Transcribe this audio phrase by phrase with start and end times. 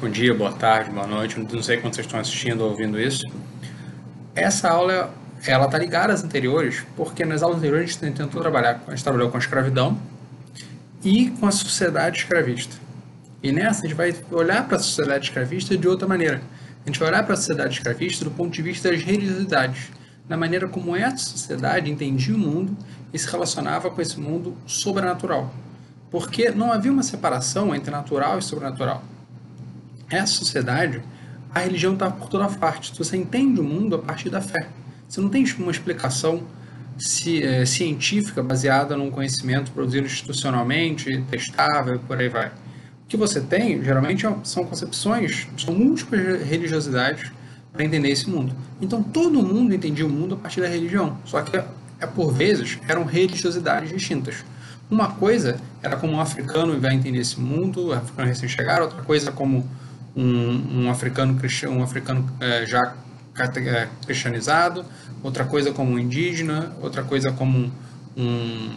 [0.00, 1.38] Bom dia, boa tarde, boa noite.
[1.38, 3.24] Não sei quando vocês estão assistindo ou ouvindo isso.
[4.34, 5.14] Essa aula,
[5.46, 9.04] ela tá ligada às anteriores, porque nas aulas anteriores a gente tentou trabalhar, a gente
[9.04, 9.96] trabalhou com a escravidão
[11.02, 12.76] e com a sociedade escravista.
[13.40, 16.42] E nessa a gente vai olhar para a sociedade escravista de outra maneira.
[16.84, 19.92] A gente vai olhar para a sociedade escravista do ponto de vista das religiosidades,
[20.28, 22.76] na maneira como essa sociedade entendia o mundo
[23.12, 25.54] e se relacionava com esse mundo sobrenatural.
[26.10, 29.02] Porque não havia uma separação entre natural e sobrenatural
[30.14, 31.02] essa sociedade,
[31.54, 32.92] a religião está por toda parte.
[32.96, 34.68] Você entende o mundo a partir da fé.
[35.08, 36.42] Você não tem uma explicação
[37.42, 42.48] é, científica baseada num conhecimento produzido institucionalmente, testável, por aí vai.
[42.48, 47.30] O que você tem, geralmente, são concepções, são múltiplas religiosidades
[47.72, 48.54] para entender esse mundo.
[48.80, 52.78] Então, todo mundo entendia o mundo a partir da religião, só que, é, por vezes,
[52.88, 54.44] eram religiosidades distintas.
[54.90, 59.68] Uma coisa era como um africano vai entender esse mundo, africano recém-chegado, outra coisa como
[60.16, 62.94] um, um africano, um africano é, já
[63.36, 64.84] é, cristianizado,
[65.22, 67.72] outra coisa como um indígena, outra coisa como
[68.16, 68.76] um,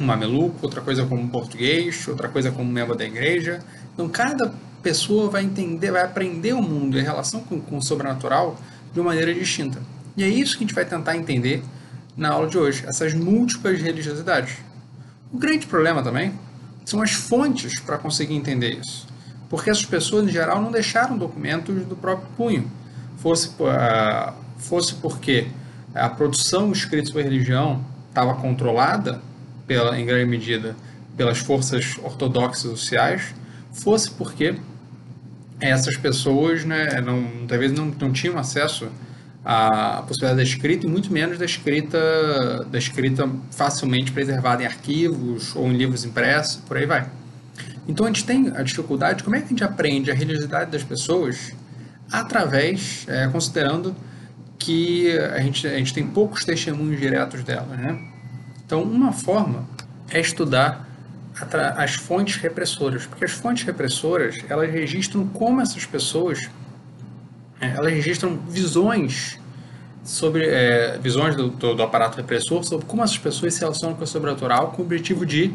[0.00, 3.60] um mameluco, outra coisa como um português, outra coisa como um membro da igreja.
[3.92, 7.82] Então, cada pessoa vai entender, vai aprender o mundo e a relação com, com o
[7.82, 8.58] sobrenatural
[8.94, 9.80] de uma maneira distinta.
[10.16, 11.62] E é isso que a gente vai tentar entender
[12.16, 14.56] na aula de hoje, essas múltiplas religiosidades.
[15.32, 16.32] O grande problema também
[16.84, 19.09] são as fontes para conseguir entender isso
[19.50, 22.70] porque essas pessoas, em geral, não deixaram documentos do próprio punho.
[23.18, 25.48] Fosse, uh, fosse porque
[25.92, 29.20] a produção escrita sobre religião estava controlada,
[29.66, 30.76] pela, em grande medida,
[31.16, 33.34] pelas forças ortodoxas sociais,
[33.72, 34.54] fosse porque
[35.60, 38.88] essas pessoas né, não, talvez não, não tinham acesso
[39.44, 45.54] à possibilidade da escrita e muito menos da escrita, da escrita facilmente preservada em arquivos
[45.54, 47.06] ou em livros impressos, por aí vai.
[47.88, 50.82] Então a gente tem a dificuldade, como é que a gente aprende a religiosidade das
[50.82, 51.52] pessoas
[52.10, 53.94] através, é, considerando
[54.58, 57.98] que a gente, a gente tem poucos testemunhos diretos delas, né?
[58.64, 59.66] Então uma forma
[60.10, 60.88] é estudar
[61.76, 66.38] as fontes repressoras, porque as fontes repressoras elas registram como essas pessoas,
[67.60, 69.38] é, elas registram visões
[70.04, 74.04] sobre é, visões do, do, do, aparato repressor sobre como essas pessoas se relacionam com
[74.04, 75.54] o sobrenatural com o objetivo de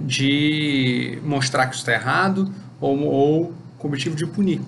[0.00, 4.60] de mostrar que isso está errado ou, ou com o objetivo de punir.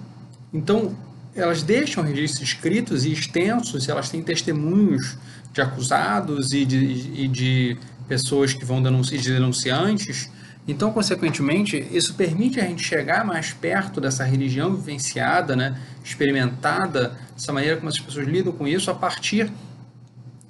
[0.53, 0.97] Então,
[1.35, 5.17] elas deixam registros escritos e extensos, elas têm testemunhos
[5.53, 6.77] de acusados e de,
[7.23, 7.77] e de
[8.09, 10.31] pessoas que vão denunciar, de denunciantes.
[10.67, 17.53] Então, consequentemente, isso permite a gente chegar mais perto dessa religião vivenciada, né, experimentada, essa
[17.53, 19.51] maneira como as pessoas lidam com isso a partir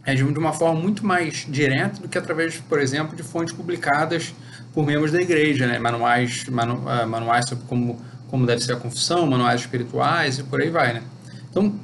[0.04, 4.34] é, de uma forma muito mais direta do que através, por exemplo, de fontes publicadas
[4.72, 5.78] por membros da igreja, né?
[5.78, 10.60] manuais, manu, uh, manuais sobre como, como deve ser a confissão, manuais espirituais e por
[10.60, 10.94] aí vai.
[10.94, 11.02] Né?
[11.50, 11.74] Então,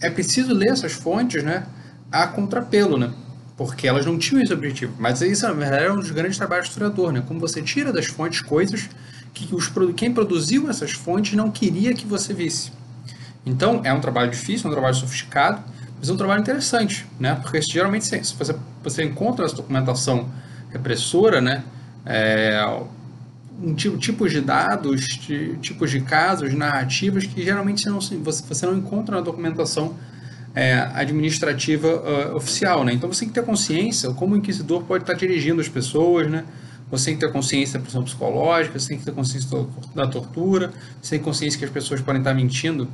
[0.00, 1.66] é preciso ler essas fontes né,
[2.10, 3.12] a contrapelo, né?
[3.56, 4.94] porque elas não tinham esse objetivo.
[4.98, 7.22] Mas isso, na verdade, é um dos grandes trabalhos do historiador, né?
[7.26, 8.88] como você tira das fontes coisas
[9.32, 12.72] que os, quem produziu essas fontes não queria que você visse.
[13.46, 15.62] Então, é um trabalho difícil, é um trabalho sofisticado,
[15.98, 17.34] mas é um trabalho interessante, né?
[17.40, 20.28] porque geralmente se você, você encontra essa documentação
[20.70, 21.64] repressora, né?
[22.06, 22.60] É,
[23.62, 25.06] um tipo, tipos de dados,
[25.60, 29.94] tipos de casos, narrativas que geralmente você não, você, não encontra na documentação
[30.54, 32.84] é, administrativa uh, oficial.
[32.84, 32.92] Né?
[32.92, 36.44] Então você tem que ter consciência como o inquisidor pode estar dirigindo as pessoas, né?
[36.90, 40.72] você tem que ter consciência da pressão psicológica, você tem que ter consciência da tortura,
[41.00, 42.88] você tem consciência que as pessoas podem estar mentindo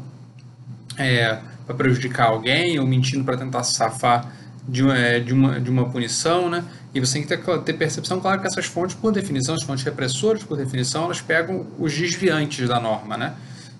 [0.97, 4.32] é, para prejudicar alguém ou mentindo para tentar safar
[4.69, 6.65] de, é, de, uma, de uma punição, né?
[6.93, 9.84] E você tem que ter, ter, percepção, claro, que essas fontes, por definição, as fontes
[9.84, 13.34] repressoras, por definição, elas pegam os desviantes da norma, né?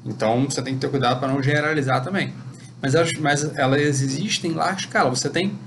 [0.07, 2.33] Então, você tem que ter cuidado para não generalizar também.
[2.81, 5.11] Mas elas, mas elas existem em larga escala.
[5.11, 5.59] Você tem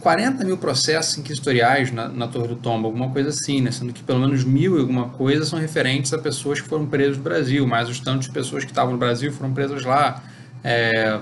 [0.00, 3.70] 40 mil processos inquisitoriais na, na Torre do Tombo, alguma coisa assim, né?
[3.70, 7.16] Sendo que pelo menos mil e alguma coisa são referentes a pessoas que foram presas
[7.18, 10.22] no Brasil, mais os tantos pessoas que estavam no Brasil foram presas lá.
[10.62, 11.20] É,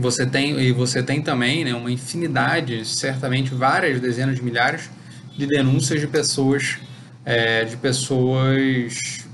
[0.00, 4.90] você tem e você tem também né, uma infinidade, certamente várias dezenas de milhares
[5.36, 6.78] de denúncias de pessoas
[7.24, 9.26] é, de pessoas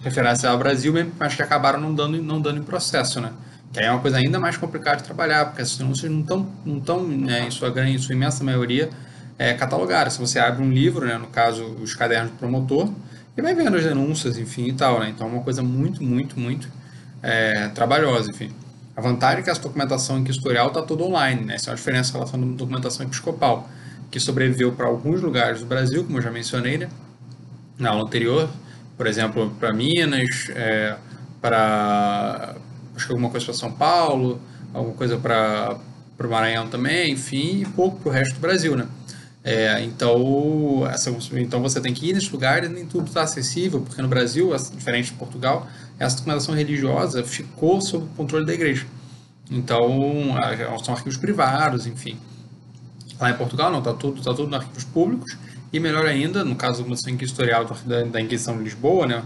[0.00, 3.32] referentes ao Brasil, mas que acabaram não dando não dando em processo, né?
[3.72, 6.52] Que aí é uma coisa ainda mais complicada de trabalhar, porque essas denúncias não estão
[6.64, 8.90] não estão né, em sua grande, em sua imensa maioria
[9.38, 10.14] é, catalogadas.
[10.14, 12.90] Se você abre um livro, né, no caso os cadernos do promotor,
[13.36, 15.10] e vai vendo as denúncias, enfim e tal, né?
[15.10, 16.68] Então é uma coisa muito muito muito
[17.22, 18.50] é, trabalhosa, enfim.
[18.96, 21.54] A vantagem é que essa documentação inquisitorial está toda online, né?
[21.54, 23.68] Essa é a diferença em relação à documentação episcopal,
[24.10, 26.88] que sobreviveu para alguns lugares do Brasil, como eu já mencionei, né?
[27.80, 28.48] na aula anterior,
[28.96, 30.94] por exemplo, para Minas, é,
[31.40, 32.54] para
[32.94, 34.40] acho que alguma coisa para São Paulo,
[34.74, 35.78] alguma coisa para
[36.22, 38.86] o Maranhão também, enfim, e pouco para o resto do Brasil, né?
[39.42, 44.02] É, então, essa, então você tem que ir nesses lugares, nem tudo está acessível, porque
[44.02, 45.66] no Brasil, diferente de Portugal,
[46.00, 48.86] essa documentação religiosa ficou sob o controle da igreja.
[49.50, 50.34] Então,
[50.82, 52.18] são arquivos privados, enfim.
[53.20, 55.36] Lá em Portugal não, está tudo, tá tudo nos arquivos públicos,
[55.70, 59.22] e melhor ainda, no caso do documentação historial da, da Inquisição de Lisboa, né,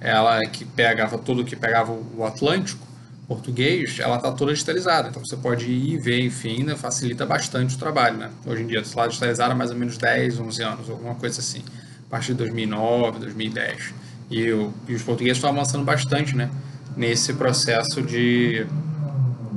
[0.00, 2.84] ela que pegava tudo que pegava o Atlântico,
[3.28, 5.08] português, ela está toda digitalizada.
[5.10, 8.16] Então você pode ir e ver, enfim, né, facilita bastante o trabalho.
[8.16, 8.30] Né?
[8.44, 11.62] Hoje em dia, está digitalizada há mais ou menos 10, 11 anos, alguma coisa assim,
[12.06, 13.94] a partir de 2009, 2010.
[14.30, 14.46] E,
[14.88, 16.50] e os portugueses estão avançando bastante né,
[16.96, 18.66] nesse processo de,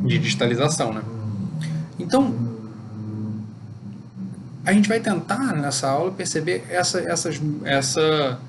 [0.06, 0.94] de digitalização.
[0.94, 1.02] Né?
[2.00, 2.34] Então,
[4.66, 8.40] a gente vai tentar nessa aula perceber essa, essas, essa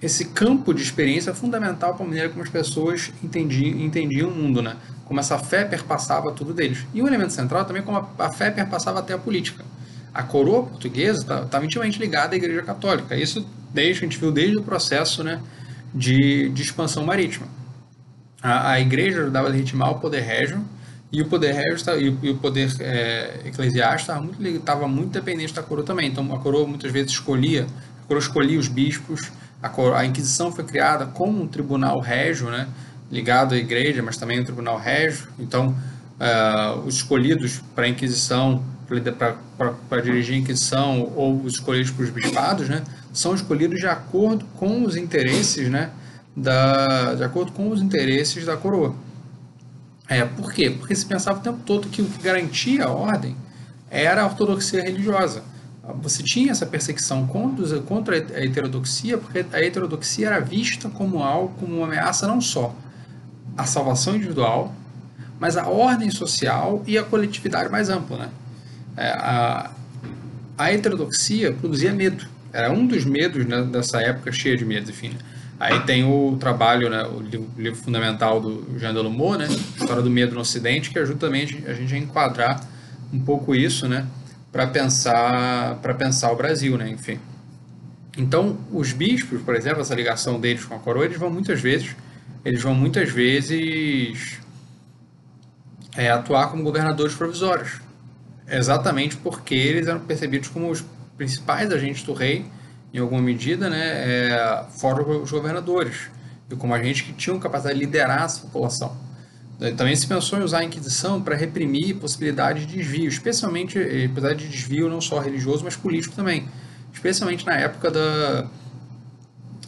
[0.00, 4.60] esse campo de experiência fundamental para a maneira como as pessoas entendiam, entendiam o mundo,
[4.60, 4.76] né?
[5.04, 6.86] Como essa fé perpassava tudo deles.
[6.92, 9.64] E o elemento central também como a, fé perpassava até a política.
[10.12, 13.16] A coroa portuguesa estava tá, intimamente ligada à Igreja Católica.
[13.16, 15.40] Isso desde, a gente viu desde o processo né,
[15.94, 17.46] de, de expansão marítima.
[18.42, 20.64] A, a Igreja ajudava a legitimar o poder régio
[21.12, 25.62] e o poder régio e o poder é, eclesiástico estava muito, estava muito dependente da
[25.62, 26.08] coroa também.
[26.08, 27.66] Então a coroa muitas vezes escolhia,
[28.04, 29.30] a coroa escolhia os bispos,
[29.62, 32.68] a, a Inquisição foi criada como um tribunal régio, né,
[33.10, 35.28] ligado à igreja, mas também um tribunal régio.
[35.38, 35.74] Então,
[36.20, 38.62] uh, os escolhidos para a Inquisição,
[39.88, 42.82] para dirigir a Inquisição, ou os escolhidos para os bispados, né,
[43.16, 45.90] são escolhidos de acordo com os interesses, né,
[46.36, 48.94] da, de acordo com os interesses da coroa.
[50.08, 50.70] É, por quê?
[50.70, 53.36] Porque se pensava o tempo todo que o que garantia a ordem
[53.90, 55.42] era a ortodoxia religiosa
[55.94, 61.54] você tinha essa perseguição contra, contra a heterodoxia, porque a heterodoxia era vista como algo,
[61.60, 62.74] como uma ameaça não só
[63.56, 64.74] à salvação individual,
[65.38, 68.18] mas à ordem social e à coletividade mais ampla.
[68.18, 68.28] Né?
[68.96, 69.70] É, a,
[70.58, 75.10] a heterodoxia produzia medo, era um dos medos né, dessa época cheia de medos, enfim.
[75.10, 75.18] Né?
[75.60, 80.34] Aí tem o trabalho, né, o livro, fundamental do Jean Delumeau, né, História do Medo
[80.34, 82.66] no Ocidente, que ajuda também a gente a enquadrar
[83.12, 84.06] um pouco isso, né,
[84.50, 86.88] para pensar para pensar o Brasil, né?
[86.88, 87.18] Enfim.
[88.16, 91.94] Então, os bispos, por exemplo, essa ligação deles com a coroa, eles vão muitas vezes,
[92.42, 94.40] eles vão muitas vezes
[95.94, 97.80] é, atuar como governadores provisórios,
[98.48, 100.82] exatamente porque eles eram percebidos como os
[101.16, 102.46] principais agentes do rei,
[102.92, 106.10] em alguma medida, né, é, fora os governadores,
[106.50, 108.96] e como agentes que tinham capacidade de liderar essa população.
[109.76, 114.34] Também se pensou em usar a Inquisição para reprimir possibilidades de desvio, especialmente, eh, apesar
[114.34, 116.46] de desvio não só religioso, mas político também,
[116.92, 118.46] especialmente na época da,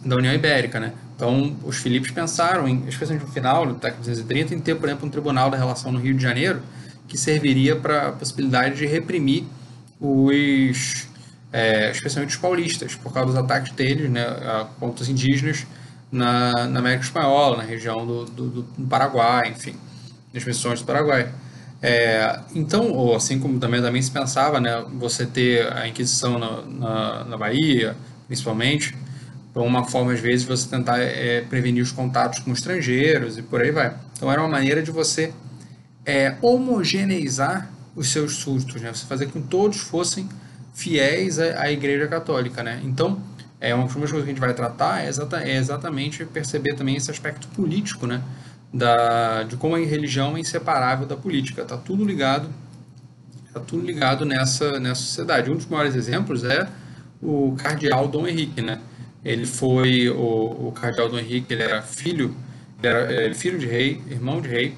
[0.05, 0.79] da União Ibérica.
[0.79, 0.93] Né?
[1.17, 5.06] Então, os Filipes pensaram, em, especialmente no final do século 230, em ter, por exemplo,
[5.06, 6.61] um tribunal da relação no Rio de Janeiro
[7.09, 9.45] que serviria para a possibilidade de reprimir
[9.99, 11.09] os,
[11.53, 14.25] é, especialmente os paulistas, por causa dos ataques deles né,
[14.79, 15.67] contra os indígenas
[16.11, 19.75] na, na América Espanhola, na região do, do, do Paraguai, enfim,
[20.33, 21.33] nas missões do Paraguai.
[21.81, 26.62] É, então, ou assim como também, também se pensava, né, você ter a Inquisição na,
[26.62, 27.97] na, na Bahia,
[28.27, 28.97] principalmente,
[29.55, 33.61] por uma forma, às vezes, você tentar é, prevenir os contatos com estrangeiros e por
[33.61, 33.97] aí vai.
[34.17, 35.33] Então, era uma maneira de você
[36.05, 40.28] é, homogeneizar os seus súditos, né, você fazer com que todos fossem
[40.78, 42.62] fiéis à, Igreja Católica.
[42.62, 42.80] Né?
[42.85, 43.20] Então,
[43.61, 45.11] é uma das coisas que a gente vai tratar é,
[45.42, 48.23] é exatamente perceber também esse aspecto político, né?
[48.73, 51.62] Da, de como a religião é inseparável da política.
[51.62, 52.49] Está tudo ligado,
[53.52, 55.50] tá tudo ligado nessa, nessa sociedade.
[55.50, 56.68] Um dos maiores exemplos é
[57.20, 58.80] o cardeal Dom Henrique, né?
[59.25, 62.37] Ele foi o, o cardeal Dom Henrique, ele era filho,
[62.80, 64.76] ele era, ele filho de rei, irmão de rei,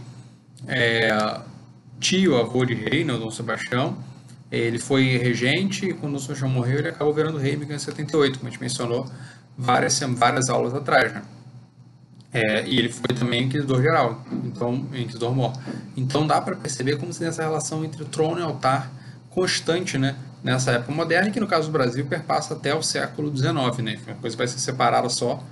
[0.66, 1.40] é,
[1.98, 3.98] tio, avô de rei, né, Dom Sebastião
[4.50, 8.50] ele foi regente quando o João morreu, ele acabou virando rei em 1578, como a
[8.50, 9.08] gente mencionou
[9.56, 11.12] várias, várias aulas atrás.
[11.12, 11.22] Né?
[12.32, 15.52] É, e ele foi também inquisidor geral, então inquisidor mor.
[15.96, 18.90] Então dá para perceber como se essa relação entre trono e altar
[19.30, 20.16] constante, né?
[20.42, 23.98] Nessa época moderna, que no caso do Brasil perpassa até o século XIX, né?
[24.06, 25.42] Uma coisa vai ser separada só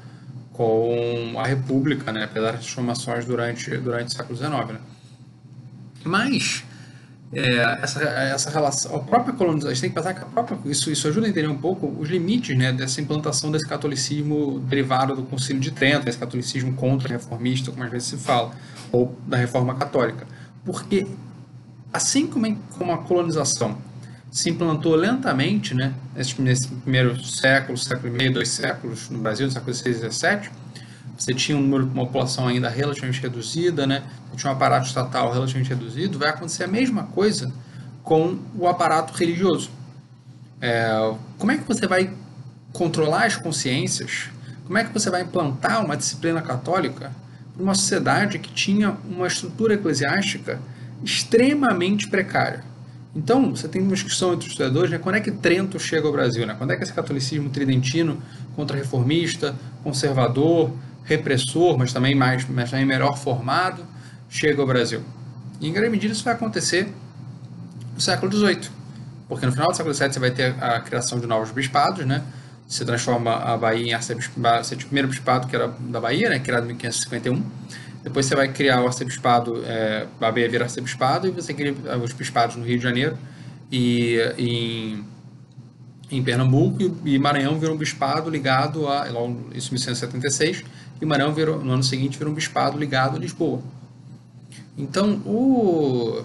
[0.52, 2.25] com a República, né?
[2.25, 4.81] Apesar das transformações durante durante o século XIX, né?
[6.05, 6.64] Mas
[7.33, 10.59] é, essa, essa relação, a própria colonização, a gente tem que pensar que a própria,
[10.65, 15.15] isso, isso ajuda a entender um pouco os limites né, dessa implantação desse catolicismo derivado
[15.15, 18.53] do Concílio de Trento, esse catolicismo contra-reformista, como às vezes se fala,
[18.91, 20.27] ou da reforma católica.
[20.65, 21.07] Porque,
[21.93, 23.77] assim como, como a colonização
[24.31, 29.47] se implantou lentamente, né, nesse, nesse primeiro século, século e meio, dois séculos no Brasil,
[29.47, 30.51] no século XVI e XVII,
[31.17, 34.03] você tinha um número, uma população ainda relativamente reduzida, né,
[34.38, 37.52] tinha um aparato estatal relativamente reduzido, vai acontecer a mesma coisa
[38.02, 39.71] com o aparato religioso.
[40.61, 42.11] É, como é que você vai
[42.73, 44.30] controlar as consciências?
[44.64, 47.12] Como é que você vai implantar uma disciplina católica
[47.54, 50.61] para uma sociedade que tinha uma estrutura eclesiástica
[51.04, 52.64] extremamente precária?
[53.14, 54.99] Então, você tem uma discussão entre os estudadores, né?
[54.99, 56.47] quando é que Trento chega ao Brasil?
[56.47, 56.54] Né?
[56.57, 58.23] Quando é que esse catolicismo tridentino,
[58.54, 60.71] contra-reformista, conservador,
[61.04, 63.83] repressor, mas também, mais, mas também melhor formado,
[64.29, 65.03] chega ao Brasil?
[65.61, 66.89] E, em grande medida, isso vai acontecer
[67.95, 68.71] no século XVIII,
[69.29, 72.23] porque no final do século XVII você vai ter a criação de novos bispados, né?
[72.67, 76.39] Você transforma a Bahia em arcebispado, bispado que era da Bahia, né?
[76.39, 77.43] Criado em 1551
[78.03, 82.13] depois você vai criar o arcebispado, é, a Bahia vira arcebispado, e você cria os
[82.13, 83.19] bispados no Rio de Janeiro
[83.71, 85.05] e em,
[86.11, 89.09] em Pernambuco, e Maranhão virou um bispado ligado a,
[89.55, 90.65] isso em 1176,
[91.01, 93.63] e Maranhão virou, no ano seguinte virou um bispado ligado a Lisboa.
[94.79, 96.23] Então, o...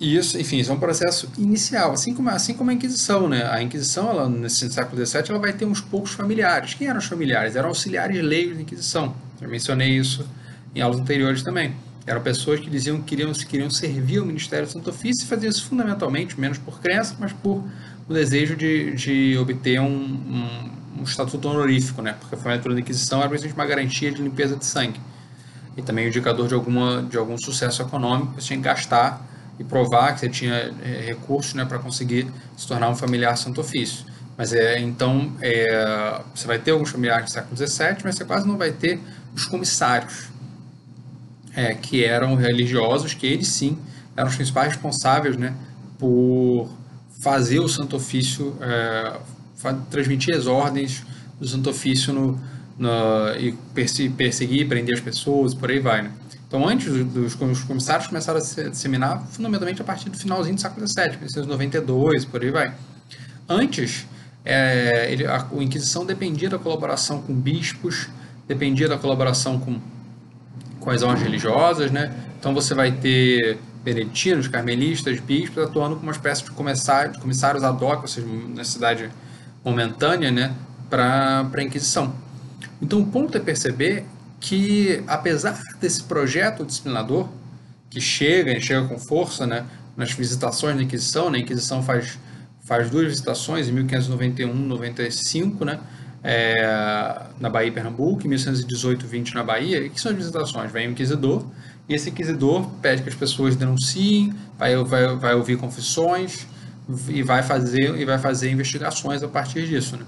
[0.00, 3.44] Isso, enfim, isso é um processo inicial, assim como, assim como a Inquisição, né?
[3.50, 6.74] A Inquisição, ela, nesse século XVII, ela vai ter uns poucos familiares.
[6.74, 7.56] Quem eram os familiares?
[7.56, 9.16] Eram auxiliares leigos da Inquisição.
[9.40, 10.24] Eu mencionei isso
[10.72, 11.74] em aulas anteriores também.
[12.06, 15.50] Eram pessoas que diziam que queriam, queriam servir ao Ministério do Santo Ofício e faziam
[15.50, 17.64] isso fundamentalmente, menos por crença, mas por
[18.08, 20.70] o desejo de, de obter um, um,
[21.00, 22.14] um estatuto honorífico, né?
[22.20, 25.00] porque a formatura da Inquisição era precisamente uma garantia de limpeza de sangue
[25.78, 29.24] e também um indicador de, alguma, de algum sucesso econômico, você tinha que gastar
[29.60, 33.60] e provar que você tinha é, recursos né, para conseguir se tornar um familiar Santo
[33.60, 34.04] Ofício.
[34.36, 38.46] Mas é, então é, você vai ter alguns familiares do século XVII, mas você quase
[38.46, 38.98] não vai ter
[39.32, 40.30] os comissários,
[41.54, 43.78] é, que eram religiosos, que eles sim
[44.16, 45.54] eram os principais responsáveis né,
[45.96, 46.68] por
[47.20, 49.16] fazer o Santo Ofício, é,
[49.90, 51.04] transmitir as ordens
[51.38, 52.40] do Santo Ofício no,
[52.78, 52.88] no,
[53.36, 53.52] e
[54.16, 56.02] perseguir, prender as pessoas, por aí vai.
[56.02, 56.12] Né?
[56.46, 60.60] Então, antes dos, dos comissários começaram a se disseminar fundamentalmente a partir do finalzinho do
[60.60, 62.74] século XVII, 1992, por aí vai.
[63.48, 64.06] Antes,
[64.44, 68.08] é, ele, a, a Inquisição dependia da colaboração com bispos,
[68.46, 69.78] dependia da colaboração com,
[70.80, 72.14] com as ordens religiosas, né?
[72.38, 77.82] Então você vai ter beneditinos, carmelistas, bispos atuando como uma espécie de comissários, comissários ad
[77.84, 79.10] hoc, ou seja, necessidade
[79.64, 80.54] momentânea, né,
[80.88, 82.14] para a Inquisição.
[82.80, 84.04] Então o ponto é perceber
[84.40, 87.28] que, apesar desse projeto disciplinador,
[87.90, 89.64] que chega, chega com força, né,
[89.96, 92.18] nas visitações da Inquisição, né, a Inquisição faz,
[92.60, 95.80] faz duas visitações, em 1591 95, né,
[96.22, 99.78] é, na Bahia e Pernambuco, em 1118-20 na Bahia.
[99.78, 100.70] E que são as visitações?
[100.70, 101.44] Vem o inquisidor,
[101.88, 106.46] e esse inquisidor pede que as pessoas denunciem, vai, vai, vai ouvir confissões
[107.08, 109.96] e vai fazer, e vai fazer investigações a partir disso.
[109.96, 110.04] Né?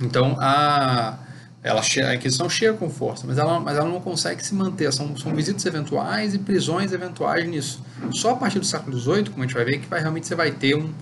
[0.00, 1.18] Então, a,
[1.66, 4.92] ela, a Inquisição chega com força, mas ela, mas ela não consegue se manter.
[4.92, 7.84] São, são visitas eventuais e prisões eventuais nisso.
[8.12, 10.36] Só a partir do século XVIII, como a gente vai ver, que vai, realmente você
[10.36, 10.94] vai ter um,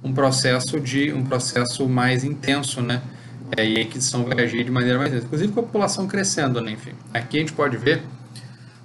[0.00, 3.02] um processo de um processo mais intenso, né?
[3.56, 5.26] É, e a Inquisição vai agir de maneira mais intensa.
[5.26, 6.70] Inclusive com a população crescendo, né?
[6.70, 8.04] Enfim, aqui a gente pode ver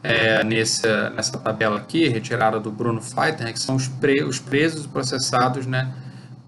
[0.01, 4.39] é, nessa, nessa tabela aqui, retirada do Bruno Feiter, né, que são os, pre, os
[4.39, 5.87] presos processados, né?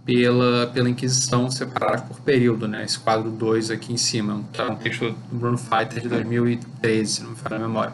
[0.09, 2.83] Pela, pela Inquisição separados por período, né?
[2.83, 7.21] Esse quadro 2 aqui em cima, é um texto do Bruno Feiter de 2013, se
[7.21, 7.93] não me falha a memória.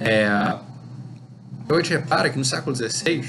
[0.00, 0.56] É,
[1.70, 3.28] hoje repara que no século XVI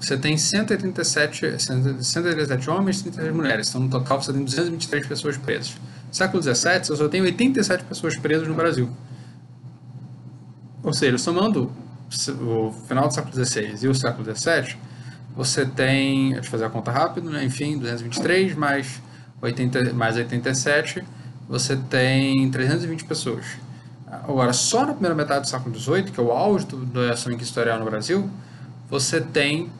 [0.00, 3.68] você tem 187, 187 homens e 33 mulheres.
[3.68, 5.74] Então, no total, você tem 223 pessoas presas.
[6.06, 6.54] No século XVII,
[6.84, 8.88] você só tem 87 pessoas presas no Brasil.
[10.84, 11.72] Ou seja, somando
[12.42, 14.76] o final do século XVI e o século XVII,
[15.40, 17.42] você tem, deixa eu fazer a conta rápido, né?
[17.42, 19.00] enfim, 223 mais,
[19.40, 21.02] 80, mais 87,
[21.48, 23.46] você tem 320 pessoas.
[24.06, 27.78] Agora, só na primeira metade do século XVIII, que é o auge da ação inquisitorial
[27.78, 28.28] no Brasil,
[28.90, 29.70] você tem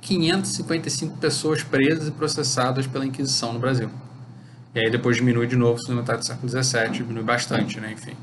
[0.00, 3.90] 555 pessoas presas e processadas pela Inquisição no Brasil.
[4.76, 7.90] E aí depois diminui de novo na metade do século XVII, diminui bastante, né?
[7.92, 8.16] Enfim.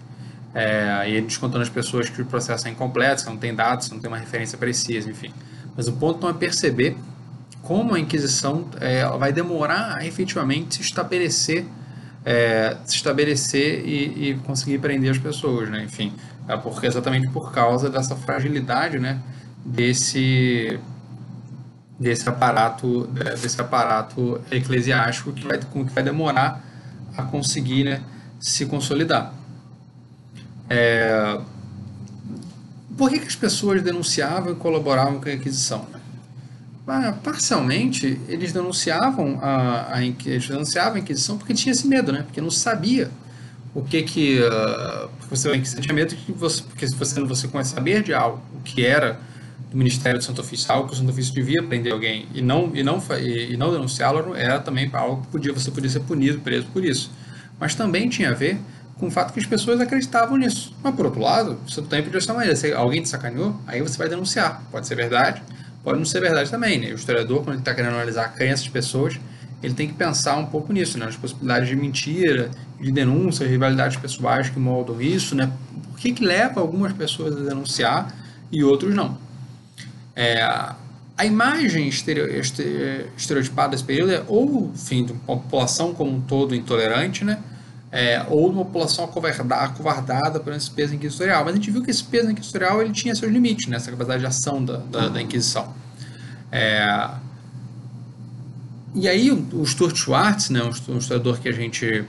[0.56, 4.00] É, e descontando as pessoas que o processo é incompleto, que não tem dados, não
[4.00, 5.34] tem uma referência precisa, enfim.
[5.80, 6.98] Mas o ponto não é perceber
[7.62, 11.66] como a Inquisição é, vai demorar a efetivamente se estabelecer,
[12.26, 15.82] é, se estabelecer e, e, conseguir prender as pessoas, né?
[15.86, 16.12] Enfim,
[16.50, 19.22] é porque exatamente por causa dessa fragilidade, né?
[19.64, 20.78] Desse
[21.98, 23.08] desse aparato
[23.42, 26.62] desse aparato eclesiástico que vai, que vai demorar
[27.16, 28.02] a conseguir né,
[28.38, 29.34] se consolidar.
[30.70, 31.40] É,
[33.00, 35.88] por que, que as pessoas denunciavam e colaboravam com a Inquisição?
[35.90, 36.00] Né?
[37.24, 42.24] parcialmente, eles denunciavam a, a, eles denunciavam a Inquisição porque tinha esse medo, né?
[42.24, 43.10] Porque não sabia
[43.74, 44.40] o que que...
[44.42, 46.62] Uh, você, tinha medo que você...
[46.64, 49.18] Porque se você, você começa a saber de algo, o que era
[49.72, 52.72] do Ministério do Santo Ofício, algo que o Santo Ofício devia prender alguém e não,
[52.74, 56.66] e não, e não denunciá-lo, era também algo que podia, você podia ser punido, preso
[56.74, 57.12] por isso.
[57.60, 58.60] Mas também tinha a ver
[59.00, 60.76] com o fato que as pessoas acreditavam nisso.
[60.84, 62.56] Mas, por outro lado, você também podia ser maneira.
[62.56, 64.62] Se alguém te sacaneou, aí você vai denunciar.
[64.70, 65.42] Pode ser verdade,
[65.84, 66.80] pode não ser verdade também.
[66.80, 66.92] Né?
[66.92, 69.18] O historiador, quando ele está querendo analisar a crença das pessoas,
[69.64, 71.06] ele tem que pensar um pouco nisso, né?
[71.06, 75.34] nas possibilidades de mentira, de denúncia, rivalidades pessoais que moldam isso.
[75.34, 75.50] Né?
[75.92, 78.14] Por que, que leva algumas pessoas a denunciar
[78.52, 79.18] e outros não?
[80.14, 80.44] É,
[81.20, 87.24] a imagem estereotipada desse período é ou, enfim, de uma população como um todo intolerante,
[87.24, 87.42] né?
[87.92, 91.44] É, ou uma população acovardada, por esse peso inquisitorial.
[91.44, 94.22] Mas a gente viu que esse peso inquisitorial ele tinha seus limites, né, essa capacidade
[94.22, 95.74] de ação da, da, da Inquisição.
[96.52, 97.10] É,
[98.94, 102.04] e aí o Stuart Schwartz, né, um historiador que a gente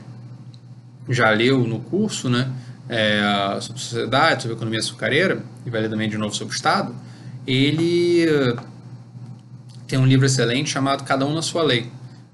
[1.08, 2.50] já leu no curso, né,
[2.88, 6.94] é, sobre sociedade, sobre economia açucareira, e vai ler também de novo sobre o Estado,
[7.46, 8.26] ele
[9.87, 11.90] tem um livro excelente chamado Cada Um na Sua Lei,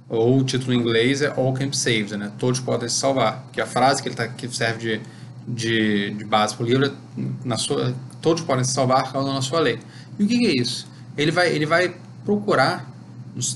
[0.09, 2.31] ou o título em inglês é All Can Be Saved, né?
[2.39, 3.45] Todos podem se salvar.
[3.53, 5.01] Que a frase que ele tá, que serve de,
[5.47, 6.93] de, de base para o livro é
[7.45, 9.81] na sua, todos podem se salvar cada um na sua lei.
[10.19, 10.87] E o que, que é isso?
[11.17, 11.95] Ele vai, ele vai
[12.25, 12.89] procurar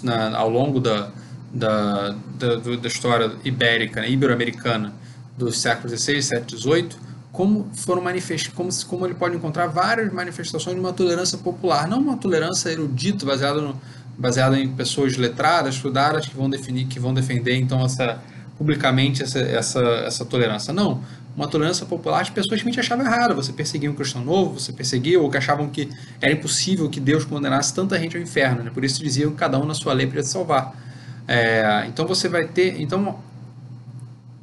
[0.03, 1.11] na, ao longo da,
[1.53, 4.93] da, da, da história ibérica, né, ibero-americana
[5.37, 6.89] dos séculos XVI, XVII, XVIII,
[7.33, 8.51] como foram manifest...
[8.51, 13.25] como, como ele pode encontrar várias manifestações de uma tolerância popular, não uma tolerância erudita
[13.25, 13.81] baseada no,
[14.21, 18.21] baseada em pessoas letradas, estudadas, que vão definir, que vão defender então essa
[18.59, 20.71] publicamente essa, essa, essa tolerância.
[20.71, 21.03] Não,
[21.35, 23.35] uma tolerância popular de pessoas realmente achavam errado.
[23.35, 25.89] Você perseguia um cristão novo, você perseguia ou que achavam que
[26.21, 28.63] era impossível que Deus condenasse tanta gente ao inferno.
[28.63, 28.71] Né?
[28.71, 30.77] Por isso diziam que cada um na sua lei podia se salvar.
[31.27, 33.19] É, então você vai ter, então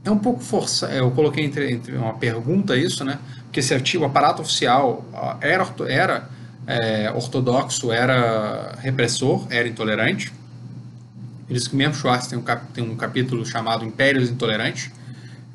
[0.04, 0.88] é um pouco força.
[0.88, 3.20] Eu coloquei entre, entre uma pergunta isso, né?
[3.44, 5.06] Porque se o aparato oficial
[5.42, 6.30] era, era
[6.67, 10.34] é, ortodoxo era repressor, era intolerante.
[11.47, 14.91] Por isso que mesmo Schwartz tem um, cap, tem um capítulo chamado Impérios Intolerantes.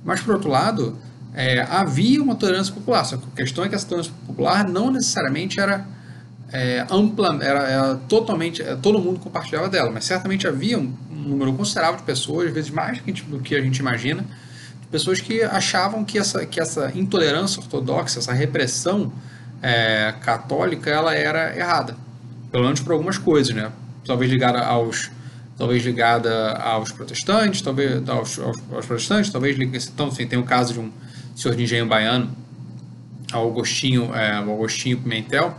[0.03, 0.99] Mas, por outro lado,
[1.35, 3.05] é, havia uma tolerância popular.
[3.05, 5.87] Só que a questão é que essa tolerância popular não necessariamente era
[6.51, 11.29] é, ampla, era, era totalmente, é, todo mundo compartilhava dela, mas certamente havia um, um
[11.29, 14.25] número considerável de pessoas, às vezes mais do que a gente imagina,
[14.91, 19.11] pessoas que achavam que essa, que essa intolerância ortodoxa, essa repressão
[19.63, 21.97] é, católica ela era errada,
[22.51, 23.71] pelo menos por algumas coisas, né?
[24.05, 25.11] Talvez ligada aos
[25.57, 29.57] talvez ligada aos protestantes, talvez aos, aos, aos protestantes, talvez
[29.89, 30.91] então assim, tem o caso de um
[31.37, 32.31] senhor de engenho baiano,
[33.33, 35.57] Augustinho, é, Augustinho Pimentel,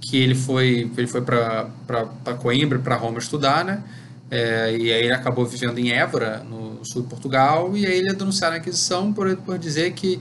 [0.00, 3.82] que ele foi ele foi para Coimbra, para Roma estudar, né?
[4.30, 8.08] É, e aí ele acabou vivendo em Évora, no sul de Portugal, e aí ele
[8.08, 10.18] é denunciado na Inquisição por, por dizer que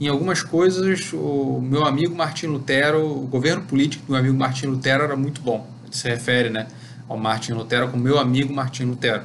[0.00, 4.66] em algumas coisas, o meu amigo Martin Lutero, o governo político do meu amigo Martin
[4.66, 5.66] Lutero era muito bom.
[5.84, 6.66] Ele se refere né,
[7.08, 9.22] ao Martin Lutero como meu amigo Martin Lutero.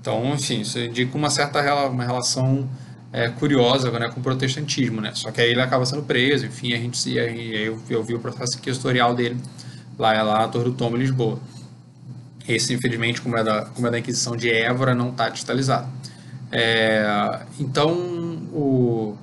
[0.00, 2.68] Então, enfim, isso indica uma certa uma relação
[3.12, 5.00] é, curiosa né, com o protestantismo.
[5.00, 5.12] Né?
[5.14, 8.18] Só que aí ele acaba sendo preso, enfim, a gente aí eu, eu vi o
[8.18, 9.38] processo historial dele
[9.96, 11.38] lá, lá na Torre do Tombo, Lisboa.
[12.48, 15.86] Esse, infelizmente, como é da, como é da Inquisição de Évora, não está digitalizado.
[16.50, 17.92] É, então,
[18.52, 19.16] o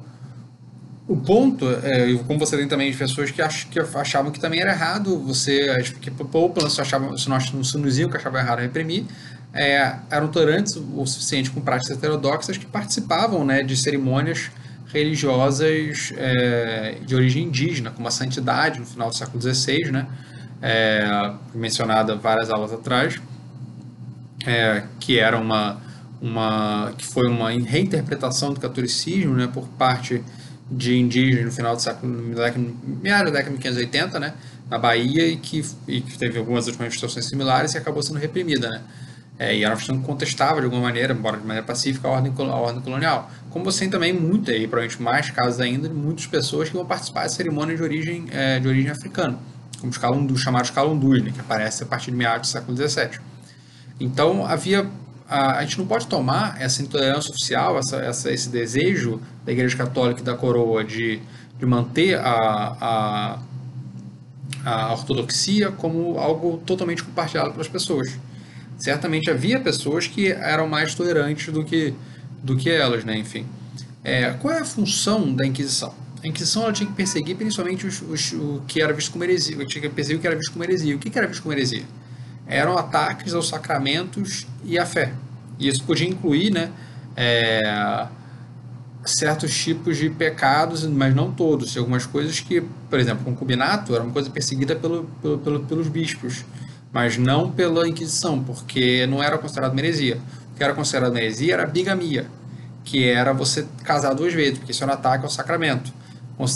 [1.07, 4.59] o ponto, é, como você tem também de pessoas que, ach, que achavam que também
[4.59, 8.59] era errado você, que ou pelo menos achavam, se nós nos diziam que achavam errado
[8.59, 9.05] reprimir,
[9.53, 14.51] é, eram tolerantes o suficiente com práticas heterodoxas que participavam né, de cerimônias
[14.87, 20.07] religiosas é, de origem indígena, como a santidade no final do século XVI, né,
[20.61, 23.17] é, mencionada várias aulas atrás,
[24.45, 25.81] é, que era uma,
[26.21, 30.21] uma que foi uma reinterpretação do catolicismo né, por parte
[30.69, 32.11] de indígenas no final do século,
[33.01, 34.33] meados da década de 1580, né,
[34.69, 38.69] na Bahia, e que, e que teve algumas outras manifestações similares e acabou sendo reprimida,
[38.69, 38.81] né.
[39.39, 42.11] É, e era uma questão que contestava de alguma maneira, embora de maneira pacífica, a
[42.11, 43.29] ordem, a ordem colonial.
[43.51, 46.85] Como você tem também muito, e provavelmente mais casos ainda, de muitas pessoas que vão
[46.85, 49.37] participar de cerimônias de origem, é, de origem africana,
[49.79, 53.19] como os calundus, chamados calundus, né, que aparece a partir de meados do século XVII.
[53.99, 54.89] Então, havia
[55.29, 60.21] a, gente não pode tomar essa intolerância oficial, essa, essa, esse desejo da Igreja Católica
[60.21, 61.19] e da coroa de,
[61.59, 63.39] de manter a, a,
[64.65, 68.17] a ortodoxia como algo totalmente compartilhado pelas pessoas.
[68.77, 71.93] Certamente havia pessoas que eram mais tolerantes do que,
[72.41, 73.17] do que elas, né?
[73.17, 73.45] enfim.
[74.03, 75.93] É, qual é a função da Inquisição?
[76.23, 79.57] A Inquisição ela tinha que perseguir principalmente os, os, o que era visto como heresia,
[79.65, 80.95] tinha que perseguir o que era visto como heresia.
[80.95, 81.83] O que era visto como heresia?
[82.47, 85.13] Eram ataques aos sacramentos e à fé.
[85.59, 86.71] E isso podia incluir né,
[87.15, 88.07] é,
[89.05, 91.75] certos tipos de pecados, mas não todos.
[91.77, 96.45] Algumas coisas que, por exemplo, concubinato era uma coisa perseguida pelo, pelo, pelo, pelos bispos,
[96.91, 100.19] mas não pela Inquisição, porque não era considerado heresia.
[100.53, 102.27] O que era considerado heresia era bigamia,
[102.83, 105.91] que era você casar duas vezes, porque isso era um ataque ao sacramento.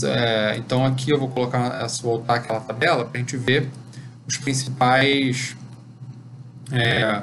[0.04, 3.68] É, então aqui eu vou colocar, voltar aquela tabela para a gente ver
[4.28, 5.56] os principais
[6.72, 7.22] é,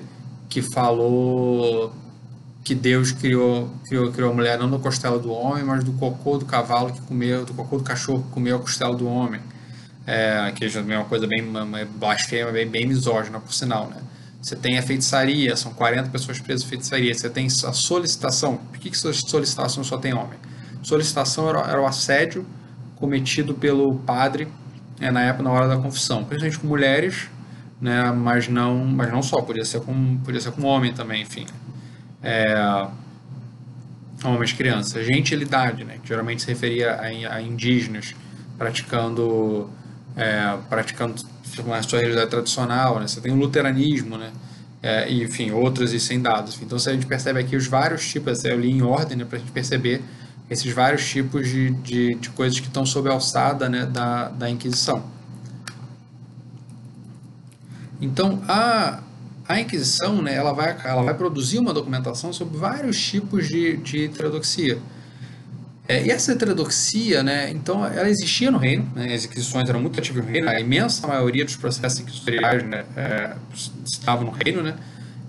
[0.50, 1.90] que falou
[2.62, 6.36] que Deus criou, criou, criou a mulher não da costela do homem, mas do cocô
[6.36, 9.40] do cavalo que comeu, do cocô do cachorro que comeu a costela do homem.
[10.06, 11.42] É, que já é uma coisa bem
[11.96, 14.02] blasfema, bem, bem misógina, por sinal, né?
[14.42, 17.14] Você tem a feitiçaria, são 40 pessoas presas em feitiçaria.
[17.14, 18.56] Você tem a solicitação.
[18.56, 20.38] Por que, que solicitação só tem homem?
[20.82, 22.44] Solicitação era, era o assédio
[22.96, 24.48] cometido pelo padre
[24.98, 26.24] né, na época, na hora da confissão.
[26.24, 27.28] Principalmente com mulheres,
[27.82, 28.12] né?
[28.12, 31.46] Mas não, mas não só, podia ser com, podia ser com homem também, enfim.
[32.22, 32.86] É,
[34.24, 35.04] homens, crianças.
[35.04, 35.98] Gentilidade, né?
[36.00, 38.14] Que geralmente se referia a, a indígenas
[38.56, 39.68] praticando,
[40.16, 41.20] é, praticando
[41.64, 43.08] uma sua realidade tradicional, né?
[43.08, 44.30] Você tem o luteranismo, né?
[44.80, 46.56] É, e, enfim, outros e sem dados.
[46.62, 49.40] Então, a gente percebe aqui os vários tipos, eu li em ordem né, para a
[49.40, 50.02] gente perceber
[50.50, 54.50] esses vários tipos de, de, de coisas que estão sob a alçada né, da, da
[54.50, 55.04] Inquisição.
[58.02, 58.98] Então, a,
[59.48, 64.06] a Inquisição né, ela vai, ela vai produzir uma documentação sobre vários tipos de, de
[64.06, 64.78] heterodoxia.
[65.86, 69.98] É, e essa heterodoxia, né, então, ela existia no reino, né, as inquisições eram muito
[70.00, 73.36] ativas no reino, a imensa maioria dos processos inquisitoriais né, é,
[73.84, 74.74] estavam no reino, né,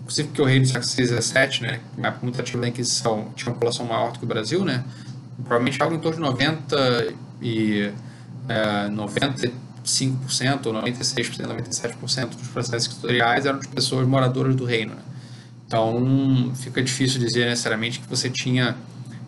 [0.01, 3.31] inclusive porque o reino do século XVI XVII, né, uma época muito ativa da Inquisição,
[3.35, 4.83] tinha uma população maior do que o Brasil, né,
[5.37, 7.91] provavelmente algo em torno de 90 e
[8.47, 9.51] é, 90
[9.83, 14.95] 95% ou 96%, 97% dos processos tutoriais eram de pessoas moradoras do reino.
[14.95, 15.01] Né?
[15.67, 18.75] Então, fica difícil dizer necessariamente que você tinha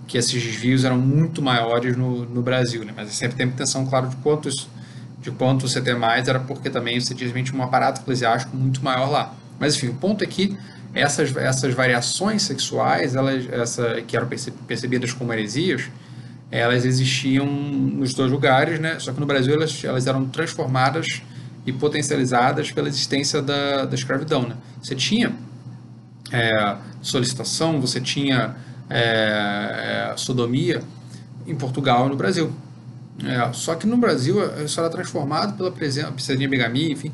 [0.08, 2.94] que esses desvios eram muito maiores no, no Brasil, né?
[2.96, 4.68] mas sempre tem atenção, claro, de quantos
[5.20, 9.10] de quanto você tem mais era porque também você tinha um aparato eclesiástico muito maior
[9.10, 9.34] lá.
[9.60, 10.56] Mas enfim, o ponto é que
[10.94, 14.28] essas, essas variações sexuais, elas, essa, que eram
[14.68, 15.90] percebidas como heresias,
[16.52, 19.00] elas existiam nos dois lugares, né?
[19.00, 21.22] Só que no Brasil elas, elas eram transformadas
[21.66, 24.56] e potencializadas pela existência da, da escravidão, né?
[24.82, 25.34] Você tinha
[26.32, 28.56] é, solicitação, você tinha
[28.90, 30.82] é, é, sodomia
[31.48, 32.52] em Portugal e no Brasil.
[33.24, 37.12] É, só que no Brasil isso era transformado pela presença, de bigamia, enfim.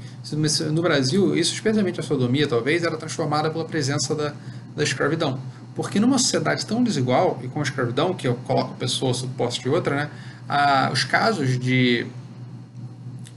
[0.72, 4.34] No Brasil, isso, especialmente a sodomia, talvez, era transformada pela presença da,
[4.76, 5.39] da escravidão.
[5.76, 9.62] Porque numa sociedade tão desigual e com a escravidão, que eu coloco pessoa sob posse
[9.62, 10.10] de outra, né,
[10.48, 12.06] a, os casos de,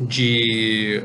[0.01, 1.05] de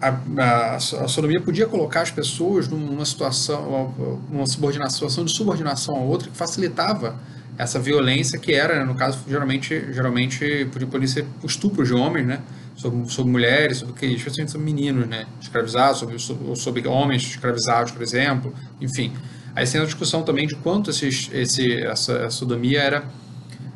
[0.00, 3.94] a, a, a, sodomia podia colocar as pessoas numa situação,
[4.30, 7.16] uma subordinação, situação de subordinação a outra que facilitava
[7.58, 12.40] essa violência que era, né, no caso, geralmente, geralmente podia ser estupro de homens, né?
[12.82, 17.92] Sobre, sobre mulheres, sobre que, especialmente sobre meninos, né, escravizados, sobre, sobre, sobre homens escravizados,
[17.92, 19.12] por exemplo, enfim.
[19.54, 23.04] Aí tem a discussão também de quanto esse, essa sodomia era,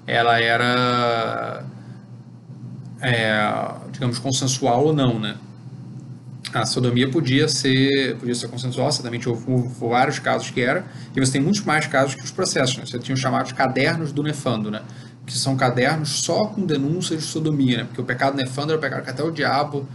[0.06, 1.64] ela era,
[3.00, 5.36] é, digamos, consensual ou não, né.
[6.52, 11.20] a sodomia podia ser, podia ser consensual, certamente houve, houve, vários casos que era, e
[11.20, 12.78] você tem muitos mais casos que os processos.
[12.78, 12.86] Né?
[12.86, 14.82] Você tinha os chamados cadernos do nefando, né?
[15.26, 17.84] Que são cadernos só com denúncias de sodomia, né?
[17.84, 19.86] porque o pecado nefando era o pecado que até o diabo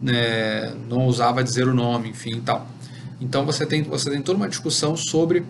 [0.00, 2.66] né, não ousava dizer o nome, enfim tal.
[3.20, 5.44] Então você tem, você tem toda uma discussão sobre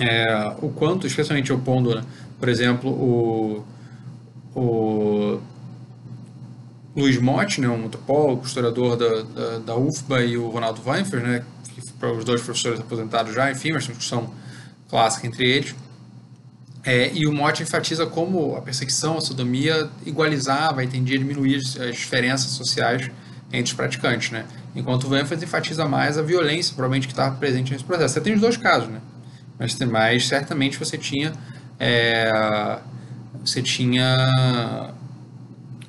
[0.00, 2.02] é, o quanto, especialmente opondo, né?
[2.40, 3.64] por exemplo, o,
[4.54, 5.40] o
[6.96, 11.44] Luiz Motti, né, um antropólogo, historiador da, da, da UFBA, e o Ronaldo Weinfer, né,
[11.74, 14.30] que os dois professores aposentados já, enfim, mas uma discussão
[14.88, 15.74] clássica entre eles.
[16.84, 22.50] É, e o Motti enfatiza como a perseguição, a sodomia igualizava, entendia diminuir as diferenças
[22.50, 23.10] sociais
[23.50, 24.44] entre os praticantes, né?
[24.76, 28.14] Enquanto o Weinfer enfatiza mais a violência, provavelmente que estava presente nesse processo.
[28.14, 29.00] Você tem os dois casos, né?
[29.58, 31.32] Mas, mas certamente você tinha
[31.78, 32.30] é,
[33.42, 34.92] você tinha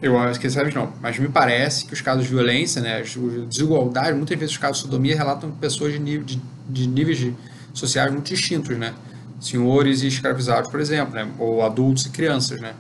[0.02, 3.16] eu esqueci não, mas me parece que os casos de violência, né, as
[3.50, 7.34] desigualdades, muitas vezes os casos de sodomia relatam pessoas de, de, de níveis de,
[7.74, 8.94] sociais muito distintos, né?
[9.40, 11.32] Senhores e escravizados, por exemplo, né?
[11.38, 12.76] ou adultos e crianças, né?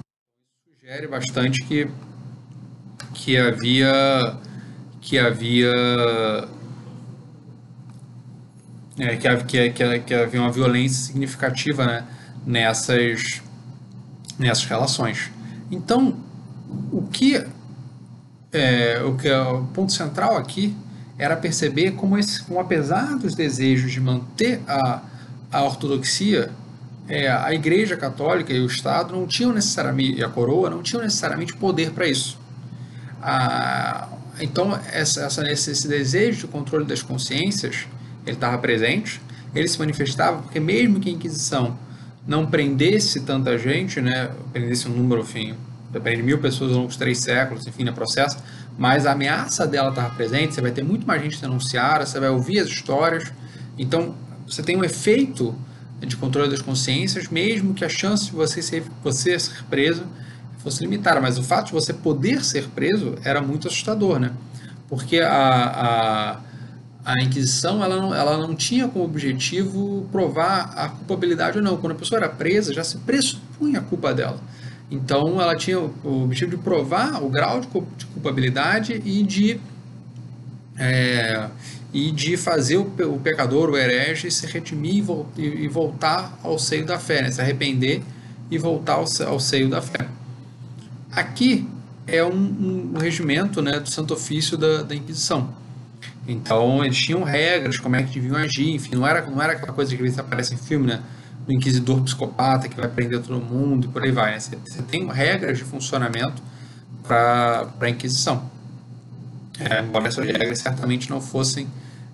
[0.80, 1.90] Sugere bastante que
[3.14, 4.38] que havia
[5.02, 5.74] que havia
[8.98, 12.06] é, que, que, que, havia uma violência significativa né,
[12.46, 13.42] nessas
[14.38, 15.32] nessas relações.
[15.72, 16.18] Então,
[16.92, 17.44] o que
[18.52, 20.76] é, o que é o ponto central aqui
[21.18, 25.02] era perceber como, esse, como apesar dos desejos de manter a,
[25.56, 26.52] a ortodoxia,
[27.08, 31.02] é, a Igreja Católica e o Estado não tinham necessariamente, e a coroa não tinham
[31.02, 32.38] necessariamente poder para isso.
[33.22, 34.10] A,
[34.42, 37.88] então, essa, essa, esse desejo de controle das consciências,
[38.26, 39.22] ele estava presente,
[39.54, 41.78] ele se manifestava porque mesmo que a Inquisição
[42.28, 45.56] não prendesse tanta gente, né, prendesse um número, enfim,
[45.90, 48.38] depende de mil pessoas ao longo de três séculos, enfim, no processo,
[48.78, 52.30] mas a ameaça dela estar presente, você vai ter muito mais gente denunciada, você vai
[52.30, 53.32] ouvir as histórias,
[53.78, 54.16] então
[54.48, 55.56] você tem um efeito
[56.02, 60.04] de controle das consciências, mesmo que a chance de você ser, você ser preso
[60.60, 64.32] fosse limitada, mas o fato de você poder ser preso era muito assustador, né?
[64.88, 66.40] Porque a, a
[67.06, 71.78] a Inquisição ela não, ela não tinha como objetivo provar a culpabilidade ou não.
[71.78, 74.40] Quando a pessoa era presa, já se pressupunha a culpa dela.
[74.90, 77.68] Então, ela tinha o objetivo de provar o grau de
[78.08, 79.60] culpabilidade e de,
[80.78, 81.48] é,
[81.96, 82.86] e de fazer o,
[83.24, 85.04] pecador, o herege, se redimir
[85.38, 87.32] e, voltar ao seio da fé, né?
[87.32, 88.02] se arrepender
[88.52, 90.08] e voltar ao, ao seio da fé.
[91.12, 91.68] Aqui
[92.06, 95.54] é um, um regimento né, do Santo Ofício da, da Inquisição
[96.28, 99.74] então eles tinham regras, como é que deviam agir, enfim, não era, não era aquela
[99.74, 101.02] coisa que às vezes aparece em filme, né?
[101.46, 104.32] Do inquisidor psicopata que vai prender todo mundo e por aí vai.
[104.32, 104.40] Né?
[104.40, 106.42] Você, você tem regras de funcionamento
[107.04, 108.50] para a Inquisição.
[109.60, 111.68] É, embora essas regras certamente não fossem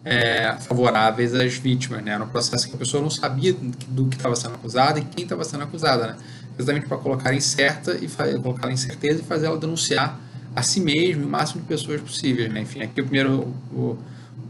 [0.04, 2.14] é, favoráveis às vítimas, né?
[2.14, 3.56] Era um processo que a pessoa não sabia
[3.88, 6.18] do que estava sendo acusada e quem estava sendo acusada, né?
[6.58, 8.08] Exatamente para colocar em certa e
[8.40, 10.20] colocar em certeza e fazer ela denunciar
[10.56, 12.52] a si mesmo e o máximo de pessoas possíveis.
[12.52, 12.62] Né?
[12.62, 13.98] Enfim, aqui o primeiro, o,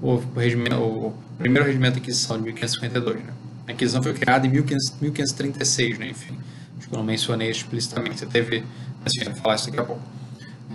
[0.02, 3.24] o, o, regimento, o primeiro regimento de Inquisição de 1552.
[3.24, 3.34] Né?
[3.68, 6.10] A Inquisição foi criada em 1500, 1536, né?
[6.10, 6.38] enfim,
[6.78, 8.64] acho que eu não mencionei explicitamente, você teve,
[9.06, 10.02] assim, eu vou falar isso daqui a pouco.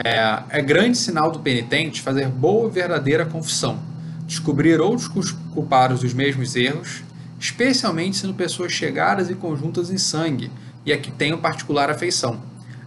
[0.04, 3.80] É, é grande sinal do penitente fazer boa e verdadeira confissão,
[4.26, 5.08] descobrir outros
[5.54, 7.02] culpados dos mesmos erros,
[7.38, 10.50] especialmente sendo pessoas chegadas e conjuntas em sangue
[10.84, 12.40] e a que tenham particular afeição,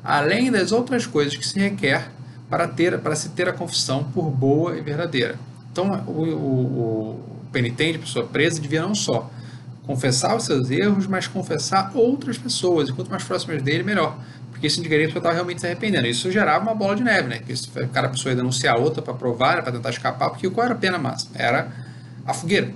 [0.03, 2.11] além das outras coisas que se requer
[2.49, 5.37] para, ter, para se ter a confissão por boa e verdadeira.
[5.71, 7.19] Então, o, o, o
[7.51, 9.29] penitente, a pessoa presa, devia não só
[9.85, 12.89] confessar os seus erros, mas confessar outras pessoas.
[12.89, 14.17] E quanto mais próximas dele, melhor.
[14.59, 16.05] Porque isso indicaria a estava realmente se arrependendo.
[16.05, 17.39] Isso gerava uma bola de neve, né?
[17.39, 19.61] Que o cara, a pessoa ia denunciar outra para provar, né?
[19.61, 21.31] para tentar escapar, porque qual era a pena máxima?
[21.35, 21.71] Era
[22.25, 22.69] a fogueira.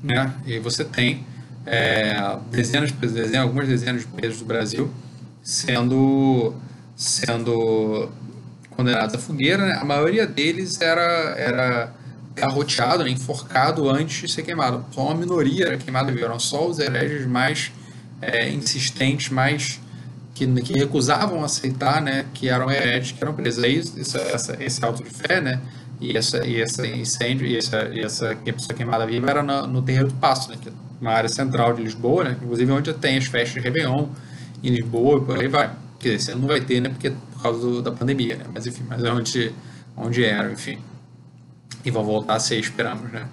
[0.00, 0.32] Né?
[0.46, 1.26] E você tem
[1.66, 4.88] é, dezenas, dezenas, algumas dezenas de presos do Brasil
[5.42, 6.54] sendo,
[6.94, 8.08] sendo
[8.70, 9.72] condenados à fogueira, né?
[9.74, 11.92] a maioria deles era, era
[12.36, 13.10] garroteado, né?
[13.10, 14.84] enforcado antes de ser queimado.
[14.92, 17.72] Só uma minoria era queimada, eram só os hereges mais
[18.22, 19.80] é, insistentes, mais
[20.46, 23.62] que, que, recusavam aceitar, né, que eram hereges, que eram presos.
[23.62, 25.60] Aí essa, essa, esse auto de fé, né,
[26.00, 29.82] e essa e essa incêndio e essa e essa pessoa queimada viva era no, no
[29.82, 33.18] Terreiro do Passo, né, que é uma área central de Lisboa, né, inclusive onde tem
[33.18, 34.08] as festas de Réveillon
[34.62, 35.70] em Lisboa e por aí vai.
[35.98, 38.44] Quer dizer, não vai ter, né, porque por causa do, da pandemia, né?
[38.52, 39.52] Mas enfim, mas é onde,
[39.96, 40.78] onde era, enfim.
[41.84, 43.26] E vão voltar a ser, esperamos, né?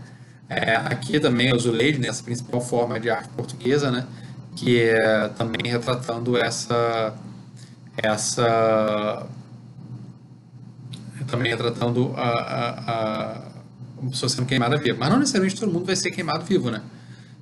[0.50, 4.06] É, aqui também o azulejo, né, principal forma de arte portuguesa, né?
[4.58, 7.16] Que é também retratando essa
[7.96, 9.26] essa
[11.28, 14.98] também retratando a, a, a, pessoa sendo queimada viva.
[15.00, 16.82] Mas não necessariamente todo mundo vai ser queimado vivo, né?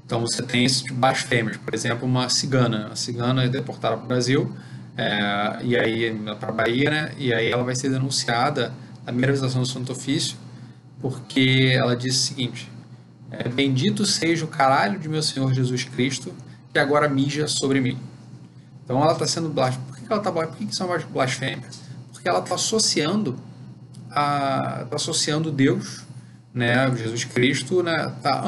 [0.06, 1.58] Então você tem esse de blasfêmias.
[1.58, 2.90] Por exemplo, uma cigana.
[2.92, 4.56] A cigana é deportada para o Brasil,
[4.98, 7.12] é, e aí para a Bahia, né?
[7.18, 8.74] E aí ela vai ser denunciada
[9.06, 10.38] na visitação do Santo Ofício,
[11.02, 12.72] porque ela disse o seguinte:
[13.32, 16.34] é, Bendito seja o caralho de meu Senhor Jesus Cristo,
[16.76, 17.98] que agora mija sobre mim.
[18.84, 19.88] Então ela está sendo blasfêmia.
[19.88, 21.70] Por que ela está Por que uma blasfêmia?
[22.12, 23.40] Porque ela está associando
[24.10, 26.04] tá associando Deus,
[26.54, 28.44] né, Jesus Cristo, né, tá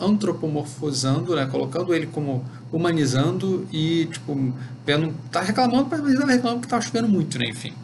[0.00, 4.52] antropomorfizando, né, colocando ele como humanizando e tipo
[4.86, 7.74] vendo, tá reclamando, mas ele tá reclamando que tá chovendo muito, né, enfim.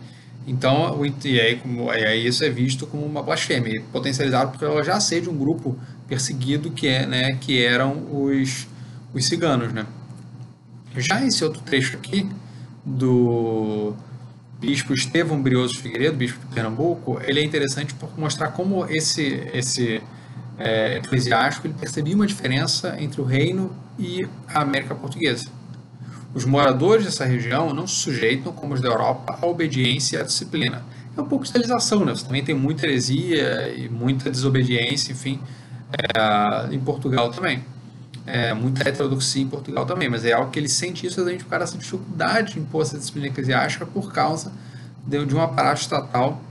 [0.47, 4.83] Então, e aí, como, e aí isso é visto como uma blasfêmia, potencializado porque ela
[4.83, 8.66] já seja um grupo perseguido que é, né, que eram os
[9.14, 9.87] os ciganos, né?
[10.96, 12.29] Já esse outro trecho aqui
[12.85, 13.94] do
[14.61, 20.03] bispo Estevão Brioso Figueiredo, bispo de Pernambuco, ele é interessante por mostrar como esse, esse
[20.59, 25.48] é, eclesiástico ele percebia uma diferença entre o reino e a América Portuguesa.
[26.33, 30.24] Os moradores dessa região não se sujeitam, como os da Europa, à obediência e à
[30.24, 30.85] disciplina.
[31.16, 32.14] É um pouco de né?
[32.14, 35.40] Você também tem muita heresia e muita desobediência, enfim,
[35.92, 37.62] é, em Portugal também
[38.26, 41.58] é, muita heterodoxia em Portugal também, mas é algo que ele sente isso exatamente por
[41.58, 44.52] dessa dificuldade de impor essa disciplina eclesiástica por causa
[45.06, 46.42] de, de um aparato estatal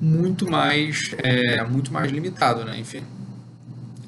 [0.00, 2.78] muito mais, é, muito mais limitado, né?
[2.78, 3.02] enfim.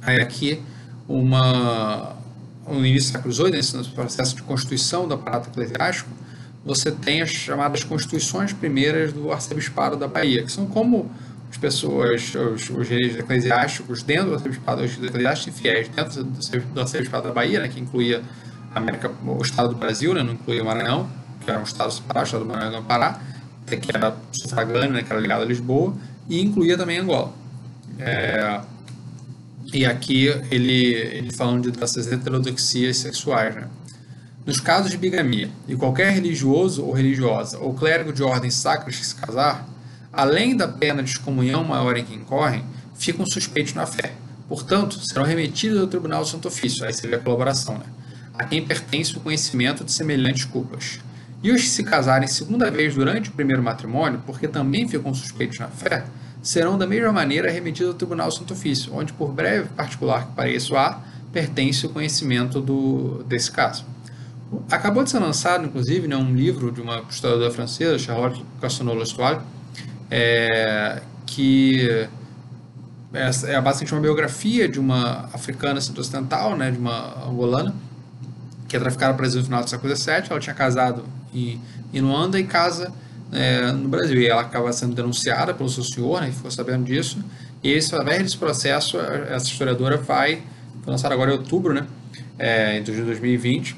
[0.00, 0.60] Aí aqui,
[1.06, 2.16] uma,
[2.66, 6.10] no início do século XVIII, nesse processo de constituição do aparato eclesiástico,
[6.64, 11.10] você tem as chamadas constituições primeiras do arcebispado da Bahia, que são como
[11.52, 17.28] as pessoas, os, os reis eclesiásticos dentro do arcebispado, os eclesiásticos fiéis dentro do arcebispado
[17.28, 18.22] da Bahia, né, que incluía
[18.74, 21.10] a América, o estado do Brasil, né, não incluía o Maranhão,
[21.44, 23.20] que era um estado separado, o estado do Maranhão do Pará,
[23.66, 25.94] que era sufragâneo, né, que era ligado a Lisboa,
[26.26, 27.34] e incluía também Angola.
[27.98, 28.60] É,
[29.74, 33.68] e aqui ele, ele falando de, dessas heterodoxias sexuais, né?
[34.44, 39.06] Nos casos de bigamia, e qualquer religioso ou religiosa ou clérigo de ordens sacras que
[39.06, 39.68] se casar,
[40.12, 44.14] além da pena de excomunhão maior em que incorrem, ficam suspeitos na fé.
[44.48, 47.86] Portanto, serão remetidos ao Tribunal do Santo Ofício, aí vê a colaboração, né?
[48.34, 51.00] a quem pertence o conhecimento de semelhantes culpas.
[51.42, 55.58] E os que se casarem segunda vez durante o primeiro matrimônio, porque também ficam suspeitos
[55.58, 56.04] na fé,
[56.42, 60.32] serão da mesma maneira remetidos ao Tribunal do Santo Ofício, onde, por breve particular que
[60.34, 61.00] pareça a,
[61.32, 63.84] pertence o conhecimento do, desse caso.
[64.70, 69.40] Acabou de ser lançado, inclusive, né, um livro de uma historiadora francesa, Charlotte Castagnolo-Estoile,
[70.14, 72.06] é, que
[73.14, 77.74] é, basicamente uma biografia de uma africana ocidental, né, de uma angolana,
[78.68, 80.24] que é traficada para o Brasil no final do século XVII.
[80.28, 81.02] Ela tinha casado
[81.34, 81.58] em,
[81.94, 82.92] em Luanda e casa
[83.32, 84.20] é, no Brasil.
[84.20, 87.18] E ela acaba sendo denunciada pelo seu senhor, né, ficou sabendo disso.
[87.62, 90.42] E esse, através desse processo, essa historiadora vai,
[90.82, 91.86] foi lançada agora em outubro, né,
[92.38, 93.76] é, de 2020,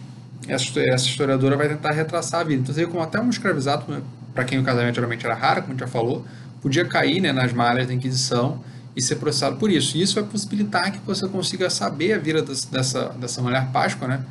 [0.49, 2.63] essa, essa historiadora vai tentar retraçar a vida.
[2.63, 4.03] Então, vê como até um escravizado né,
[4.35, 6.25] para quem o casamento geralmente era raro, como a gente já falou,
[6.61, 8.61] podia cair né, nas malhas da Inquisição
[8.97, 9.97] e ser processado por isso.
[9.97, 14.25] E isso vai possibilitar que você consiga saber a vida dessa, dessa mulher Páscoa, né?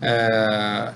[0.00, 0.92] É,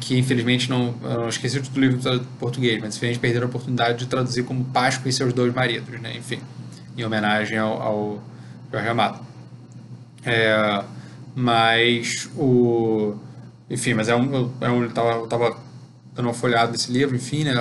[0.00, 4.06] que infelizmente não, não esqueci o livro do português, mas infelizmente perderam a oportunidade de
[4.06, 6.16] traduzir como Páscoa e seus dois maridos, né?
[6.16, 6.40] Enfim,
[6.96, 8.22] em homenagem ao, ao
[8.70, 9.20] Jorge Amado.
[10.24, 10.84] É,
[11.34, 13.16] mas o
[13.68, 15.56] enfim, mas é um, é um eu tava
[16.14, 17.54] dando uma folhada nesse livro, enfim, né,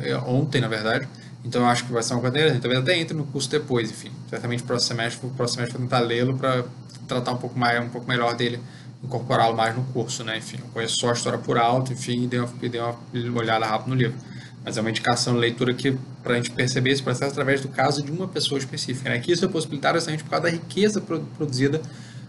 [0.00, 1.08] é, ontem, na verdade.
[1.44, 2.62] Então eu acho que vai ser uma coisa interessante.
[2.62, 4.10] Talvez até entre no curso depois, enfim.
[4.28, 6.64] Certamente o próximo semestre, o próximo semestre vou tentar lê-lo para
[7.06, 8.58] tratar um pouco mais, um pouco melhor dele,
[9.02, 10.38] incorporá-lo mais no curso, né?
[10.38, 13.64] Enfim, eu conheço só a história por alto, enfim, e dei uma, dei uma olhada
[13.64, 14.16] rápida no livro.
[14.64, 17.68] Mas é uma indicação de leitura que para a gente perceber esse processo através do
[17.68, 19.08] caso de uma pessoa específica.
[19.08, 19.20] Né?
[19.20, 21.80] Que isso é possibilitar justamente por causa da riqueza produzida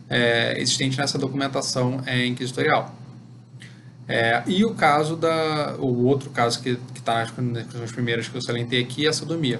[0.08, 2.96] é, existente nessa documentação é, inquisitorial.
[4.08, 5.76] É, e o caso da.
[5.80, 7.28] O outro caso que está
[7.76, 9.60] nas primeiras que eu salientei aqui é a sodomia.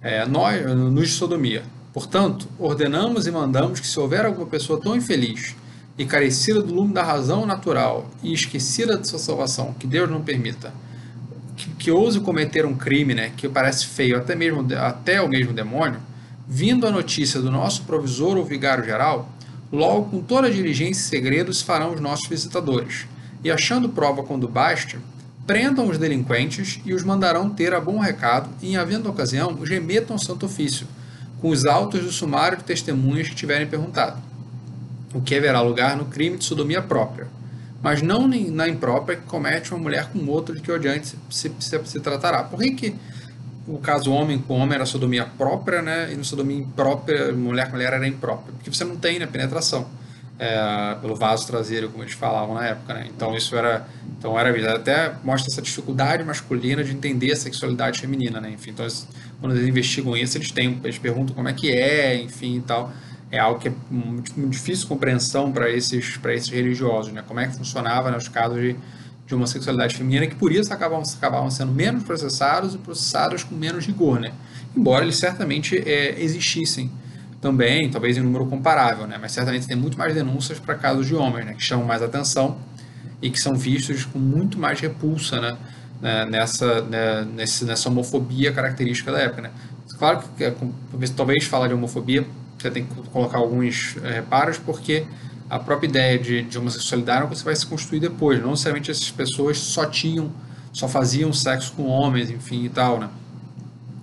[0.00, 1.62] É, nós, nos de sodomia.
[1.92, 5.54] Portanto, ordenamos e mandamos que, se houver alguma pessoa tão infeliz
[5.98, 10.22] e carecida do lume da razão natural e esquecida de sua salvação, que Deus não
[10.22, 10.72] permita,
[11.56, 15.52] que, que ouse cometer um crime né, que parece feio até, mesmo, até o mesmo
[15.52, 16.00] demônio,
[16.46, 19.28] vindo a notícia do nosso provisor ou vigário geral,
[19.72, 23.06] logo com toda a diligência e segredos farão os nossos visitadores
[23.42, 24.98] e achando prova quando baste,
[25.46, 29.68] prendam os delinquentes e os mandarão ter a bom recado e, em havendo ocasião, os
[29.68, 30.86] remetam ao santo ofício,
[31.40, 34.20] com os autos do sumário de testemunhas que tiverem perguntado,
[35.14, 37.28] o que haverá lugar no crime de sodomia própria,
[37.82, 41.80] mas não na imprópria que comete uma mulher com outro de que adiante se, se,
[41.84, 42.42] se tratará.
[42.42, 42.94] Por que, que
[43.66, 46.12] o caso homem com homem era sodomia própria, né?
[46.12, 48.52] E no sodomia imprópria, mulher com mulher era imprópria.
[48.54, 49.86] Porque você não tem né, penetração
[50.38, 53.06] é, pelo vaso traseiro, como eles falavam na época, né?
[53.08, 53.86] Então isso era,
[54.18, 58.50] então era até mostra essa dificuldade masculina de entender a sexualidade feminina, né?
[58.50, 59.06] Enfim, então eles,
[59.40, 62.92] quando eles investigam isso, eles têm, eles perguntam como é que é, enfim, e tal.
[63.30, 67.22] É algo que é muito, muito difícil compreensão para esses para esses religiosos, né?
[67.26, 68.76] Como é que funcionava nos casos de
[69.28, 73.86] de homossexualidade feminina que por isso acabavam, acabavam sendo menos processados e processados com menos
[73.86, 74.32] rigor, né?
[74.74, 76.90] Embora eles certamente é, existissem
[77.40, 79.16] também, talvez em número comparável, né?
[79.20, 81.54] Mas certamente tem muito mais denúncias para casos de homens, né?
[81.54, 82.58] Que chamam mais atenção
[83.22, 85.56] e que são vistos com muito mais repulsa, né?
[86.00, 87.24] né nessa, né?
[87.24, 89.50] Nesse, nessa homofobia característica da época, né?
[89.98, 90.54] Claro que é,
[91.16, 92.24] talvez falar de homofobia
[92.56, 95.06] você tem que colocar alguns é, reparos porque
[95.48, 98.40] a própria ideia de, de homossexualidade é que você vai se construir depois.
[98.40, 100.30] Não necessariamente essas pessoas só tinham,
[100.72, 103.08] só faziam sexo com homens, enfim e tal, né?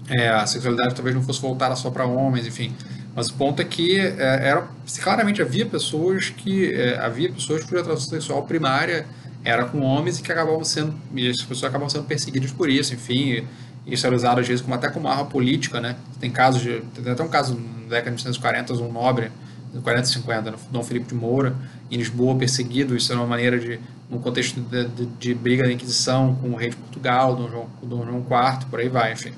[0.08, 2.74] É, a sexualidade talvez não fosse voltada só para homens, enfim.
[3.16, 4.68] Mas o ponto é que é, era,
[5.01, 9.05] claramente havia pessoas que é, havia pessoas cuja atração sexual primária
[9.43, 13.47] era com homens e que acabavam sendo e pessoas acabavam sendo perseguidas por isso, enfim.
[13.88, 15.95] Isso era usado às vezes como até como arma política, né?
[16.20, 19.32] Tem casos de tem até um caso na década de 1940, um nobre
[19.74, 21.55] no 40 e 50, no Dom Felipe de Moura,
[21.91, 22.95] em Lisboa, perseguido.
[22.95, 26.55] Isso era uma maneira de, num contexto de, de, de briga da Inquisição com o
[26.55, 29.34] rei de Portugal, Dom João, Dom João IV, por aí vai, enfim.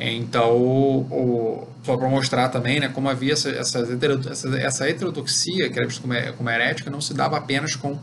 [0.00, 3.80] Então, o, só para mostrar também né, como havia essa, essa,
[4.30, 7.98] essa, essa heterodoxia, que era vista como, como herética, não se dava apenas com,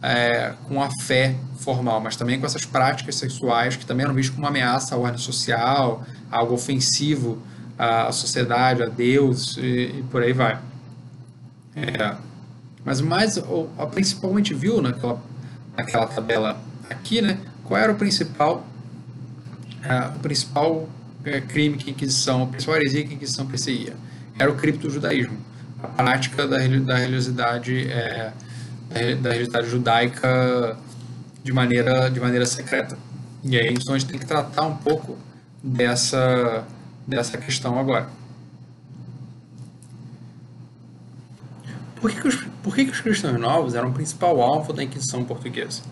[0.00, 4.34] é, com a fé formal, mas também com essas práticas sexuais que também eram vistas
[4.34, 7.42] como uma ameaça à ordem social, algo ofensivo
[7.78, 10.60] à sociedade, a Deus e, e por aí vai.
[11.74, 12.14] É,
[12.84, 13.38] mas mais,
[13.78, 15.20] a principal a gente viu naquela,
[15.76, 17.38] naquela tabela aqui, né?
[17.64, 18.66] Qual era o principal,
[19.82, 23.94] é, o principal é, crime que Inquisição, a principal heresia que Inquisição perseguia?
[24.38, 25.36] Era o criptojudaísmo,
[25.82, 28.32] a prática da, da religiosidade, é,
[28.90, 30.76] da religiosidade judaica
[31.42, 32.96] de maneira, de maneira secreta.
[33.42, 35.18] E aí, então, a gente tem que tratar um pouco
[35.62, 36.64] dessa,
[37.06, 38.08] dessa questão agora.
[42.00, 44.82] Por que, que, os, por que, que os cristãos novos eram o principal alvo da
[44.82, 45.82] Inquisição portuguesa?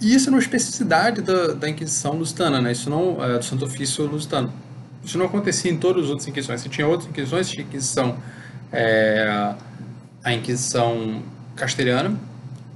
[0.00, 2.72] E isso é uma especificidade da, da Inquisição lusitana, né?
[2.72, 4.52] Isso não é, do Santo Ofício lusitano.
[5.04, 6.60] Isso não acontecia em todas as outras Inquisições.
[6.60, 8.16] Você tinha outras Inquisições, tinha a Inquisição,
[8.72, 9.54] é,
[10.22, 11.22] a Inquisição
[11.54, 12.18] castelhana,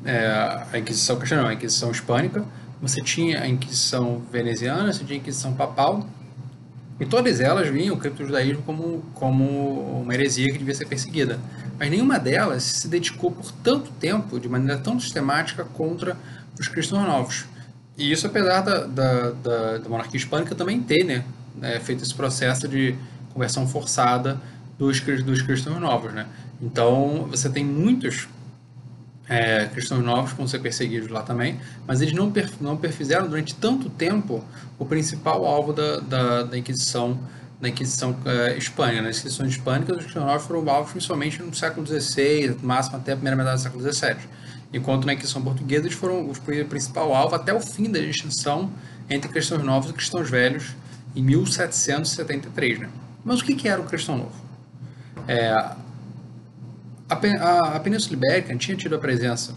[0.04, 2.44] é, a Inquisição castelhana, a Inquisição hispânica,
[2.80, 6.06] você tinha a Inquisição veneziana, você tinha a Inquisição papal,
[6.98, 11.38] e todas elas vinham o criptojudaísmo como, como uma heresia que devia ser perseguida.
[11.78, 16.14] Mas nenhuma delas se dedicou por tanto tempo, de maneira tão sistemática, contra
[16.61, 17.46] os cristãos novos.
[17.96, 21.24] E isso apesar da, da, da, da monarquia hispânica também ter né,
[21.62, 22.94] é, feito esse processo de
[23.32, 24.40] conversão forçada
[24.78, 26.12] dos, dos cristãos novos.
[26.12, 26.26] Né?
[26.61, 28.28] Então, você tem muitos
[29.28, 33.88] é, cristãos novos vão ser perseguidos lá também, mas eles não, não perfizeram durante tanto
[33.88, 34.44] tempo
[34.78, 37.18] o principal alvo da, da, da Inquisição
[37.61, 39.02] da Inquisição é, hispânica.
[39.02, 43.16] Nas Inquisições hispânicas, os cristãos novos foram alvos principalmente no século XVI, máximo até a
[43.16, 44.16] primeira metade do século XVII.
[44.72, 48.70] Enquanto na Inquisição portuguesa, eles foram o principal alvo até o fim da distinção
[49.08, 50.74] entre cristãos novos e cristãos velhos
[51.14, 52.78] em 1773.
[52.78, 52.88] Né?
[53.24, 54.44] Mas o que, era o cristão novo?
[55.26, 55.76] É, a,
[57.08, 59.54] a, a Península Ibérica tinha tido a presença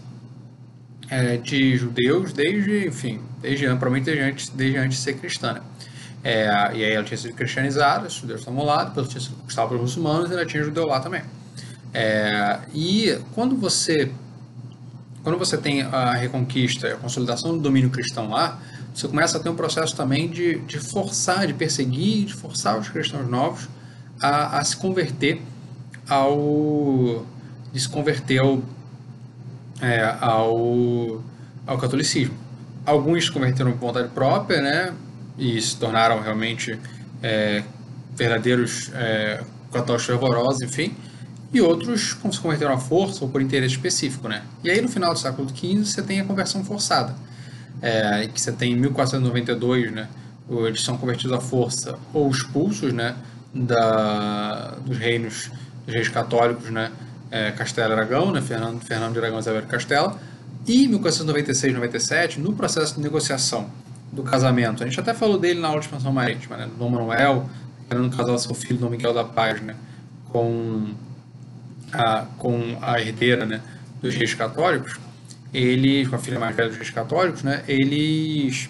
[1.08, 5.54] é, de judeus desde, enfim, desde, provavelmente desde antes, desde antes de ser cristã.
[5.54, 5.60] Né?
[6.24, 9.68] É, e aí ela tinha sido cristianizada, os judeus estavam lá, depois tinha sido conquistada
[9.68, 11.22] pelos muçulmanos e ela tinha judeu lá também.
[11.92, 14.10] É, e quando você
[15.24, 18.60] quando você tem a reconquista, a consolidação do domínio cristão lá,
[18.94, 22.90] você começa a ter um processo também de, de forçar, de perseguir, de forçar os
[22.90, 23.66] cristãos novos
[24.20, 25.40] a, a se converter
[26.08, 27.24] ao,
[27.74, 28.62] se converter ao,
[29.80, 31.22] é, ao,
[31.66, 32.34] ao catolicismo.
[32.84, 34.94] Alguns se converteram por vontade própria, né,
[35.38, 36.78] e se tornaram realmente
[37.22, 37.64] é,
[38.14, 40.94] verdadeiros é, católicos fervorosos, enfim,
[41.54, 44.42] e outros se converteram à força ou por interesse específico, né.
[44.64, 47.14] E aí no final do século XV você tem a conversão forçada,
[47.80, 50.08] é, que você tem em 1492, né,
[50.66, 53.14] eles são convertidos à força ou expulsos, né,
[53.54, 55.50] da, dos reinos,
[55.86, 56.90] dos reis católicos, né,
[57.30, 60.18] é, Castelo Aragão, né, Fernando, Fernando de Aragão e Isabel Castela,
[60.66, 63.70] e em 1496 97, no processo de negociação
[64.12, 67.48] do casamento, a gente até falou dele na aula de marítima, né, do Dom Manuel,
[67.88, 69.76] querendo casar seu filho Dom Miguel da Paz, né,
[70.30, 70.94] com
[71.94, 73.62] a, com a herdeira né,
[74.02, 74.98] dos reis católicos,
[75.52, 78.68] eles, com a filha mais velha dos reis católicos, né, eles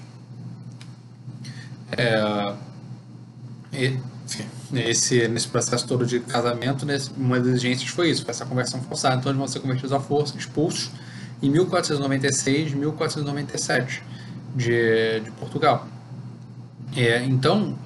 [1.92, 2.54] é,
[4.72, 8.80] esse, nesse processo todo de casamento, nesse, uma das exigências foi isso, foi essa conversão
[8.82, 9.16] forçada.
[9.16, 10.90] Então eles vão ser convertidos à força, expulsos,
[11.42, 14.02] em 1496 1497
[14.54, 15.86] de, de Portugal.
[16.96, 17.76] É, então,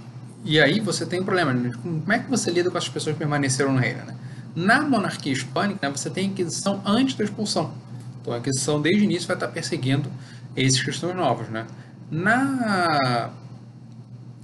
[0.44, 1.72] e aí você tem um problema, né?
[1.82, 4.04] como é que você lida com as pessoas que permaneceram no reino?
[4.04, 4.14] Né?
[4.58, 7.72] Na monarquia hispânica, né, você tem a Inquisição antes da expulsão.
[8.20, 10.10] Então a Inquisição desde o início vai estar perseguindo
[10.56, 11.48] esses cristãos novos.
[11.48, 11.64] Né?
[12.10, 13.30] Na,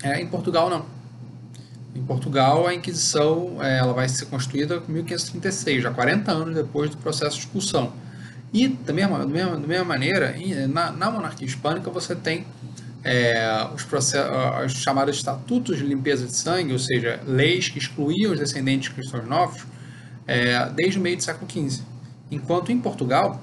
[0.04, 0.86] é, em Portugal, não.
[1.96, 6.90] Em Portugal, a Inquisição é, ela vai ser constituída em 1536, já 40 anos depois
[6.90, 7.92] do processo de expulsão.
[8.52, 10.36] E, da mesma, da mesma, da mesma maneira,
[10.68, 12.46] na, na monarquia hispânica, você tem
[13.02, 13.84] é, os,
[14.64, 18.94] os, chamados estatutos de limpeza de sangue, ou seja, leis que excluíam os descendentes de
[18.94, 19.66] cristãos novos,
[20.26, 21.82] é, desde o meio do século XV.
[22.30, 23.42] Enquanto em Portugal,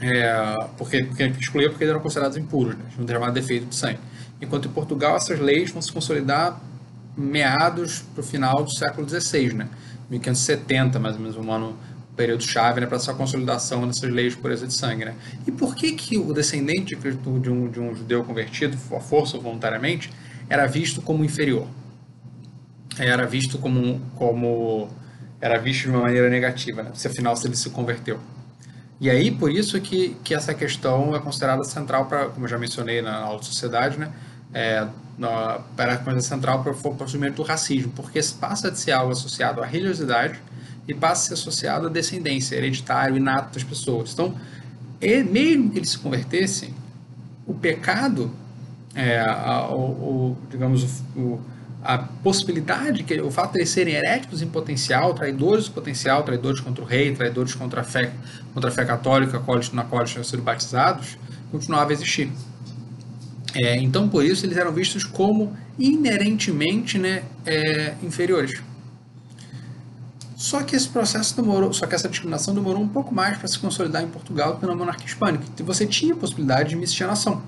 [0.00, 3.98] é, porque, porque excluía porque eles eram considerados impuros, né, um chamado defeito de sangue.
[4.40, 6.60] Enquanto em Portugal, essas leis vão se consolidar
[7.16, 9.68] meados para o final do século XVI, né,
[10.08, 11.76] 1570, mais ou menos, um ano
[12.16, 15.04] período chave né, para essa consolidação dessas leis de pureza de sangue.
[15.04, 15.14] Né?
[15.46, 19.42] E por que, que o descendente de um, de um judeu convertido, à força ou
[19.42, 20.10] voluntariamente,
[20.48, 21.66] era visto como inferior?
[22.98, 24.90] Era visto como, como
[25.40, 26.90] era visto de uma maneira negativa, né?
[26.94, 28.20] se afinal se ele se converteu.
[29.00, 32.58] E aí, por isso que, que essa questão é considerada central para, como eu já
[32.58, 34.12] mencionei na aula de sociedade, né?
[34.52, 34.86] É,
[35.76, 39.66] para a central para o surgimento do racismo, porque passa de ser algo associado à
[39.66, 40.40] religiosidade
[40.88, 44.12] e passa a ser associado à descendência, hereditário, inato das pessoas.
[44.12, 44.34] Então,
[45.30, 46.74] mesmo que eles se convertessem,
[47.46, 48.30] o pecado,
[48.94, 51.40] é, a, o, o, digamos, o,
[51.82, 56.60] a possibilidade, que o fato de eles serem heréticos em potencial, traidores em potencial, traidores
[56.60, 58.12] contra o rei, traidores contra a fé,
[58.52, 61.16] contra a fé católica na qual eles tinham sido batizados,
[61.50, 62.30] continuava a existir.
[63.54, 68.60] É, então, por isso, eles eram vistos como inerentemente né, é, inferiores.
[70.36, 73.58] Só que esse processo demorou, só que essa discriminação demorou um pouco mais para se
[73.58, 75.44] consolidar em Portugal do que na monarquia hispânica.
[75.52, 77.42] Então, você tinha a possibilidade de miscigenação.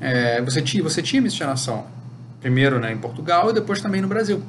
[0.00, 1.86] É, você tinha, você tinha miscigenação
[2.44, 4.42] primeiro né, em Portugal e depois também no Brasil.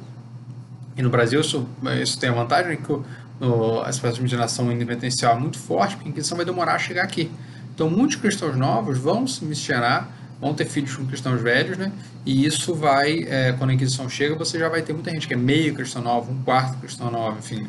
[0.94, 1.66] E no Brasil isso,
[2.02, 3.02] isso tem a vantagem que o,
[3.40, 6.78] no, esse processo de miscigenação independencial é muito forte, porque a Inquisição vai demorar a
[6.78, 7.30] chegar aqui.
[7.74, 11.90] Então, muitos cristãos novos vão se miscigenar vão ter filhos com cristãos velhos, né?
[12.26, 15.32] E isso vai, é, quando a Inquisição chega, você já vai ter muita gente que
[15.32, 17.66] é meio cristão novo, um quarto cristão novo, enfim.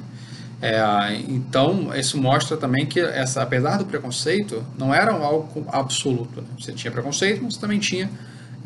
[0.61, 0.81] É,
[1.29, 6.41] então, isso mostra também que, essa, apesar do preconceito, não era algo absoluto.
[6.41, 6.47] Né?
[6.59, 8.09] Você tinha preconceito, mas você também tinha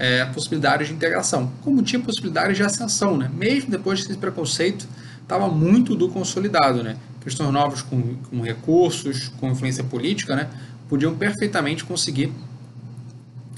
[0.02, 3.16] é, possibilidades de integração, como tinha possibilidades de ascensão.
[3.16, 3.30] Né?
[3.32, 4.88] Mesmo depois desse preconceito,
[5.22, 6.82] estava muito do consolidado.
[6.82, 6.97] Né?
[7.22, 10.49] Cristãos novos com, com recursos, com influência política, né?
[10.89, 12.34] podiam perfeitamente conseguir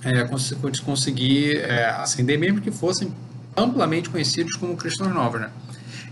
[0.03, 0.27] é,
[0.83, 3.13] conseguir é, ascender, mesmo que fossem
[3.55, 5.39] amplamente conhecidos como cristãos novos.
[5.39, 5.49] Né?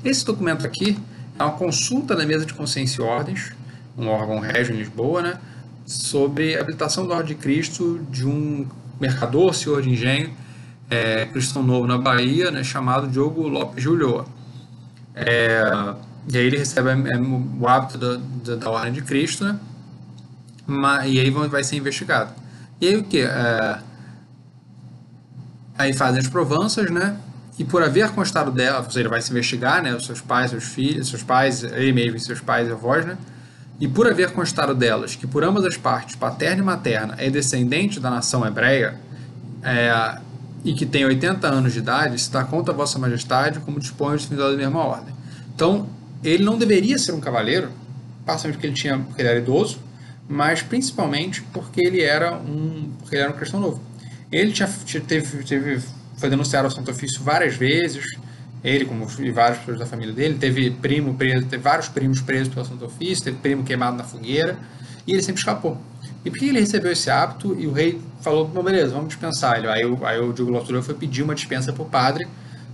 [0.01, 0.97] Esse documento aqui
[1.37, 3.51] é uma consulta da mesa de consciência e ordens,
[3.97, 5.37] um órgão régio em Lisboa, né,
[5.85, 8.65] sobre a habilitação da Ordem de Cristo de um
[9.01, 10.31] mercador, senhor de engenho,
[10.89, 14.25] é, cristão novo na Bahia, né, chamado Diogo Lopes de Ulloa.
[15.15, 15.63] É,
[16.31, 17.17] e aí ele recebe é,
[17.59, 19.59] o hábito da, da, da Ordem de Cristo, né,
[21.07, 22.31] e aí vai ser investigado.
[22.79, 23.21] E aí o que?
[23.21, 23.79] É,
[25.77, 27.17] aí fazem as provanças, né?
[27.59, 29.93] E por haver constado dela, ou seja, vai se investigar, né?
[29.93, 33.17] Os seus pais, seus filhos, seus pais, ele mesmo, seus pais e avós, né?
[33.81, 37.99] E por haver constado delas que por ambas as partes, paterna e materna, é descendente
[37.99, 38.93] da nação hebreia,
[39.63, 40.19] é,
[40.63, 44.15] e que tem 80 anos de idade, se dá conta a vossa majestade como dispõe
[44.15, 45.15] os da mesma ordem.
[45.55, 45.89] Então,
[46.23, 47.71] ele não deveria ser um cavaleiro,
[48.23, 49.79] passando porque ele tinha, porque ele era idoso,
[50.29, 53.81] mas principalmente porque ele era um, porque ele era um cristão novo.
[54.31, 54.69] Ele tinha,
[55.07, 55.81] teve, teve,
[56.17, 58.05] foi denunciado ao Santo Ofício várias vezes,
[58.63, 62.53] ele como e várias pessoas da família dele, teve primo preso, teve vários primos presos
[62.53, 64.57] pelo Santo Ofício, teve primo queimado na fogueira,
[65.05, 65.77] e ele sempre escapou.
[66.23, 69.57] E por que ele recebeu esse hábito e o rei falou, bom, beleza, vamos dispensar
[69.57, 69.67] ele.
[69.67, 72.27] Aí, aí o Diogo Lotulio foi pedir uma dispensa para o padre,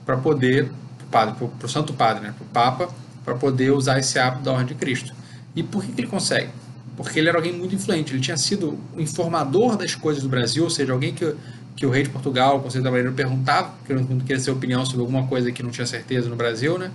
[0.05, 0.69] para poder,
[1.09, 1.33] para
[1.63, 4.75] o santo padre, né, para o papa, para poder usar esse hábito da Ordem de
[4.75, 5.13] Cristo.
[5.55, 6.49] E por que, que ele consegue?
[6.97, 8.11] porque ele era alguém muito influente.
[8.11, 11.35] Ele tinha sido o informador das coisas do Brasil, ou seja, alguém que,
[11.77, 15.27] que o rei de Portugal, o Conselho Marinha, perguntava, querendo queria ser opinião sobre alguma
[15.27, 16.91] coisa que não tinha certeza no Brasil, né?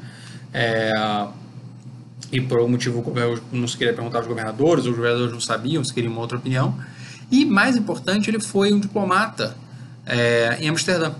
[0.53, 0.93] É,
[2.33, 3.03] e por algum motivo
[3.53, 6.76] não se queria perguntar aos governadores, os governadores não sabiam, se queriam uma outra opinião.
[7.30, 9.57] E mais importante, ele foi um diplomata
[10.05, 11.12] é, em Amsterdã,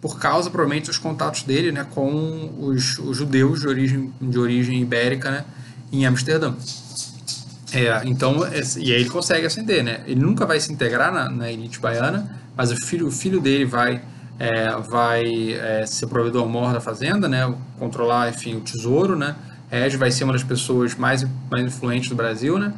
[0.00, 4.80] por causa provavelmente dos contatos dele né, com os, os judeus de origem, de origem
[4.80, 5.44] ibérica né,
[5.92, 6.54] em Amsterdã.
[7.70, 8.46] É, então,
[8.78, 10.04] e aí ele consegue ascender, né?
[10.06, 13.64] Ele nunca vai se integrar na, na elite baiana, mas o filho, o filho dele
[13.64, 14.02] vai
[14.38, 17.52] é, vai é, ser provedor mor da fazenda, né?
[17.78, 19.36] Controlar, enfim, o tesouro, né?
[19.70, 22.72] Regis vai ser uma das pessoas mais, mais influentes do Brasil, né?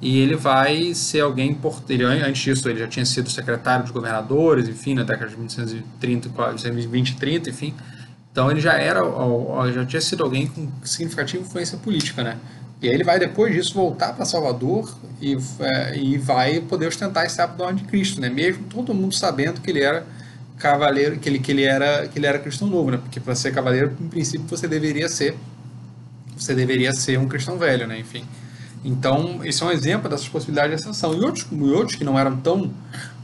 [0.00, 3.92] E ele vai ser alguém por ele antes disso ele já tinha sido secretário de
[3.92, 7.74] governadores, enfim, na década de 1930, 1920 e 30, enfim.
[8.32, 9.00] Então ele já era,
[9.72, 12.36] já tinha sido alguém com significativa influência política, né?
[12.82, 17.24] E aí ele vai depois disso voltar para Salvador e, é, e vai poder ostentar
[17.24, 18.28] esse hábito de Cristo, né?
[18.28, 20.04] Mesmo todo mundo sabendo que ele era
[20.58, 22.96] cavaleiro, que ele, que ele era que ele era cristão novo, né?
[22.96, 25.36] Porque para ser cavaleiro, em princípio, você deveria ser
[26.36, 27.98] você deveria ser um cristão velho, né?
[28.00, 28.24] Enfim.
[28.84, 31.14] Então, esse é um exemplo dessas possibilidades de ascensão.
[31.14, 32.68] E outros, e outros que não eram tão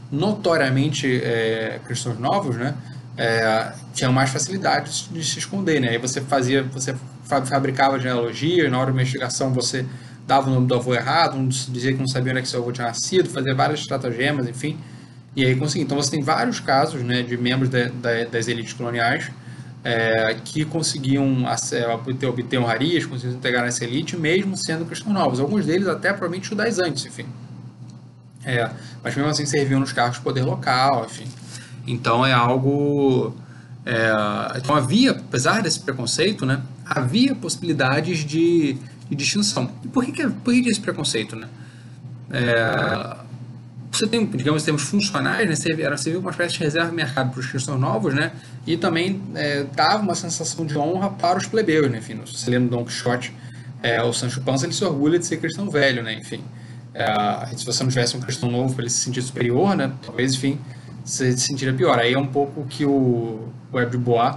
[0.09, 2.75] notoriamente é, cristãos novos, né?
[3.17, 5.89] É, tinham mais facilidade de se esconder, né?
[5.89, 6.95] Aí você fazia, você
[7.29, 9.85] fabricava genealogia, na hora da investigação você
[10.27, 12.71] dava o nome do avô errado, dizia que não sabia onde é que seu avô
[12.71, 14.77] tinha nascido, fazia várias estratagemas, enfim.
[15.35, 15.83] E aí conseguia.
[15.83, 19.31] Então você tem vários casos né, de membros de, de, das elites coloniais
[19.83, 21.45] é, que conseguiam
[21.93, 25.39] obter, obter honrarias, conseguiam integrar nessa elite, mesmo sendo cristãos novos.
[25.39, 27.25] Alguns deles até provavelmente judaizantes, enfim.
[28.43, 28.69] É,
[29.03, 31.27] mas mesmo assim serviam nos cargos de poder local, enfim.
[31.87, 33.35] Então é algo.
[33.85, 34.11] É,
[34.57, 38.77] então havia, apesar desse preconceito, né, havia possibilidades de,
[39.09, 39.71] de distinção.
[39.83, 41.35] E por que, que, por que esse preconceito?
[41.35, 41.47] Né?
[42.31, 43.17] É,
[43.91, 46.95] você tem, digamos, termos funcionais, né, você, era, você viu uma espécie de reserva de
[46.95, 48.31] mercado para os cristãos novos, né,
[48.65, 52.77] e também é, dava uma sensação de honra para os plebeus, né, enfim, se lembra
[52.77, 53.33] Don Quixote,
[53.81, 56.39] é, o Sancho Panza, ele se orgulha de ser cristão velho, né, enfim,
[56.93, 60.35] é, se você não tivesse um cristão novo para ele se sentir superior, né, talvez,
[60.35, 60.59] enfim,
[61.03, 61.97] você se sentiria pior.
[61.97, 64.35] Aí é um pouco que o Web de Bois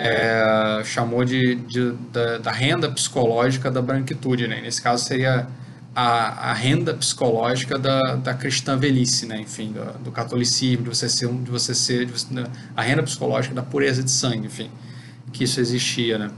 [0.00, 5.46] é, chamou de, de da, da, renda psicológica da branquitude, né, nesse caso seria
[5.94, 9.40] a, a renda psicológica da, da cristã velhice, né?
[9.40, 12.12] enfim, do, do catolicismo, de você ser, de você ser de
[12.76, 14.70] a renda psicológica da pureza de sangue, enfim,
[15.32, 16.30] que isso existia, né?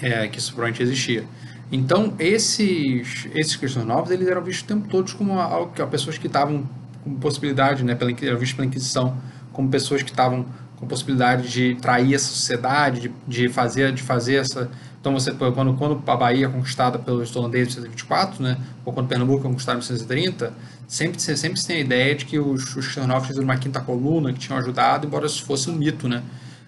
[0.00, 1.24] É, que isso provavelmente existia.
[1.70, 6.16] Então, esses, esses cristãos novos, eles eram vistos o tempo todo como algo que pessoas
[6.16, 6.68] que estavam
[7.04, 9.16] com possibilidade, né, pela, eram vistos pela Inquisição
[9.52, 10.46] como pessoas que estavam
[10.78, 14.70] com possibilidade de trair essa sociedade, de, de fazer de fazer essa
[15.00, 19.06] então, você, quando, quando a Bahia é conquistada pelos holandeses em 1924, né, ou quando
[19.06, 20.52] Pernambuco é conquistada em 1930,
[20.88, 24.32] sempre, sempre se tem a ideia de que os, os xenófobos fizeram uma quinta coluna,
[24.32, 26.22] que tinham ajudado, embora isso fosse um mito, né,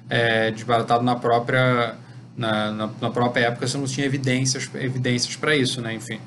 [0.09, 1.97] é, desbaratado na própria,
[2.37, 6.21] na, na, na, própria época, você não tinha evidências, evidências para isso, né, enfim.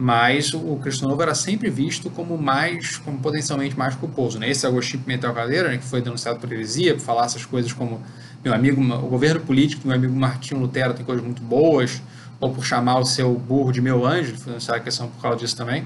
[0.00, 4.48] Mas o, Cristo Novo era sempre visto como mais, como potencialmente mais culposo, né.
[4.48, 8.00] Esse Agostinho Pimentel Caldeira, né, que foi denunciado por heresia, por falar essas coisas como
[8.44, 12.00] meu amigo, o governo político meu amigo Martinho Lutero tem coisas muito boas,
[12.38, 15.56] ou por chamar o seu burro de meu anjo, financiar a questão por causa disso
[15.56, 15.84] também,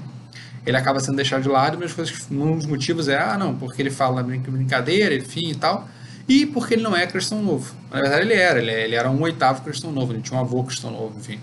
[0.63, 1.95] ele acaba sendo deixado de lado, mas
[2.29, 5.89] um dos motivos é, ah, não, porque ele fala brincadeira, enfim e tal,
[6.27, 7.73] e porque ele não é cristão novo.
[7.89, 10.63] Na verdade, ele era, ele, ele era um oitavo cristão novo, ele tinha um avô
[10.63, 11.39] cristão novo, enfim.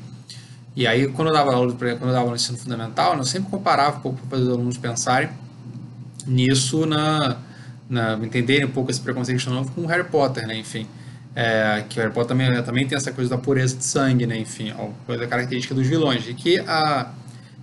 [0.80, 3.98] E aí, quando eu dava aula, quando eu dava no ensino fundamental, eu sempre comparava
[3.98, 5.28] um pouco para os alunos pensarem
[6.26, 7.36] nisso, na,
[7.86, 10.86] na entenderem um pouco esse preconceito novo com Harry Potter, né, enfim.
[11.36, 14.38] É, que o Harry Potter também, também tem essa coisa da pureza de sangue, né?
[14.38, 16.26] Enfim, uma coisa característica dos vilões.
[16.26, 17.12] E que a,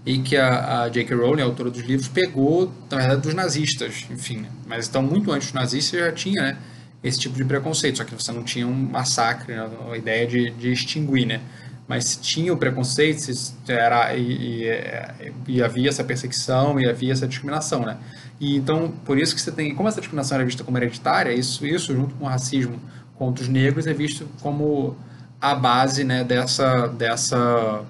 [0.06, 1.16] e que a, a J.K.
[1.16, 4.42] Rowling, a autora dos livros, pegou, na verdade, dos nazistas, enfim.
[4.42, 4.50] Né?
[4.68, 6.58] Mas então, muito antes dos nazistas já tinha né,
[7.04, 10.52] esse tipo de preconceito, só que você não tinha um massacre, né, a ideia de,
[10.52, 11.42] de extinguir, né?
[11.88, 13.32] Mas tinha o preconceito
[13.68, 17.98] era, e, e, e, havia essa perseguição e havia essa discriminação, né?
[18.40, 21.66] E então, por isso que você tem, como essa discriminação era vista como hereditária, isso,
[21.66, 22.78] isso junto com o racismo
[23.16, 24.96] contra os negros é visto como
[25.42, 27.84] a base né, dessa, dessa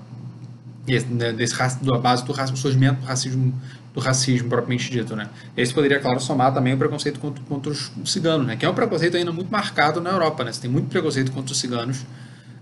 [0.88, 3.62] né, desse, a base do racismo, surgimento do racismo,
[3.94, 5.28] do racismo propriamente dito, né?
[5.56, 8.56] Esse poderia, claro, somar também o preconceito contra, contra os ciganos, né?
[8.56, 10.52] Que é um preconceito ainda muito marcado na Europa, né?
[10.54, 12.06] Você tem muito preconceito contra os ciganos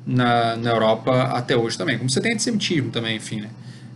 [0.06, 3.49] na, na Europa até hoje também, como você tem antissemitismo também, enfim, né?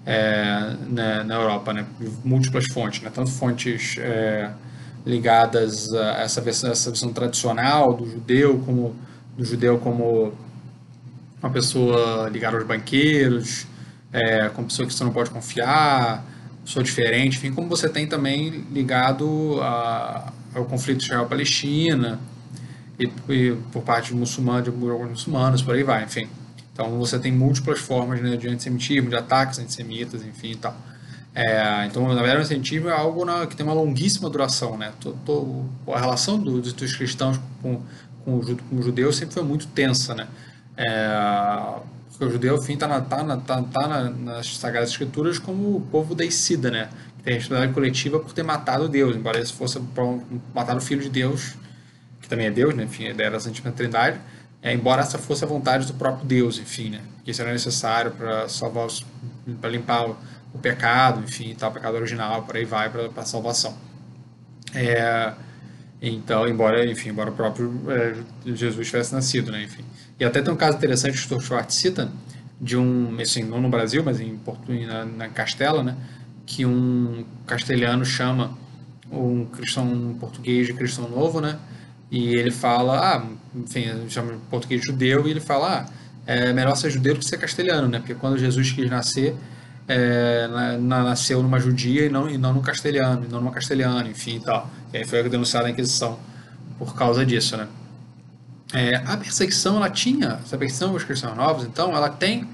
[0.05, 1.85] É, na, na Europa, né?
[2.23, 3.11] Múltiplas fontes, né?
[3.13, 4.49] Tanto fontes é,
[5.05, 8.95] ligadas a essa versão, essa versão tradicional do judeu como
[9.37, 10.33] do judeu como
[11.41, 13.65] uma pessoa ligada aos banqueiros,
[14.11, 16.25] é, como pessoa que você não pode confiar,
[16.65, 22.19] pessoa diferente, enfim, como você tem também ligado a, ao conflito Israel-Palestina
[22.99, 26.27] e, e, por parte de muçulmanos, de muçulmanos, por aí vai, enfim.
[26.73, 30.75] Então você tem múltiplas formas né, de antissemitismo, de ataques antissemitas, enfim e tal.
[31.33, 34.77] É, então, na verdade, o incentivo é algo na, que tem uma longuíssima duração.
[34.77, 34.91] Né?
[34.99, 37.81] Tô, tô, a relação do, dos, cristãos com,
[38.25, 40.15] com, com os judeus sempre foi muito tensa.
[40.15, 40.27] Né?
[40.75, 41.75] É,
[42.09, 45.77] porque o judeu, enfim, está na, tá na, tá, tá na, nas Sagradas Escrituras como
[45.77, 46.89] o povo deicida, né?
[47.17, 49.81] que tem responsabilidade coletiva por ter matado Deus, embora isso fosse
[50.53, 51.55] matar o Filho de Deus,
[52.29, 52.83] que também é Deus, né?
[52.83, 54.19] enfim, a ideia da Santíssima Trindade,
[54.61, 57.01] é, embora essa fosse a vontade do próprio Deus, enfim, né?
[57.23, 58.87] que isso era necessário para salvar
[59.59, 60.17] para limpar o,
[60.53, 63.75] o, pecado, enfim, tal, o pecado original, por aí vai, para a salvação.
[64.75, 65.33] É,
[65.99, 68.15] então, embora, enfim, embora o próprio é,
[68.45, 69.83] Jesus tivesse nascido, né, enfim.
[70.19, 72.11] E até tem um caso interessante que o Schwartz cita,
[72.61, 75.95] de um, assim, não no Brasil, mas em Porto, na, na Castela, né,
[76.45, 78.57] que um castelhano chama
[79.11, 81.57] um cristão português de cristão novo, né,
[82.11, 85.93] e ele fala, ah, enfim, chama português judeu, e ele fala, ah,
[86.25, 89.35] é melhor ser judeu do que ser castelhano, né, porque quando Jesus quis nascer,
[89.87, 93.51] é, na, na, nasceu numa judia e não, e não no castelhano, e não numa
[93.51, 94.69] castelhana, enfim e tal.
[94.93, 96.19] E aí foi denunciada a Inquisição
[96.77, 97.67] por causa disso, né.
[98.71, 102.47] É, a perseguição, ela tinha, essa perseguição aos cristãos novos, então, ela tem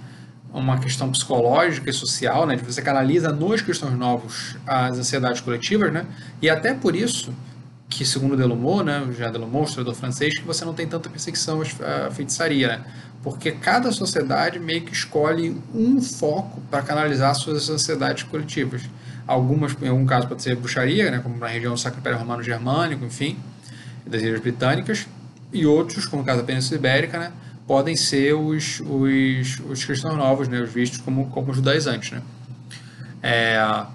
[0.54, 6.06] uma questão psicológica e social, né, você canaliza nos cristãos novos as ansiedades coletivas, né,
[6.42, 7.34] e até por isso
[7.90, 12.12] que, segundo Delumont, né, já Delumont, historiador francês, que você não tem tanta perseguição à
[12.12, 12.86] feitiçaria, né,
[13.24, 18.84] porque cada sociedade meio que escolhe um foco para canalizar suas ansiedades coletivas.
[19.26, 22.44] Algumas, em algum caso, pode ser bruxaria, né, como na região do Sacro Império Romano
[22.44, 23.38] Germânico, enfim,
[24.06, 25.08] das Ilhas Britânicas,
[25.52, 27.32] e outros, como no caso da Península Ibérica, né,
[27.66, 32.12] podem ser os, os, os cristãos novos, né, os vistos como, como judaizantes.
[32.12, 32.22] Né.
[33.24, 33.86] É,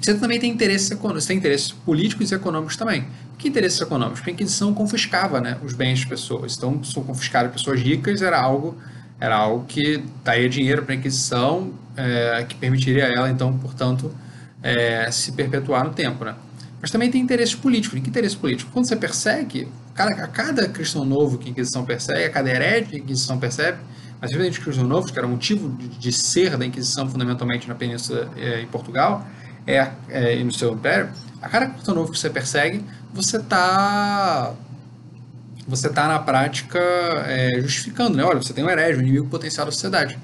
[0.00, 3.06] você também tem interesses, você tem interesses políticos e econômicos também.
[3.36, 4.20] Que interesses econômicos?
[4.20, 6.56] Porque a Inquisição confiscava né, os bens das pessoas.
[6.56, 8.76] Então, se confiscar pessoas ricas era algo,
[9.20, 14.14] era algo que daria dinheiro para a Inquisição, é, que permitiria ela, então, portanto,
[14.62, 16.24] é, se perpetuar no tempo.
[16.24, 16.34] Né?
[16.80, 17.98] Mas também tem interesses políticos.
[17.98, 18.70] E que interesse político?
[18.72, 22.86] Quando você persegue, cada, a cada cristão novo que a Inquisição persegue, a cada herege
[22.88, 23.78] que a Inquisição percebe,
[24.20, 27.74] mas principalmente cristãos novos, que era o motivo de, de, ser da Inquisição fundamentalmente na
[27.74, 29.26] Península é, em Portugal
[29.66, 34.54] é, é, e no seu império, a cada cristão novo que você persegue, você está
[35.66, 36.80] você tá na prática
[37.26, 38.24] é, justificando, né?
[38.24, 40.18] Olha, você tem um herege, um inimigo potencial da sociedade.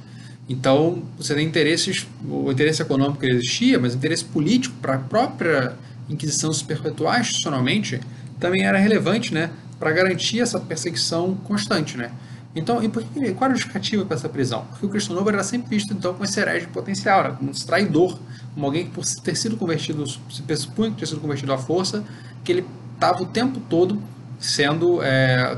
[0.48, 4.98] Então, você tem interesses, o interesse econômico que existia, mas o interesse político para a
[4.98, 5.74] própria
[6.08, 8.00] Inquisição se perpetuar institucionalmente
[8.38, 9.50] também era relevante, né?
[9.78, 12.12] Para garantir essa perseguição constante, né?
[12.56, 14.64] Então, e por que, qual era a justificativa para essa prisão?
[14.70, 17.34] Porque o Cristo Novo era sempre visto, então, como esse herege potencial, né?
[17.38, 18.18] como um traidor,
[18.54, 22.02] como alguém que, por ter sido convertido, se pressupunha que tinha sido convertido à força,
[22.42, 24.02] que ele estava o tempo todo
[24.40, 25.54] sendo é,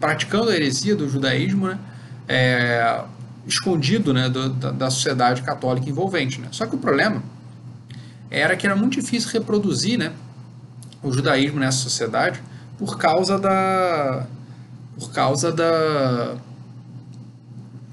[0.00, 1.78] praticando a heresia do judaísmo, né?
[2.26, 3.04] É,
[3.46, 6.40] escondido né, do, da, da, sociedade católica envolvente.
[6.40, 6.48] Né?
[6.52, 7.22] Só que o problema
[8.30, 10.12] era que era muito difícil reproduzir né,
[11.02, 12.40] o judaísmo nessa sociedade
[12.78, 14.26] por causa da
[14.98, 16.36] por causa da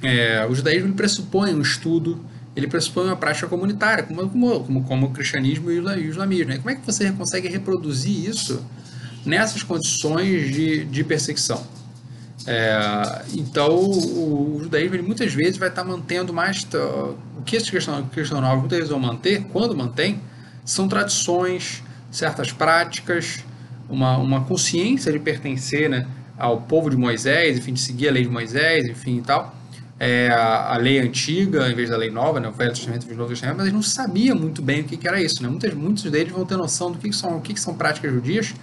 [0.01, 2.23] é, o judaísmo pressupõe um estudo
[2.59, 6.49] ele pressupõe uma prática comunitária, como, como, como, como o cristianismo e o islamismo.
[6.49, 6.57] Né?
[6.57, 8.63] Como é que você consegue reproduzir isso
[9.25, 11.65] nessas condições de, de perseguição?
[12.45, 16.67] É, então, o, o judaísmo ele, muitas vezes vai estar mantendo mais.
[17.37, 20.19] O que esses cristãos, muitas vezes vão manter, quando mantém,
[20.65, 23.43] são tradições, certas práticas,
[23.87, 26.07] uma, uma consciência de pertencer né,
[26.39, 29.59] ao povo de Moisés, enfim, de seguir a lei de Moisés, enfim e tal
[29.99, 33.17] é, a, lei antiga em vez da lei nova, né, o Velho Testamento e o
[33.17, 35.43] Novo Testamento, mas eles não sabiam muito bem o que, que era isso.
[35.43, 35.49] Né?
[35.49, 38.11] Muitos, muitos deles vão ter noção do que, que são, o que, que são práticas
[38.11, 38.53] judias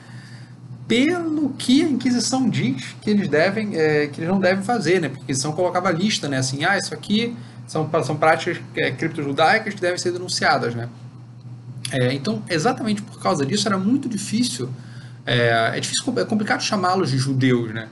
[0.89, 5.09] pelo que a Inquisição diz que eles devem, é, que eles não devem fazer, né?
[5.09, 6.39] Porque a Inquisição colocava lista, né?
[6.39, 10.89] Assim, ah, isso aqui são, são práticas é, criptojudaicas que devem ser denunciadas, né?
[11.91, 14.71] É, então, exatamente por causa disso, era muito difícil,
[15.27, 17.89] é, é difícil, é complicado chamá-los de judeus, né?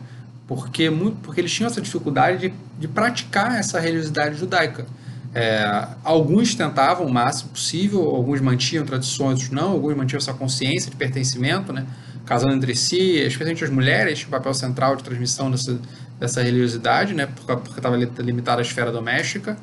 [0.47, 4.87] porque, muito, porque eles tinham essa dificuldade de, de praticar essa religiosidade judaica.
[5.35, 10.91] É, alguns tentavam o máximo possível, alguns mantinham tradições, outros não, alguns mantinham essa consciência
[10.91, 11.87] de pertencimento, né,
[12.25, 15.79] casando entre si, especialmente as mulheres, tinham papel central de transmissão dessa,
[16.21, 19.57] dessa religiosidade, né, porque estava limitada à esfera doméstica.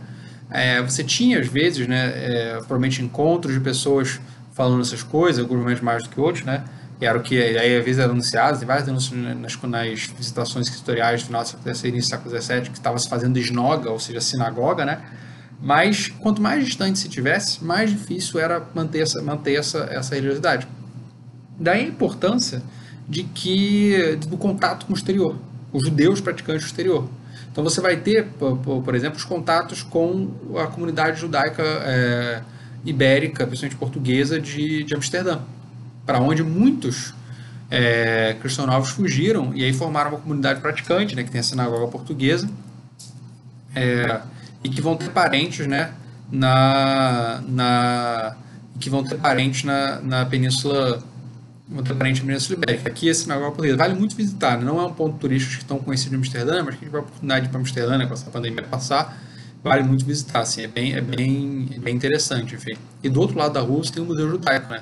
[0.50, 4.20] É, você tinha, às vezes, né, é, provavelmente encontros de pessoas
[4.54, 6.66] falando essas coisas, alguns momentos mais do que outros, né,
[7.06, 11.22] era o que aí às vezes era anunciado, tem várias denúncias nas, nas visitações historiais
[11.22, 14.22] do final do século XVI e século XVII, que estava se fazendo esnoga, ou seja,
[14.22, 15.02] sinagoga, né?
[15.60, 20.68] Mas quanto mais distante se tivesse, mais difícil era manter essa, manter essa, essa religiosidade.
[21.60, 22.62] Daí a importância
[23.10, 25.36] de que do contato com o exterior,
[25.74, 27.10] os judeus praticantes do exterior.
[27.52, 32.42] Então você vai ter, por, por exemplo, os contatos com a comunidade judaica é,
[32.86, 35.40] ibérica, principalmente portuguesa, de, de Amsterdã
[36.06, 37.14] para onde muitos
[37.70, 41.88] é, cristãos novos fugiram e aí formaram uma comunidade praticante, né, que tem a sinagoga
[41.88, 42.50] portuguesa,
[43.74, 44.22] é,
[44.64, 45.94] e que vão ter parentes, né,
[46.32, 48.36] na, na
[48.80, 51.02] que vão ter parentes na, na península
[51.74, 52.90] contemporânea Península Ibérica.
[52.90, 54.66] Aqui a sinagoga portuguesa vale muito visitar, né?
[54.66, 57.52] não é um ponto turístico tão conhecido em Amsterdã, mas que tiver a oportunidade de
[57.52, 59.18] para Amsterdã, né, com essa pandemia passar,
[59.64, 62.76] vale muito visitar, assim, é bem, é bem, é bem interessante, enfim.
[63.02, 64.82] E do outro lado da rua tem o Museu Judaico, né,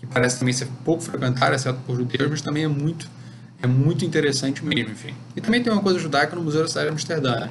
[0.00, 3.08] que parece também ser pouco frequentado, exceto por judeus, mas também é muito,
[3.62, 5.14] é muito interessante mesmo, enfim.
[5.36, 7.50] E também tem uma coisa judaica no Museu da Cidade de Amsterdã, né,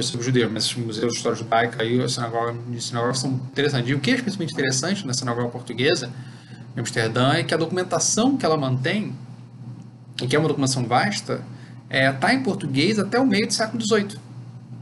[0.00, 3.90] sobre judeus, mas os museus de história judaica e a sinagoga, de sinagoga são interessantes.
[3.90, 6.10] E o que é especialmente interessante na sinagoga portuguesa,
[6.74, 9.14] em Amsterdã, é que a documentação que ela mantém,
[10.22, 11.42] e que é uma documentação vasta,
[11.90, 14.18] está é, tá em português até o meio do século XVIII.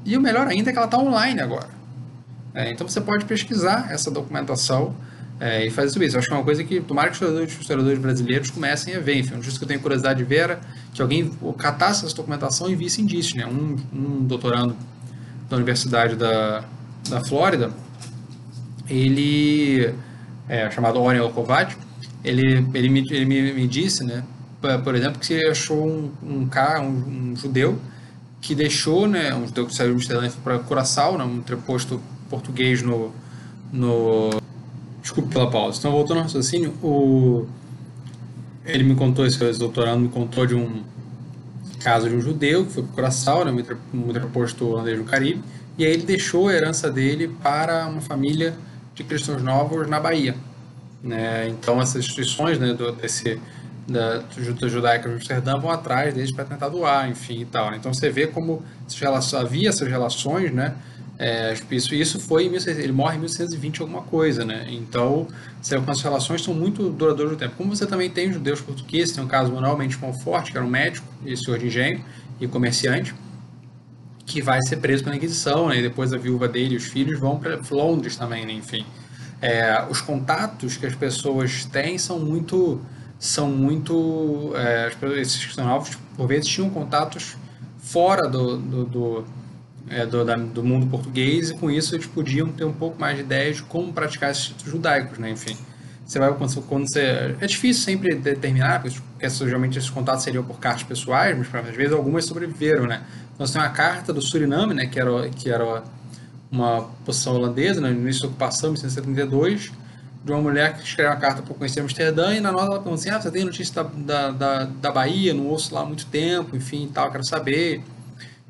[0.04, 1.68] E o melhor ainda é que ela está online agora.
[2.54, 4.94] É, então você pode pesquisar essa documentação
[5.40, 6.16] é, e fazer isso.
[6.16, 8.94] Eu acho que é uma coisa que tomara que os historiadores, os historiadores brasileiros comecem
[8.94, 9.16] a ver.
[9.16, 10.60] Enfim, um que eu tenho curiosidade de ver era
[10.92, 13.34] que alguém catasse essa documentação e visse indícios.
[13.34, 13.46] Né?
[13.46, 14.76] Um, um doutorando
[15.48, 16.64] da Universidade da,
[17.08, 17.70] da Flórida,
[18.88, 19.94] ele,
[20.48, 21.76] é, chamado Orion Alcovat,
[22.22, 24.22] ele, ele, me, ele me, me disse, né,
[24.84, 27.78] por exemplo, que ele achou um, um cara, um, um judeu,
[28.40, 32.82] que deixou, né, um judeu que saiu de Amsterdã para Curaçao, né, um entreposto português
[32.82, 33.12] no,
[33.72, 34.40] no...
[35.02, 35.78] Desculpe pela pausa.
[35.78, 37.46] Então, voltando ao raciocínio, o...
[38.64, 40.82] ele me contou, esse doutorando me contou de um
[41.80, 45.42] caso de um judeu que foi para Curaçao, né, um entreposto holandês no Caribe,
[45.78, 48.54] e aí ele deixou a herança dele para uma família
[48.94, 50.36] de cristãos novos na Bahia.
[51.02, 51.48] Né?
[51.48, 53.40] Então, essas instituições né, do, desse
[53.90, 54.22] da
[54.68, 57.74] judaica de Amsterdã vão atrás deles para tentar doar, enfim e tal.
[57.74, 58.62] Então você vê como
[59.36, 60.74] havia essas relações, né?
[61.22, 64.66] É, isso, isso foi ele morre em 1120 alguma coisa, né?
[64.70, 65.28] Então,
[65.86, 67.56] as relações são muito duradouras no tempo.
[67.58, 70.70] Como você também tem judeus portugueses, tem um caso Manuel Mendes Monforte, que era um
[70.70, 72.02] médico e senhor de engenho
[72.40, 73.14] e comerciante,
[74.24, 75.80] que vai ser preso pela Inquisição, né?
[75.80, 78.54] E depois a viúva dele e os filhos vão para Londres também, né?
[78.54, 78.86] Enfim,
[79.42, 82.80] é, os contatos que as pessoas têm são muito
[83.18, 84.52] são muito.
[84.56, 84.90] É,
[85.20, 87.36] esses cristãos por vezes, tinham contatos
[87.78, 89.24] fora do, do, do,
[89.90, 93.16] é, do, da, do, mundo português e com isso eles podiam ter um pouco mais
[93.16, 95.30] de ideias de como praticar esses ritos judaicos, né?
[95.30, 95.56] Enfim,
[96.06, 100.58] você vai quando, quando você é difícil sempre determinar, porque geralmente esses contatos seriam por
[100.58, 103.02] cartas pessoais, mas às vezes algumas sobreviveram, né?
[103.34, 104.86] Então você tem uma carta do Suriname, né?
[104.86, 105.82] Que era que era
[106.50, 109.72] uma posição holandesa, né, no início da ocupação, em 1972
[110.22, 112.96] de uma mulher que escreve uma carta para conhecer Amsterdã e na nota ela pergunta
[112.96, 116.54] assim, ah, você tem notícia da, da, da, Bahia, não ouço lá há muito tempo,
[116.54, 117.82] enfim, tal, quero saber.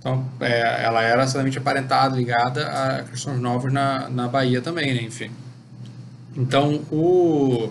[0.01, 5.03] Então, é, ela era exatamente aparentada, ligada a cristãos novos na, na Bahia também, né,
[5.03, 5.31] enfim.
[6.35, 7.71] Então, o,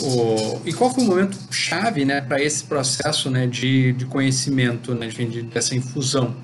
[0.00, 0.60] o...
[0.64, 5.08] E qual foi o momento chave, né, para esse processo, né, de, de conhecimento, né,
[5.08, 6.36] de, de, dessa infusão,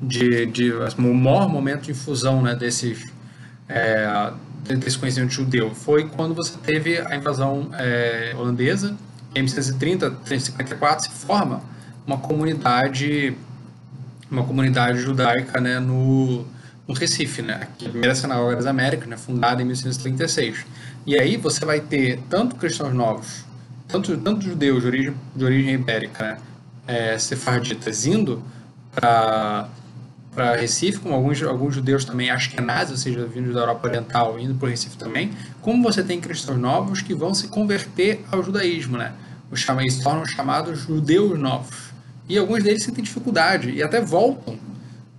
[0.00, 3.12] de, de, o maior momento de infusão, né, desses...
[3.68, 8.96] É, desse conhecimento judeu foi quando você teve a invasão é, holandesa,
[9.34, 11.62] em 1930, 1954, se forma
[12.06, 13.36] uma comunidade
[14.32, 16.44] uma comunidade judaica né, no,
[16.88, 20.64] no Recife, né, a primeira sinagoga das Américas, né, fundada em 1936.
[21.06, 23.44] E aí você vai ter tanto cristãos novos,
[23.86, 26.38] tanto, tanto judeus de origem, de origem ibérica, né,
[26.86, 28.42] é, sefarditas, indo
[28.94, 29.68] para
[30.34, 34.54] para Recife, como alguns, alguns judeus também ashkenazes, ou seja, vindos da Europa Oriental, indo
[34.54, 35.30] para o Recife também,
[35.60, 39.12] como você tem cristãos novos que vão se converter ao judaísmo, né?
[39.50, 41.91] Os chamam, eles tornam chamados judeus novos.
[42.28, 44.58] E alguns deles sentem dificuldade e até voltam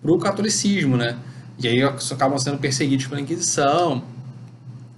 [0.01, 1.17] para o catolicismo, né?
[1.59, 4.03] E aí acabam sendo perseguidos pela Inquisição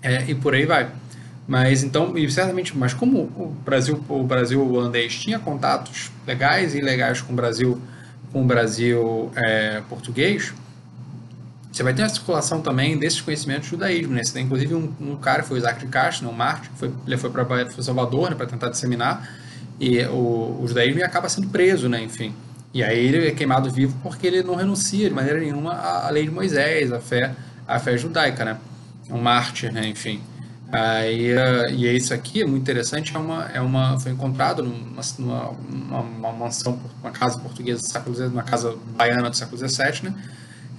[0.02, 0.90] é, e por aí vai.
[1.48, 6.80] Mas então, e certamente, mas como o Brasil, o Brasil holandês tinha contatos legais e
[6.80, 7.82] ilegais com o Brasil
[8.32, 10.54] com o Brasil é, português,
[11.72, 14.14] você vai ter uma circulação também desses conhecimentos do judaísmo.
[14.14, 14.24] Né?
[14.24, 16.92] Você tem inclusive um, um cara, foi o Isaac de Castro, né, um Marte, foi,
[17.06, 19.30] ele foi para Salvador né, para tentar disseminar
[19.80, 22.34] e o, o judaísmo acaba sendo preso, né, enfim.
[22.74, 26.26] E aí ele é queimado vivo porque ele não renuncia de maneira nenhuma à, lei
[26.26, 27.34] de Moisés, à fé,
[27.68, 28.58] à fé judaica, né?
[29.10, 30.22] Um mártir, né, enfim.
[30.72, 31.32] Aí,
[31.74, 35.50] e é isso aqui, é muito interessante, é uma, é uma, foi encontrado numa, numa
[35.50, 40.10] uma, uma mansão, uma casa portuguesa do século XVII, uma casa baiana do século XVII,
[40.10, 40.16] né?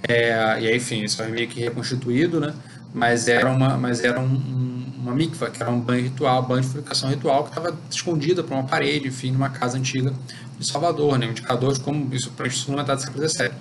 [0.07, 2.53] É, e aí, enfim, isso foi meio que reconstituído, né?
[2.93, 4.66] Mas era uma, mas era um, um,
[5.07, 8.53] uma mikva, que era um banho ritual, banho de purificação ritual, que estava escondida por
[8.53, 10.13] uma parede, enfim, numa casa antiga
[10.59, 11.27] de Salvador, né?
[11.27, 13.51] Um indicador de como isso na metade do século XVII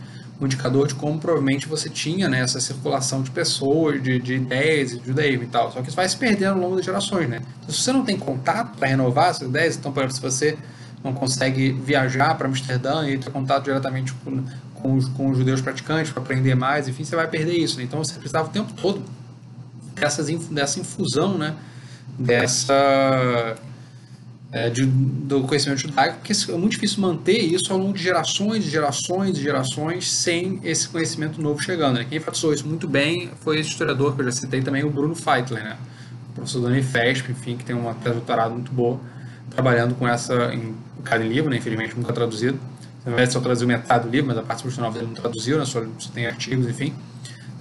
[0.41, 4.91] um indicador de como provavelmente você tinha né, essa circulação de pessoas, de, de ideias,
[4.91, 5.73] de judaísmo e tal.
[5.73, 7.41] Só que isso vai se perdendo ao longo das gerações, né?
[7.59, 10.59] Então, se você não tem contato para renovar essas ideias, então, por exemplo, se você
[11.03, 14.45] não consegue viajar para Amsterdã e ter contato diretamente com,
[14.75, 17.79] com, os, com os judeus praticantes para aprender mais, enfim, você vai perder isso.
[17.79, 17.85] Né?
[17.85, 19.03] Então, você precisava o tempo todo
[19.97, 21.55] dessas, dessa infusão, né?
[22.19, 23.57] Dessa
[24.53, 28.65] é, de, do conhecimento judaico, porque é muito difícil manter isso ao longo de gerações,
[28.65, 31.97] gerações gerações sem esse conhecimento novo chegando.
[31.97, 32.07] Né?
[32.09, 35.15] Quem enfatizou isso muito bem foi esse historiador que eu já citei também, o Bruno
[35.15, 35.77] Feitler, né?
[36.35, 39.01] professor da Unifesp, enfim, que tem uma tese doutorado muito boa,
[39.51, 41.57] trabalhando com essa em cada livro, né?
[41.57, 42.59] infelizmente nunca traduzido.
[43.05, 45.65] Na verdade, só traduziu metade do livro, mas a parte institucional dele não traduziu, né?
[45.65, 45.83] só
[46.15, 46.95] tem artigos, enfim,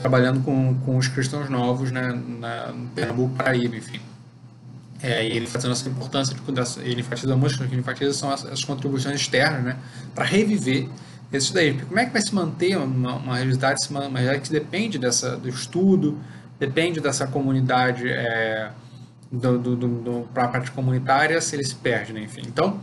[0.06, 2.14] trabalhando com, com os cristãos novos né?
[2.40, 4.00] na, no Pernambuco, Paraíba, enfim.
[5.02, 9.20] É, ele fazendo essa importância, de, ele enfatiza muito, ele enfatiza são as, as contribuições
[9.20, 9.78] externas, né,
[10.14, 10.88] para reviver
[11.34, 11.72] isso daí.
[11.72, 15.00] Porque como é que vai se manter uma, uma realidade, uma, uma realidade que depende
[15.00, 16.20] dessa, do estudo,
[16.60, 18.70] depende dessa comunidade, é,
[19.32, 22.44] do, do, do, do para a parte comunitária, se ele se perde, né, enfim.
[22.46, 22.80] Então,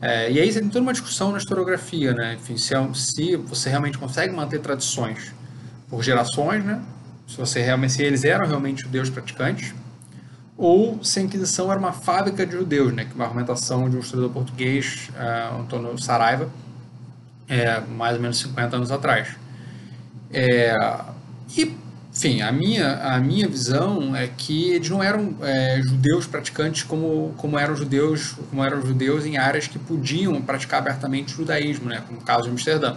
[0.00, 3.36] é, e aí você tem toda uma discussão na historiografia, né, enfim, se, é, se
[3.36, 5.38] você realmente consegue manter tradições
[5.88, 6.82] por gerações, né,
[7.26, 9.74] se, você realmente, se eles eram realmente judeus praticantes,
[10.56, 14.00] ou se a Inquisição era uma fábrica de judeus, né, que uma argumentação de um
[14.00, 16.48] historiador português, uh, Antônio Saraiva,
[17.48, 19.28] é, mais ou menos 50 anos atrás.
[20.30, 20.74] É,
[21.56, 21.74] e,
[22.14, 27.32] enfim, a minha, a minha visão é que eles não eram é, judeus praticantes como,
[27.36, 32.02] como eram judeus como eram judeus em áreas que podiam praticar abertamente o judaísmo, né,
[32.06, 32.96] como o caso de Amsterdã,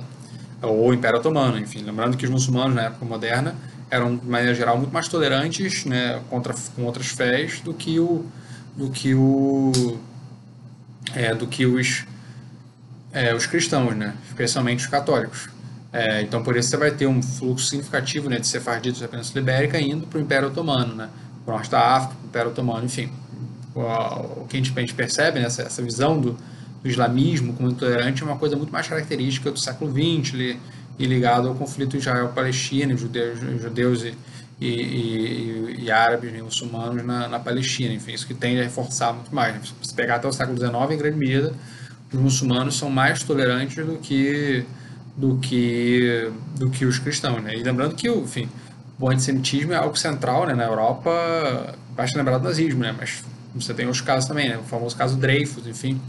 [0.62, 3.56] ou o Império Otomano, enfim, lembrando que os muçulmanos na época moderna
[3.90, 8.26] eram, de maneira geral, muito mais tolerantes né, contra, com outras fés do que o
[8.76, 10.00] do que o
[11.14, 12.06] é, do que os
[13.12, 15.50] é, os cristãos, né, especialmente os católicos.
[15.92, 19.42] É, então, por isso você vai ter um fluxo significativo né, de sefarditos da Península
[19.42, 21.10] Ibérica indo para o Império Otomano, né,
[21.44, 23.12] para o Norte da África, para o Império Otomano, enfim.
[23.76, 26.38] O, o que a gente, percebe, né, essa, essa visão do,
[26.82, 30.58] do islamismo como intolerante é uma coisa muito mais característica do século XX,
[31.02, 34.14] e ligado ao conflito Israel-Palestina, judeus, judeus e,
[34.60, 37.94] e, e, e árabes e muçulmanos na, na, Palestina.
[37.94, 39.56] Enfim, isso que tende a reforçar muito mais.
[39.56, 39.62] Né?
[39.82, 41.54] Se pegar até o século XIX, em grande medida,
[42.14, 44.64] os muçulmanos são mais tolerantes do que
[45.18, 47.58] do que do que os cristãos, né?
[47.58, 48.48] E lembrando que, enfim,
[49.00, 50.54] o antissemitismo é algo central, né?
[50.54, 52.96] Na Europa, basta lembrar do nazismo, né?
[52.98, 53.24] Mas
[53.54, 54.58] você tem outros casos também, né?
[54.58, 56.00] O famoso caso Dreyfus, enfim,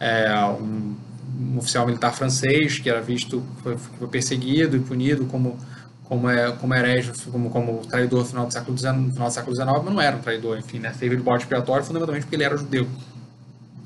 [0.00, 0.96] é um
[1.40, 5.58] um oficial militar francês que era visto, foi, foi perseguido e punido como
[6.04, 9.32] como é como herege, como como traidor no final do século XIX, no final do
[9.32, 10.92] século XIX, mas não era um traidor, enfim, né?
[10.98, 12.88] Teve o bode expiatório fundamentalmente porque ele era judeu.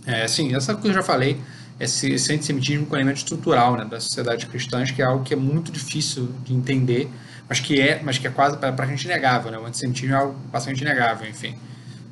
[0.07, 1.39] É, sim, essa coisa que eu já falei,
[1.79, 5.37] esse, esse antissemitismo com elemento estrutural, né, da sociedade cristã, que é algo que é
[5.37, 7.11] muito difícil de entender,
[7.47, 9.59] mas que é, mas que é quase para a gente inegável, né?
[9.59, 11.55] O antissemitismo é algo bastante inegável, enfim.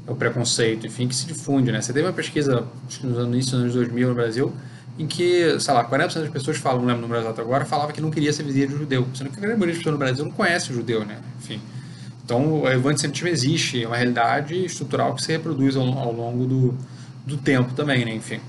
[0.06, 1.80] É o preconceito, enfim, que se difunde, né?
[1.80, 2.66] Você teve uma pesquisa,
[3.02, 4.52] nos anos, início anos 2000 no Brasil,
[4.98, 7.92] em que, sei lá, 40% das pessoas falam, não lembro o número exato agora, falava
[7.92, 9.98] que não queria ser vizinho de judeu, sendo que a grande maioria das pessoas no
[9.98, 11.20] Brasil não conhece o judeu, né?
[11.38, 11.60] Enfim.
[12.24, 16.78] Então, o antissemitismo existe, é uma realidade estrutural que se reproduz ao, ao longo do,
[17.26, 18.14] do tempo também, né?
[18.14, 18.40] Enfim.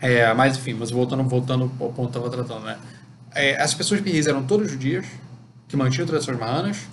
[0.00, 2.78] É, mas, enfim, mas voltando, voltando ao ponto que eu estava tratando, né?
[3.34, 5.06] É, as pessoas pirris eram todas judias,
[5.66, 6.88] que mantinham tradições marranas,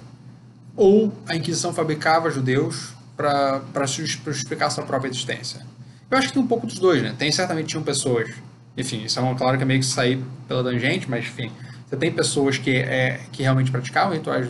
[0.76, 5.66] ou a Inquisição fabricava judeus para justificar sua própria existência.
[6.09, 7.16] Eu acho que tem um pouco dos dois, né?
[7.18, 8.30] Tem certamente tinham pessoas
[8.78, 11.51] enfim, isso é uma, claro que é meio que sair pela tangente, mas enfim,
[11.88, 14.49] você tem pessoas que, é, que realmente praticavam rituais,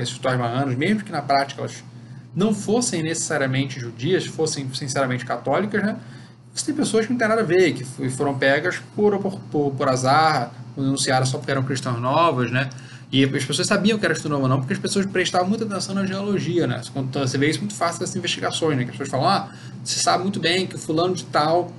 [0.00, 1.84] esses rituais marranos, mesmo que na prática elas
[2.34, 5.96] não fossem necessariamente judias, fossem sinceramente católicas, né?
[6.54, 9.70] Você tem pessoas que não tem nada a ver, que foram pegas por, por, por,
[9.72, 12.70] por azar, denunciaram só porque eram cristãos novos, né?
[13.10, 15.94] E as pessoas sabiam que era novo ou não, porque as pessoas prestavam muita atenção
[15.94, 16.82] na genealogia, né?
[17.14, 18.84] Você vê isso muito fácil nessas investigações, né?
[18.84, 19.50] Que as pessoas falam, ah,
[19.82, 21.72] você sabe muito bem que o fulano de tal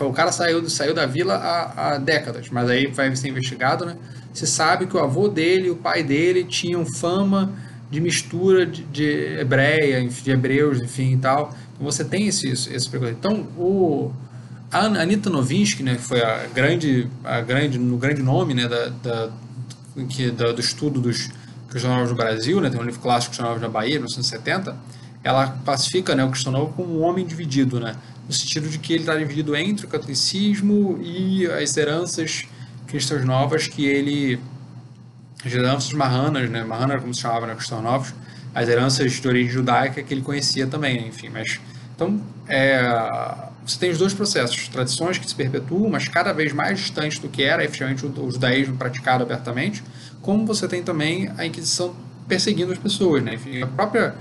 [0.00, 3.96] o cara saiu, saiu da vila há, há, décadas, mas aí vai ser investigado, né?
[4.32, 7.52] Se sabe que o avô dele e o pai dele tinham fama
[7.90, 11.54] de mistura de, de hebreia, de hebreus, enfim e tal.
[11.74, 13.18] Então você tem esse, esse preconceito.
[13.18, 14.10] Então, o,
[14.72, 18.88] a Anita Novinsky, né, que foi a grande, a grande, no grande nome né, da,
[18.88, 19.30] da,
[20.08, 21.30] que, da, do estudo dos
[21.68, 24.76] cristãos no Brasil, né, tem um livro clássico Cristãos na Bahia, 1970,
[25.22, 27.96] ela classifica né, o cristão novo como um homem dividido, né?
[28.26, 32.46] no sentido de que ele está dividido entre o catolicismo e as heranças
[32.86, 34.40] cristãs novas que ele
[35.44, 38.14] as heranças marranas, né, marrana como se chamava, né, cristãos novos,
[38.54, 41.60] as heranças de origem judaica que ele conhecia também, enfim, mas
[41.94, 42.80] então é,
[43.66, 47.28] você tem os dois processos, tradições que se perpetuam, mas cada vez mais distantes do
[47.28, 49.82] que era efetivamente o, judaísmo praticado abertamente,
[50.20, 51.94] como você tem também a Inquisição
[52.28, 54.14] perseguindo as pessoas, né, enfim, a própria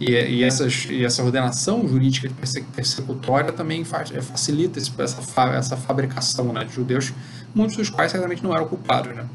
[0.00, 2.30] e, e, essas, e essa ordenação jurídica
[2.74, 7.12] persecutória também faz, é, facilita esse, essa, essa fabricação né, de judeus,
[7.54, 9.14] muitos dos quais certamente não eram culpados.
[9.14, 9.26] Né?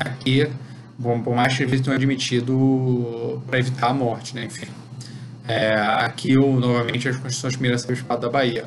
[0.00, 0.48] Aqui,
[0.98, 4.46] bom, por mais que eles tenham admitido para evitar a morte, né?
[4.46, 4.66] enfim.
[5.48, 8.66] É, aqui, o, novamente, as constituições primeiras do Estado da Bahia.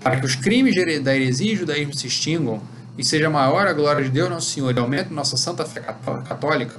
[0.00, 2.62] Para que os crimes da heresia e judaísmo se extingam,
[2.96, 6.76] e seja maior a glória de Deus Nosso Senhor e aumente nossa santa fé católica,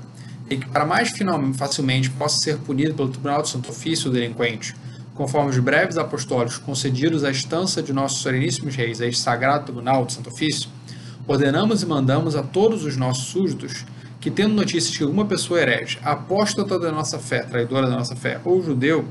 [0.50, 1.12] e que para mais
[1.56, 4.76] facilmente possa ser punido pelo Tribunal do Santo Ofício o delinquente,
[5.14, 10.06] conforme os breves apostólicos concedidos à estança de nossos sereníssimos reis a este sagrado Tribunal
[10.06, 10.70] do Santo Ofício,
[11.28, 13.86] ordenamos e mandamos a todos os nossos súditos
[14.28, 18.14] que, tendo notícia de que alguma pessoa herege, apóstata da nossa fé, traidora da nossa
[18.14, 19.08] fé, ou judeu,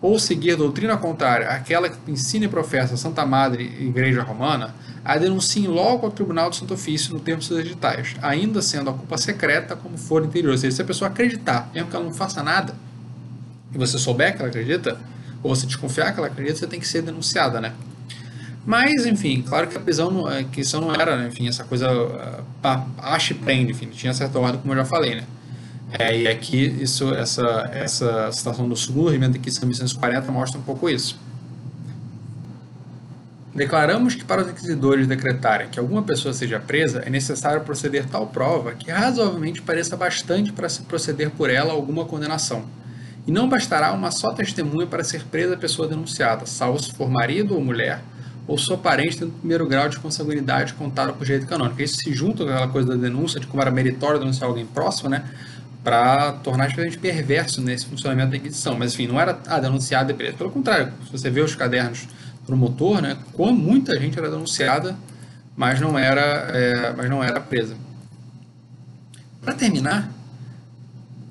[0.00, 5.16] ou seguir doutrina contrária àquela que ensina e professa a Santa Madre Igreja Romana, a
[5.16, 9.16] denunciem logo ao Tribunal do Santo Ofício no termo dos editais, ainda sendo a culpa
[9.16, 10.52] secreta como for interior.
[10.52, 12.74] Ou seja, se a pessoa acreditar, mesmo que ela não faça nada,
[13.74, 14.98] e você souber que ela acredita,
[15.42, 17.72] ou você desconfiar que ela acredita, você tem que ser denunciada, né?
[18.64, 21.28] Mas, enfim, claro que a prisão não, é, que isso não era, né?
[21.28, 25.16] enfim, essa coisa uh, acha e prende, enfim, tinha certa ordem, como eu já falei,
[25.16, 25.24] né?
[25.98, 30.88] É, e aqui, isso, essa, essa situação do segundo regimento aqui, 1940, mostra um pouco
[30.88, 31.18] isso.
[33.54, 38.26] Declaramos que para os inquisidores decretarem que alguma pessoa seja presa, é necessário proceder tal
[38.28, 42.64] prova que razoavelmente pareça bastante para se proceder por ela alguma condenação.
[43.26, 47.10] E não bastará uma só testemunha para ser presa a pessoa denunciada, salvo se for
[47.10, 48.00] marido ou mulher,
[48.46, 51.80] ou sua parente tendo primeiro grau de consanguinidade contado por direito canônico.
[51.80, 55.08] Isso se junta com aquela coisa da denúncia, de como era meritório denunciar alguém próximo,
[55.08, 55.24] né?
[55.84, 58.76] Para tornar especialmente perverso nesse funcionamento da Inquisição.
[58.78, 60.36] Mas, enfim, não era ah, denunciado e preso.
[60.36, 62.06] Pelo contrário, se você vê os cadernos
[62.46, 63.16] promotor, né?
[63.32, 64.96] Como muita gente era denunciada,
[65.56, 67.76] mas não era, é, mas não era presa.
[69.40, 70.10] Para terminar,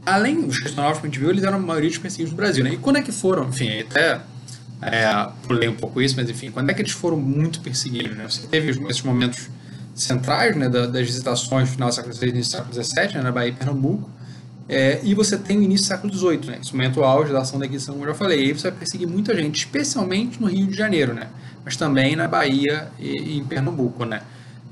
[0.05, 2.63] além dos questionários que a gente viu, eles eram a maioria dos perseguidos do Brasil,
[2.63, 2.73] né?
[2.73, 3.49] E quando é que foram?
[3.49, 4.21] Enfim, até
[4.81, 8.17] é, pulei um pouco isso, mas enfim, quando é que eles foram muito perseguidos?
[8.17, 8.23] Né?
[8.27, 9.49] Você teve esses momentos
[9.93, 13.49] centrais né, das visitações final do século XVI início do século XVII, né, na Bahia
[13.49, 14.09] e Pernambuco,
[14.67, 17.59] é, e você tem o início do século XVIII, né, esse momento auge da ação
[17.59, 20.47] da Inquisição, como eu já falei, e aí você vai perseguir muita gente, especialmente no
[20.47, 21.27] Rio de Janeiro, né,
[21.63, 24.21] mas também na Bahia e, e em Pernambuco, né,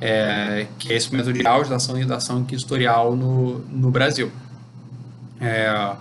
[0.01, 4.31] é, que é esse momento de auge da ação, da ação inquisitorial no, no Brasil.
[5.41, 5.95] É,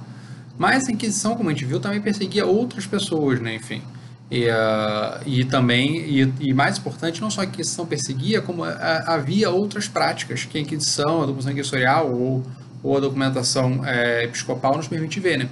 [0.57, 3.83] mas a Inquisição, como a gente viu, também perseguia outras pessoas, né, enfim.
[4.31, 8.71] E, uh, e também, e, e, mais importante, não só a Inquisição perseguia, como a,
[8.71, 12.45] a, havia outras práticas que a Inquisição, a documentação inquisitorial ou,
[12.83, 15.49] ou a documentação é, episcopal nos permite ver, né?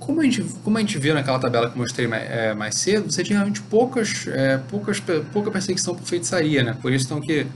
[0.00, 2.74] Como a, gente, como a gente viu naquela tabela que eu mostrei mais, é, mais
[2.74, 5.00] cedo, você tinha realmente poucas, é, poucas,
[5.32, 6.76] pouca perseguição por feitiçaria, né?
[6.82, 7.46] Por isso então que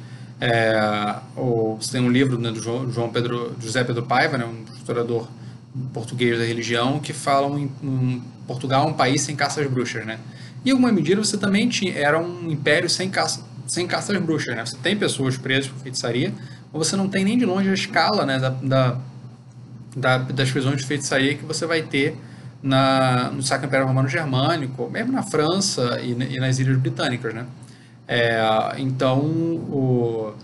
[1.80, 5.26] você tem um livro né, do João, João Pedro, José Pedro Paiva, né, um historiador
[5.92, 10.18] português da religião que falam em, em Portugal um país sem caça às bruxas, né?
[10.64, 14.22] E em alguma medida você também tinha, era um império sem caça, sem caça às
[14.22, 14.64] bruxas, né?
[14.64, 16.32] Você tem pessoas presas por feitiçaria,
[16.72, 18.98] mas você não tem nem de longe a escala, né, da, da,
[19.96, 22.16] da das prisões de feitiçaria que você vai ter
[22.62, 27.46] na, no Sacro Império Romano Germânico, mesmo na França e, e nas Ilhas Britânicas, né?
[28.08, 28.40] É,
[28.78, 30.34] então, o,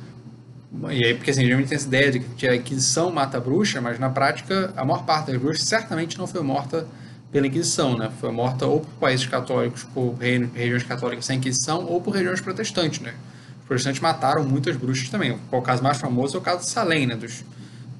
[0.91, 3.81] e aí, porque assim, geralmente tem essa ideia de que a Inquisição mata a bruxa,
[3.81, 6.87] mas na prática a maior parte das bruxas certamente não foi morta
[7.33, 8.13] pela Inquisição, né?
[8.21, 10.15] Foi morta ou por países católicos, por
[10.55, 13.15] regiões católicas sem Inquisição, ou por regiões protestantes, né?
[13.61, 15.37] Os protestantes mataram muitas bruxas também.
[15.51, 17.17] O caso mais famoso é o caso de Salem, né?
[17.17, 17.43] Dos,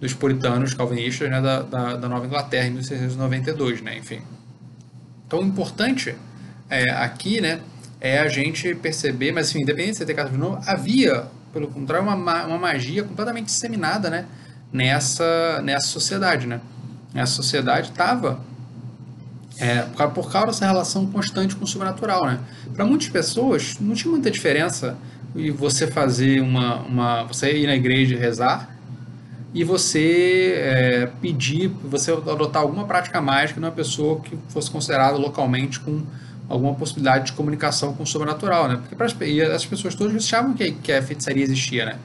[0.01, 1.41] dos puritanos calvinistas né?
[1.41, 3.97] da, da, da Nova Inglaterra, em 1692, né?
[3.97, 4.21] Enfim.
[5.27, 6.15] Então, o importante
[6.69, 7.61] é, aqui, né?
[8.01, 12.07] É a gente perceber, mas enfim, independente de ter caso de novo, havia pelo contrário,
[12.07, 12.15] uma,
[12.47, 14.27] uma magia completamente disseminada né,
[14.73, 16.47] nessa, nessa sociedade.
[16.47, 16.61] Né?
[17.15, 18.41] Essa sociedade estava
[19.63, 22.27] é, por causa dessa relação constante com o sobrenatural.
[22.27, 22.41] Né?
[22.75, 24.97] Para muitas pessoas, não tinha muita diferença
[25.37, 27.23] e você fazer uma, uma.
[27.23, 28.77] você ir na igreja e rezar
[29.55, 35.79] e você é, pedir, você adotar alguma prática mágica numa pessoa que fosse considerada localmente
[35.79, 36.03] com
[36.49, 38.81] alguma possibilidade de comunicação com o sobrenatural, né?
[38.83, 41.99] Porque as, e as pessoas todas achavam que, que a feitiçaria existia, né?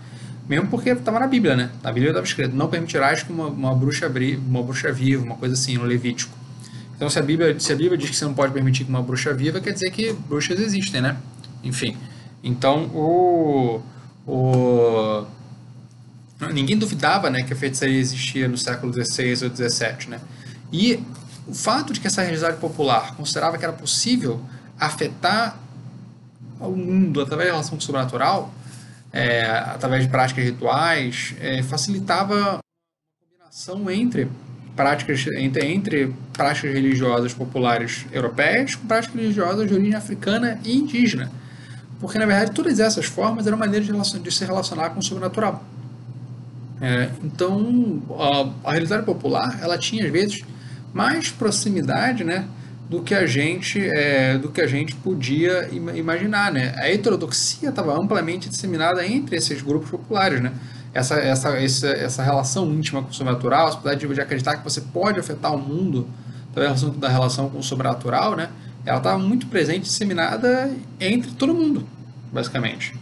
[0.48, 1.72] Mesmo porque estava na Bíblia, né?
[1.82, 4.12] Na Bíblia estava escrito: não permitirás que uma, uma, bruxa
[4.48, 6.47] uma bruxa viva, uma coisa assim, no Levítico.
[6.98, 9.04] Então, se a, Bíblia, se a Bíblia diz que você não pode permitir que uma
[9.04, 11.16] bruxa viva, quer dizer que bruxas existem, né?
[11.64, 11.96] Enfim.
[12.44, 13.82] Então, o,
[14.26, 15.24] o,
[16.52, 20.20] ninguém duvidava né, que a feitiçaria existia no século XVI ou XVII, né?
[20.74, 21.00] E
[21.48, 24.42] o fato de que essa realidade popular considerava que era possível
[24.80, 25.56] afetar
[26.60, 28.52] o mundo através da relação com o sobrenatural,
[29.14, 32.60] é, através de práticas rituais, é, facilitava a
[33.22, 34.28] combinação entre
[34.78, 41.30] práticas entre, entre práticas religiosas populares europeias com práticas religiosas de origem africana e indígena.
[42.00, 45.66] Porque, na verdade, todas essas formas eram maneiras de, de se relacionar com o sobrenatural.
[46.80, 48.04] É, então,
[48.64, 50.44] a, a realidade popular, ela tinha, às vezes,
[50.94, 52.48] mais proximidade né,
[52.88, 56.74] do que a gente é, do que a gente podia imaginar, né?
[56.78, 60.54] A heterodoxia estava amplamente disseminada entre esses grupos populares, né?
[60.98, 64.82] Essa, essa, essa, essa relação íntima com o sobrenatural, a possibilidade de acreditar que você
[64.82, 66.10] pode afetar o mundo
[66.56, 68.50] da relação, da relação com o sobrenatural, né?
[68.84, 71.88] Ela estava muito presente, disseminada entre todo mundo,
[72.34, 72.96] basicamente.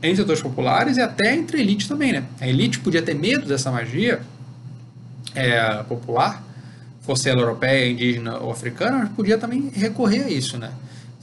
[0.00, 2.24] Entre setores populares e até entre elite também, né?
[2.40, 4.20] A elite podia ter medo dessa magia
[5.34, 6.44] é, popular,
[7.00, 10.70] fosse ela europeia, indígena ou africana, mas podia também recorrer a isso, né?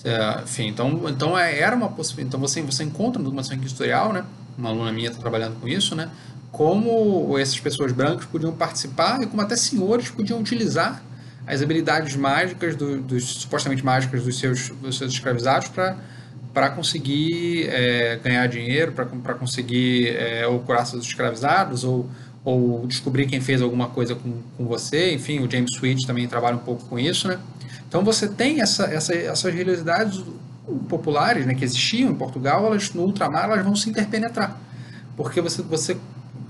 [0.03, 2.35] É, enfim, então, então é, era uma possibilidade.
[2.35, 4.25] Então você, você encontra no documentação historial, né?
[4.57, 6.09] Uma aluna minha está trabalhando com isso, né?
[6.51, 11.03] Como essas pessoas brancas podiam participar e como até senhores podiam utilizar
[11.45, 18.19] as habilidades mágicas, do, dos, supostamente mágicas dos seus, dos seus escravizados para conseguir é,
[18.21, 22.09] ganhar dinheiro, para conseguir é, ou curar seus escravizados ou
[22.47, 25.13] ou descobrir quem fez alguma coisa com, com você.
[25.13, 27.37] Enfim, o James Sweet também trabalha um pouco com isso, né?
[27.89, 30.23] Então você tem essa, essa, essas religiosidades
[30.89, 34.57] populares né, que existiam em Portugal, elas no ultramar elas vão se interpenetrar.
[35.15, 35.97] Porque você, você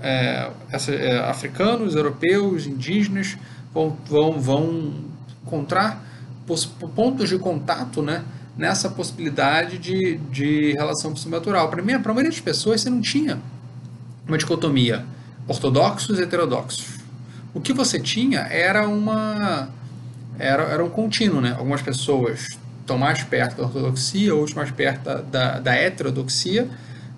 [0.00, 3.36] é, essa, é, africanos, europeus, indígenas
[3.72, 4.94] vão, vão, vão
[5.44, 6.04] encontrar
[6.94, 8.24] pontos de contato né,
[8.56, 11.68] nessa possibilidade de, de relação sobrenatural.
[11.68, 13.38] Para a maioria das pessoas, você não tinha
[14.26, 15.04] uma dicotomia
[15.46, 16.98] ortodoxos e heterodoxos.
[17.54, 19.70] O que você tinha era uma
[20.38, 21.56] era, era um contínuo, né?
[21.58, 22.58] Algumas pessoas
[22.88, 26.66] estão mais perto da ortodoxia, outras mais perto da, da, da heterodoxia,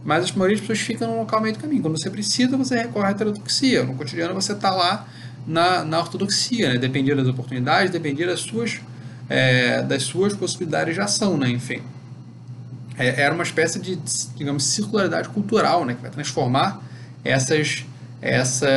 [0.05, 1.83] mas a maioria das pessoas ficam no local meio do caminho.
[1.83, 3.85] Quando você precisa, você recorre à heterodoxia.
[3.85, 5.07] No cotidiano, você está lá
[5.47, 6.79] na, na ortodoxia, né?
[6.79, 8.81] Dependia das oportunidades, dependia das suas,
[9.29, 11.51] é, das suas possibilidades de ação, né?
[11.51, 11.83] Enfim.
[12.99, 13.99] É, era uma espécie de,
[14.37, 15.95] digamos, circularidade cultural, né?
[15.95, 16.83] Que vai transformar
[17.23, 17.85] essas
[18.23, 18.69] essas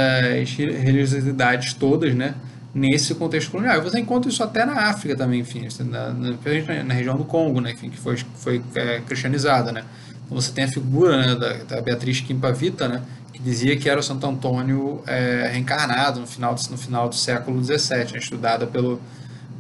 [0.58, 2.34] religiosidades todas, né?
[2.74, 3.82] Nesse contexto colonial.
[3.84, 7.72] Você encontra isso até na África também, enfim, na, na, na região do Congo, né?
[7.72, 9.84] Enfim, que foi, foi é, cristianizada, né?
[10.26, 13.04] Então você tem a figura né, da, da Beatriz Quimpavita, né?
[13.32, 17.16] Que dizia que era o Santo Antônio é, reencarnado no final, do, no final do
[17.16, 19.00] século XVII, né, estudada pelo,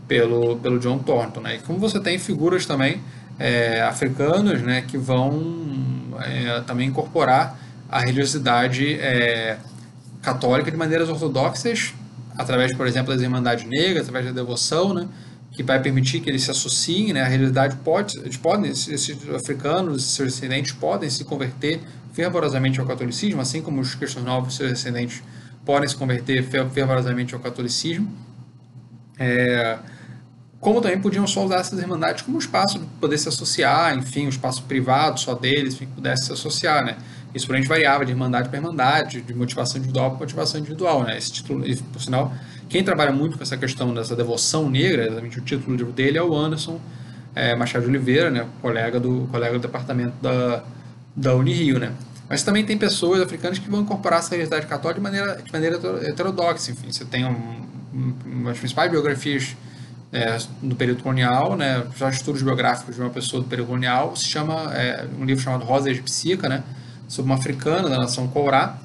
[0.07, 1.55] pelo, pelo John Thornton, né?
[1.57, 2.99] E como você tem figuras também
[3.37, 4.83] é, africanas, né?
[4.87, 7.59] Que vão é, também incorporar
[7.89, 9.57] a religiosidade é,
[10.21, 11.93] católica de maneiras ortodoxas,
[12.37, 15.07] através, por exemplo, das Irmandades Negras, através da devoção, né,
[15.51, 20.03] que vai permitir que eles se associem, né, a realidade pode, eles podem, esses africanos,
[20.03, 21.81] seus descendentes podem se converter
[22.13, 25.21] fervorosamente ao catolicismo, assim como os cristãos novos, seus descendentes
[25.65, 28.11] podem se converter fervorosamente ao catolicismo.
[29.17, 29.77] É,
[30.59, 34.27] como também podiam só usar essas irmandades como um espaço de poder se associar, enfim,
[34.27, 36.97] um espaço privado só deles, que pudesse se associar, né?
[37.33, 41.17] Isso provavelmente variava de irmandade para irmandade, de motivação individual para motivação individual, né?
[41.17, 42.33] Esse título, por sinal,
[42.69, 46.17] quem trabalha muito com essa questão dessa devoção negra, exatamente o título do livro dele
[46.17, 46.79] é o Anderson
[47.35, 48.47] é, Machado de Oliveira, né?
[48.61, 50.63] Colega do, colega do departamento da,
[51.15, 51.93] da Unirio, né?
[52.29, 55.77] Mas também tem pessoas africanas que vão incorporar essa realidade católica de maneira, de maneira
[56.07, 59.55] heterodoxa, enfim, você tem um, um, umas principais biografias
[60.11, 64.25] é, no período colonial, né, já estudos biográficos de uma pessoa do período colonial, se
[64.25, 66.63] chama, é, um livro chamado Rosa Egipsíaca, né,
[67.13, 68.75] sobre uma africana da nação Courá,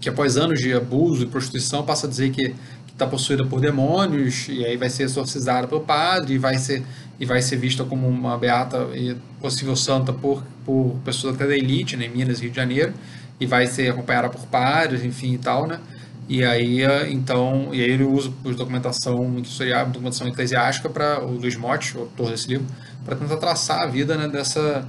[0.00, 2.54] que após anos de abuso e prostituição passa a dizer que
[2.90, 6.82] está possuída por demônios e aí vai ser exorcizada pelo padre e vai ser
[7.18, 11.54] e vai ser vista como uma beata e possível santa por, por pessoas até da
[11.54, 12.94] elite, né, em Minas Rio de Janeiro,
[13.38, 15.80] e vai ser acompanhada por padres, enfim e tal, né?
[16.26, 16.80] E aí,
[17.12, 22.30] então, e aí ele usa documentação historial, documentação eclesiástica para o Luiz Motti, o autor
[22.30, 22.64] desse livro,
[23.04, 24.88] para tentar traçar a vida né, dessa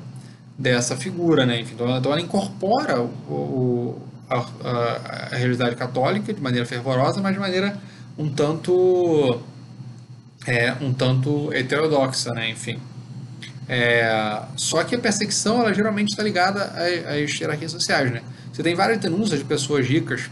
[0.62, 1.60] dessa figura, né?
[1.60, 7.20] Enfim, então, então ela incorpora o, o a, a, a, realidade católica de maneira fervorosa,
[7.22, 7.78] mas de maneira
[8.18, 9.42] um tanto
[10.48, 12.50] é, um tanto heterodoxa, né?
[12.50, 12.80] Enfim.
[13.68, 18.22] É, só que a perseguição ela geralmente está ligada às hierarquias sociais, né?
[18.52, 20.30] Você tem várias denúncias de pessoas ricas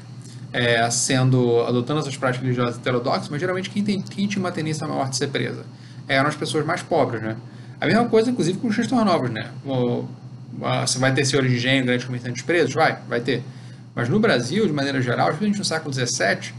[0.51, 4.85] é, sendo adotando essas práticas religiosas heterodoxas, mas geralmente quem, tem, quem tinha uma tendência
[4.87, 5.63] maior de ser presa
[6.07, 7.37] eram as pessoas mais pobres, né?
[7.79, 9.51] A mesma coisa, inclusive, com os cristãos novos, né?
[10.57, 12.73] Você vai ter senhores de engenho, grandes comerciantes presos?
[12.73, 13.43] Vai, vai ter.
[13.95, 16.53] Mas no Brasil, de maneira geral, principalmente no século XVII,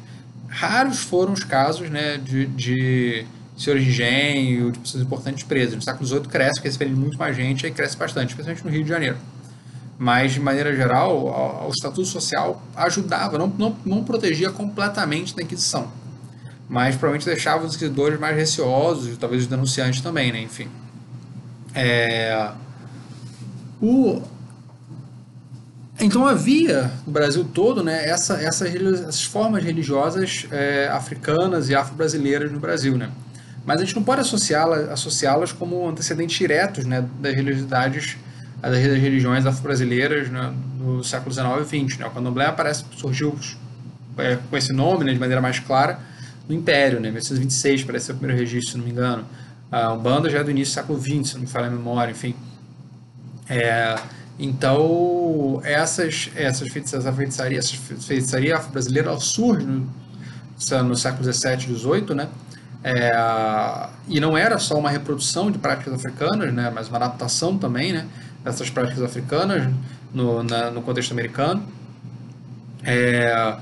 [0.48, 3.26] raros foram os casos né, de, de
[3.56, 5.74] senhores de engenho, de pessoas importantes presas.
[5.74, 8.82] No século XVIII cresce, porque recebendo muito mais gente, aí cresce bastante, especialmente no Rio
[8.82, 9.16] de Janeiro.
[9.98, 15.42] Mas, de maneira geral, o, o estatuto social ajudava, não, não, não protegia completamente da
[15.42, 15.92] Inquisição,
[16.68, 20.40] mas provavelmente deixava os inquisidores mais receosos, talvez os denunciantes também, né?
[20.40, 20.68] Enfim.
[21.74, 22.50] É,
[23.80, 24.22] o,
[25.98, 32.50] então havia no Brasil todo né, essa, essa, essas formas religiosas é, africanas e afro-brasileiras
[32.50, 32.96] no Brasil.
[32.96, 33.10] Né?
[33.64, 38.16] mas a gente não pode associá-las associá como antecedentes diretos né, das religiosidades,
[38.60, 40.52] das religiões afro-brasileiras né,
[41.04, 41.98] século XIX e XX.
[41.98, 42.06] Né?
[42.06, 43.38] O candomblé aparece, surgiu
[44.18, 45.98] é, com esse nome né, de maneira mais clara
[46.48, 49.24] no Império, né, 1826 parece ser o primeiro registro, se não me engano.
[49.70, 52.10] A Umbanda já é do início do século XX, se não me falha a memória,
[52.10, 52.34] enfim.
[53.50, 53.96] É,
[54.38, 59.86] então, essas, essas feitiçarias, essa feitiçaria, essa feitiçaria afro-brasileira surge no,
[60.84, 62.28] no século XVII e XVIII, né?
[62.82, 63.10] É,
[64.08, 68.06] e não era só uma reprodução de práticas africanas, né, mas uma adaptação também né,
[68.42, 69.68] dessas práticas africanas
[70.14, 71.62] no, na, no contexto americano.
[72.82, 73.56] É,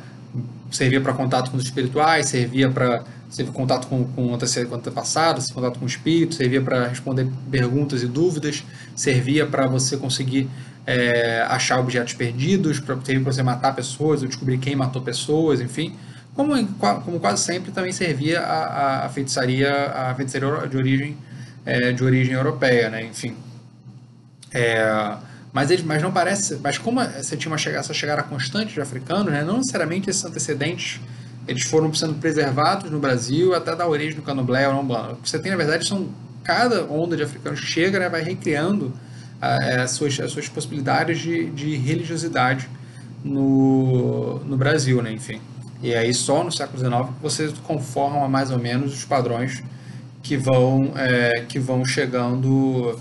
[0.70, 5.86] servia para contato com os espirituais, servia para servia contato com, com antepassados, contato com
[5.86, 8.64] espíritos, servia para responder perguntas e dúvidas,
[8.96, 10.48] servia para você conseguir
[10.86, 15.94] é, achar objetos perdidos, para você matar pessoas, ou descobrir quem matou pessoas, enfim.
[16.34, 21.16] Como, como quase sempre também servia a, a feitiçaria, a feitiçaria de origem,
[21.66, 23.04] é, de origem europeia, né?
[23.04, 23.34] enfim.
[24.52, 25.16] É,
[25.52, 26.58] mas, ele, mas não parece.
[26.62, 31.00] Mas como você tinha uma essa chegada constante de africanos, né, não necessariamente esses antecedentes
[31.48, 35.28] eles foram sendo preservados no Brasil até da origem do candomblé ou não O que
[35.28, 36.08] você tem, na verdade, são
[36.44, 38.92] cada onda de africanos chega, né, vai recriando
[39.40, 42.68] ah, as, suas, as suas possibilidades de, de religiosidade
[43.24, 45.40] no, no Brasil, né, enfim.
[45.82, 49.62] E aí só no século XIX você conforma mais ou menos os padrões
[50.22, 52.98] que vão, é, que vão chegando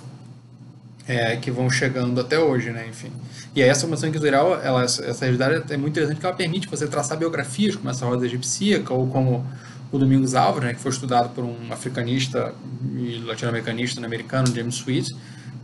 [1.07, 2.85] é, que vão chegando até hoje, né?
[2.89, 3.11] Enfim.
[3.55, 6.87] E aí essa formação inquisitorial, ela, essa realidade é muito interessante porque ela permite você
[6.87, 9.45] traçar biografias como essa roda egipcíaca ou como
[9.91, 12.53] o Domingos Álvares, né, que foi estudado por um africanista
[12.93, 15.15] e latino-americanista americano, James Sweet,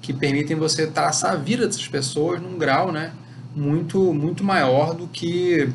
[0.01, 3.11] que permitem você traçar a vida dessas pessoas num grau, né,
[3.55, 5.69] muito muito maior do que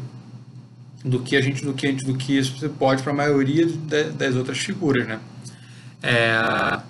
[1.04, 3.66] do que a gente do que do que isso pode para a maioria
[4.16, 5.20] das outras figuras, né?
[6.02, 6.80] É,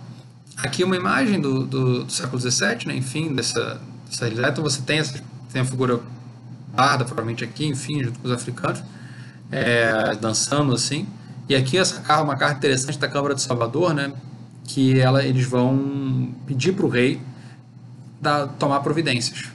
[0.58, 2.96] Aqui uma imagem do, do, do século XVII, né?
[2.96, 3.80] enfim, dessa,
[4.10, 5.20] Então você tem, essa,
[5.52, 6.00] tem a figura
[6.74, 8.82] parda, provavelmente aqui, enfim, junto com os africanos,
[9.50, 11.06] é, dançando assim.
[11.48, 14.12] E aqui essa carta, uma carta interessante da Câmara de Salvador, né?
[14.64, 17.20] que ela, eles vão pedir para o rei
[18.20, 19.46] da, tomar providências.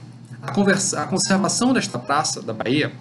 [0.42, 2.92] A, conversa, a conservação desta praça da Bahia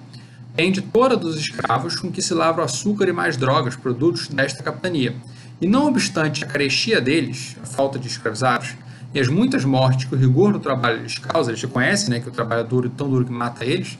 [0.72, 4.62] de toda dos escravos com que se lava o açúcar e mais drogas, produtos desta
[4.62, 5.16] capitania
[5.60, 8.76] e não obstante a carestia deles, a falta de escravizados,
[9.14, 12.30] e as muitas mortes que o rigor do trabalho lhes causa, eles reconhecem né, que
[12.30, 13.98] o trabalho é duro, tão duro que mata eles,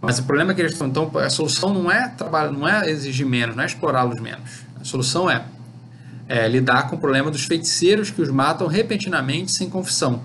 [0.00, 0.86] mas o problema é que eles estão.
[0.86, 4.64] Então, a solução não é trabalho, não é exigir menos, não é explorá-los menos.
[4.80, 5.44] A solução é,
[6.28, 10.22] é, lidar com o problema dos feiticeiros que os matam repentinamente sem confissão.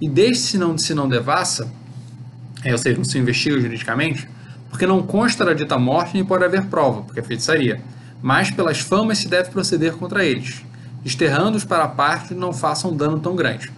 [0.00, 1.70] E desde se não, se não devassa,
[2.64, 4.28] é, ou seja, não se investiga juridicamente,
[4.70, 7.80] porque não consta da dita morte nem pode haver prova, porque é feitiçaria
[8.22, 10.62] mas pelas famas se deve proceder contra eles,
[11.08, 13.72] desterrando-os para a parte não façam dano tão grande.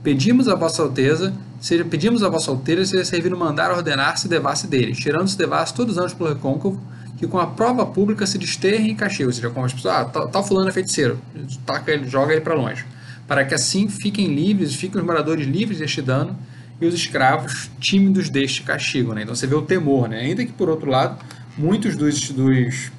[0.00, 4.68] Pedimos a vossa alteza, seja, pedimos a vossa alteza seja servido mandar ordenar se devasse
[4.68, 6.80] deles, tirando-se devasse todos os anos pelo recôncavo,
[7.16, 10.04] que com a prova pública se desterrem e castiguem, ou seja, como as pessoas, ah,
[10.04, 11.18] tal, tal fulano é feiticeiro,
[11.66, 12.86] taca ele, joga ele para longe,
[13.26, 16.38] para que assim fiquem livres, fiquem os moradores livres deste dano
[16.80, 19.22] e os escravos tímidos deste castigo, né?
[19.22, 20.20] Então você vê o temor, né?
[20.20, 21.18] Ainda que por outro lado,
[21.56, 22.92] muitos dos, dos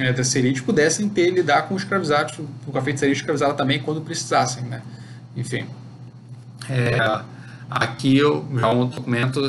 [0.00, 4.00] é, das elites pudessem ter lidar com os escravizados, com a feitiçaria escravizada também quando
[4.00, 4.82] precisassem, né?
[5.36, 5.66] Enfim.
[6.68, 6.98] É,
[7.68, 9.40] aqui eu, já um documento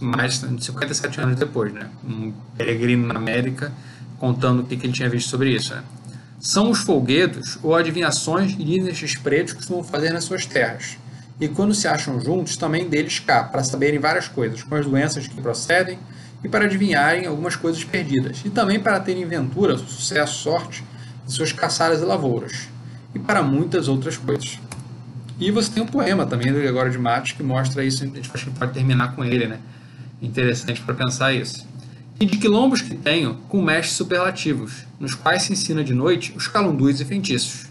[0.00, 1.88] mais de 57 anos depois, né?
[2.04, 3.72] Um peregrino na América
[4.18, 5.82] contando o que, que ele tinha visto sobre isso, né?
[6.38, 10.96] São os folguedos ou adivinhações que estes pretos costumam fazer nas suas terras.
[11.40, 15.26] E quando se acham juntos, também deles cá, para saberem várias coisas, com as doenças
[15.26, 15.98] que procedem,
[16.44, 20.84] e para adivinharem algumas coisas perdidas, e também para terem ventura, sucesso, sorte
[21.26, 22.68] em suas caçadas e lavouras,
[23.14, 24.58] e para muitas outras coisas.
[25.38, 28.30] E você tem um poema também do Gregório de Matos que mostra isso, a gente
[28.32, 29.58] acho que pode terminar com ele, né?
[30.20, 31.66] Interessante para pensar isso.
[32.20, 36.46] E de quilombos que tenho, com mestres superlativos, nos quais se ensina de noite os
[36.46, 37.66] calundus e feitiços.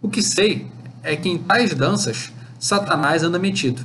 [0.00, 0.66] O que sei
[1.02, 3.84] é que em tais danças Satanás anda metido.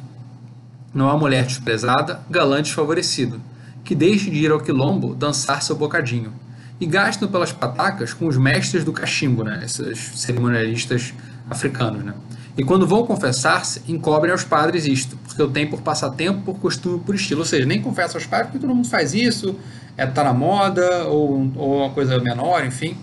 [0.93, 3.41] Não há mulher desprezada, galã desfavorecido
[3.85, 6.33] que deixe de ir ao quilombo dançar seu bocadinho,
[6.79, 11.13] e gastam pelas patacas com os mestres do cachimbo, né, esses cerimonialistas
[11.49, 12.03] africanos.
[12.03, 12.13] Né?
[12.57, 16.99] E quando vão confessar-se, encobrem aos padres isto, porque eu tenho por passatempo, por costume,
[16.99, 17.41] por estilo.
[17.41, 19.57] Ou seja, nem confessa aos padres porque todo mundo faz isso,
[19.95, 22.97] é tá na moda, ou, ou uma coisa menor, enfim.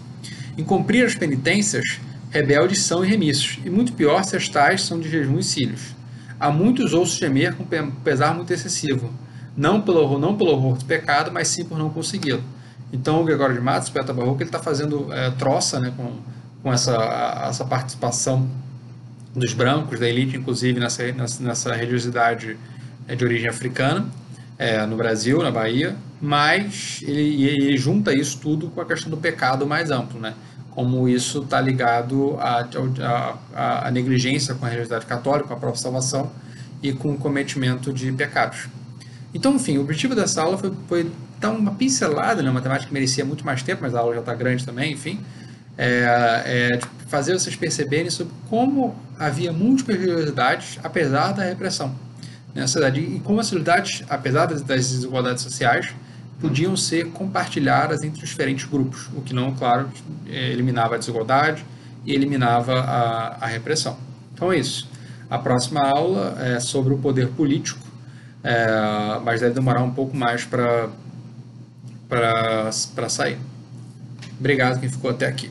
[0.56, 2.00] Em cumprir as penitências,
[2.30, 5.94] rebeldes são remissos, e muito pior se as tais são de jejum e cílios.
[6.40, 7.64] Há muitos ouço gemer com
[8.02, 9.10] pesar muito excessivo,
[9.56, 12.42] não pelo não pelo horror do pecado, mas sim por não consegui-lo.
[12.92, 16.12] Então o Gregório de Matos, poeta barroco, ele está fazendo é, troça né, com,
[16.62, 18.46] com essa, essa participação
[19.34, 21.02] dos brancos, da elite, inclusive nessa,
[21.40, 22.56] nessa religiosidade
[23.08, 24.06] é, de origem africana,
[24.58, 29.16] é, no Brasil, na Bahia, mas ele, ele, junta isso tudo com a questão do
[29.16, 30.34] pecado mais amplo, né?
[30.70, 32.66] como isso está ligado à,
[33.86, 36.30] à, negligência com a religiosidade católica, com a própria salvação
[36.82, 38.68] e com o cometimento de pecados.
[39.34, 41.10] Então, enfim, o objetivo dessa aula foi, foi
[41.40, 42.50] dar uma pincelada, né?
[42.50, 45.20] uma temática que merecia muito mais tempo, mas a aula já está grande também, enfim,
[45.76, 51.94] é, é, fazer vocês perceberem sobre como havia múltiplas religiosidades, apesar da repressão
[52.54, 55.94] na sociedade, e como as sociedades, apesar das desigualdades sociais,
[56.40, 59.88] podiam ser compartilhadas entre os diferentes grupos, o que não, claro,
[60.28, 61.64] é, eliminava a desigualdade
[62.04, 63.96] e eliminava a, a repressão.
[64.34, 64.88] Então é isso.
[65.30, 67.80] A próxima aula é sobre o poder político,
[68.44, 70.90] é, mas deve demorar um pouco mais para
[73.08, 73.38] sair.
[74.38, 75.50] Obrigado quem ficou até aqui.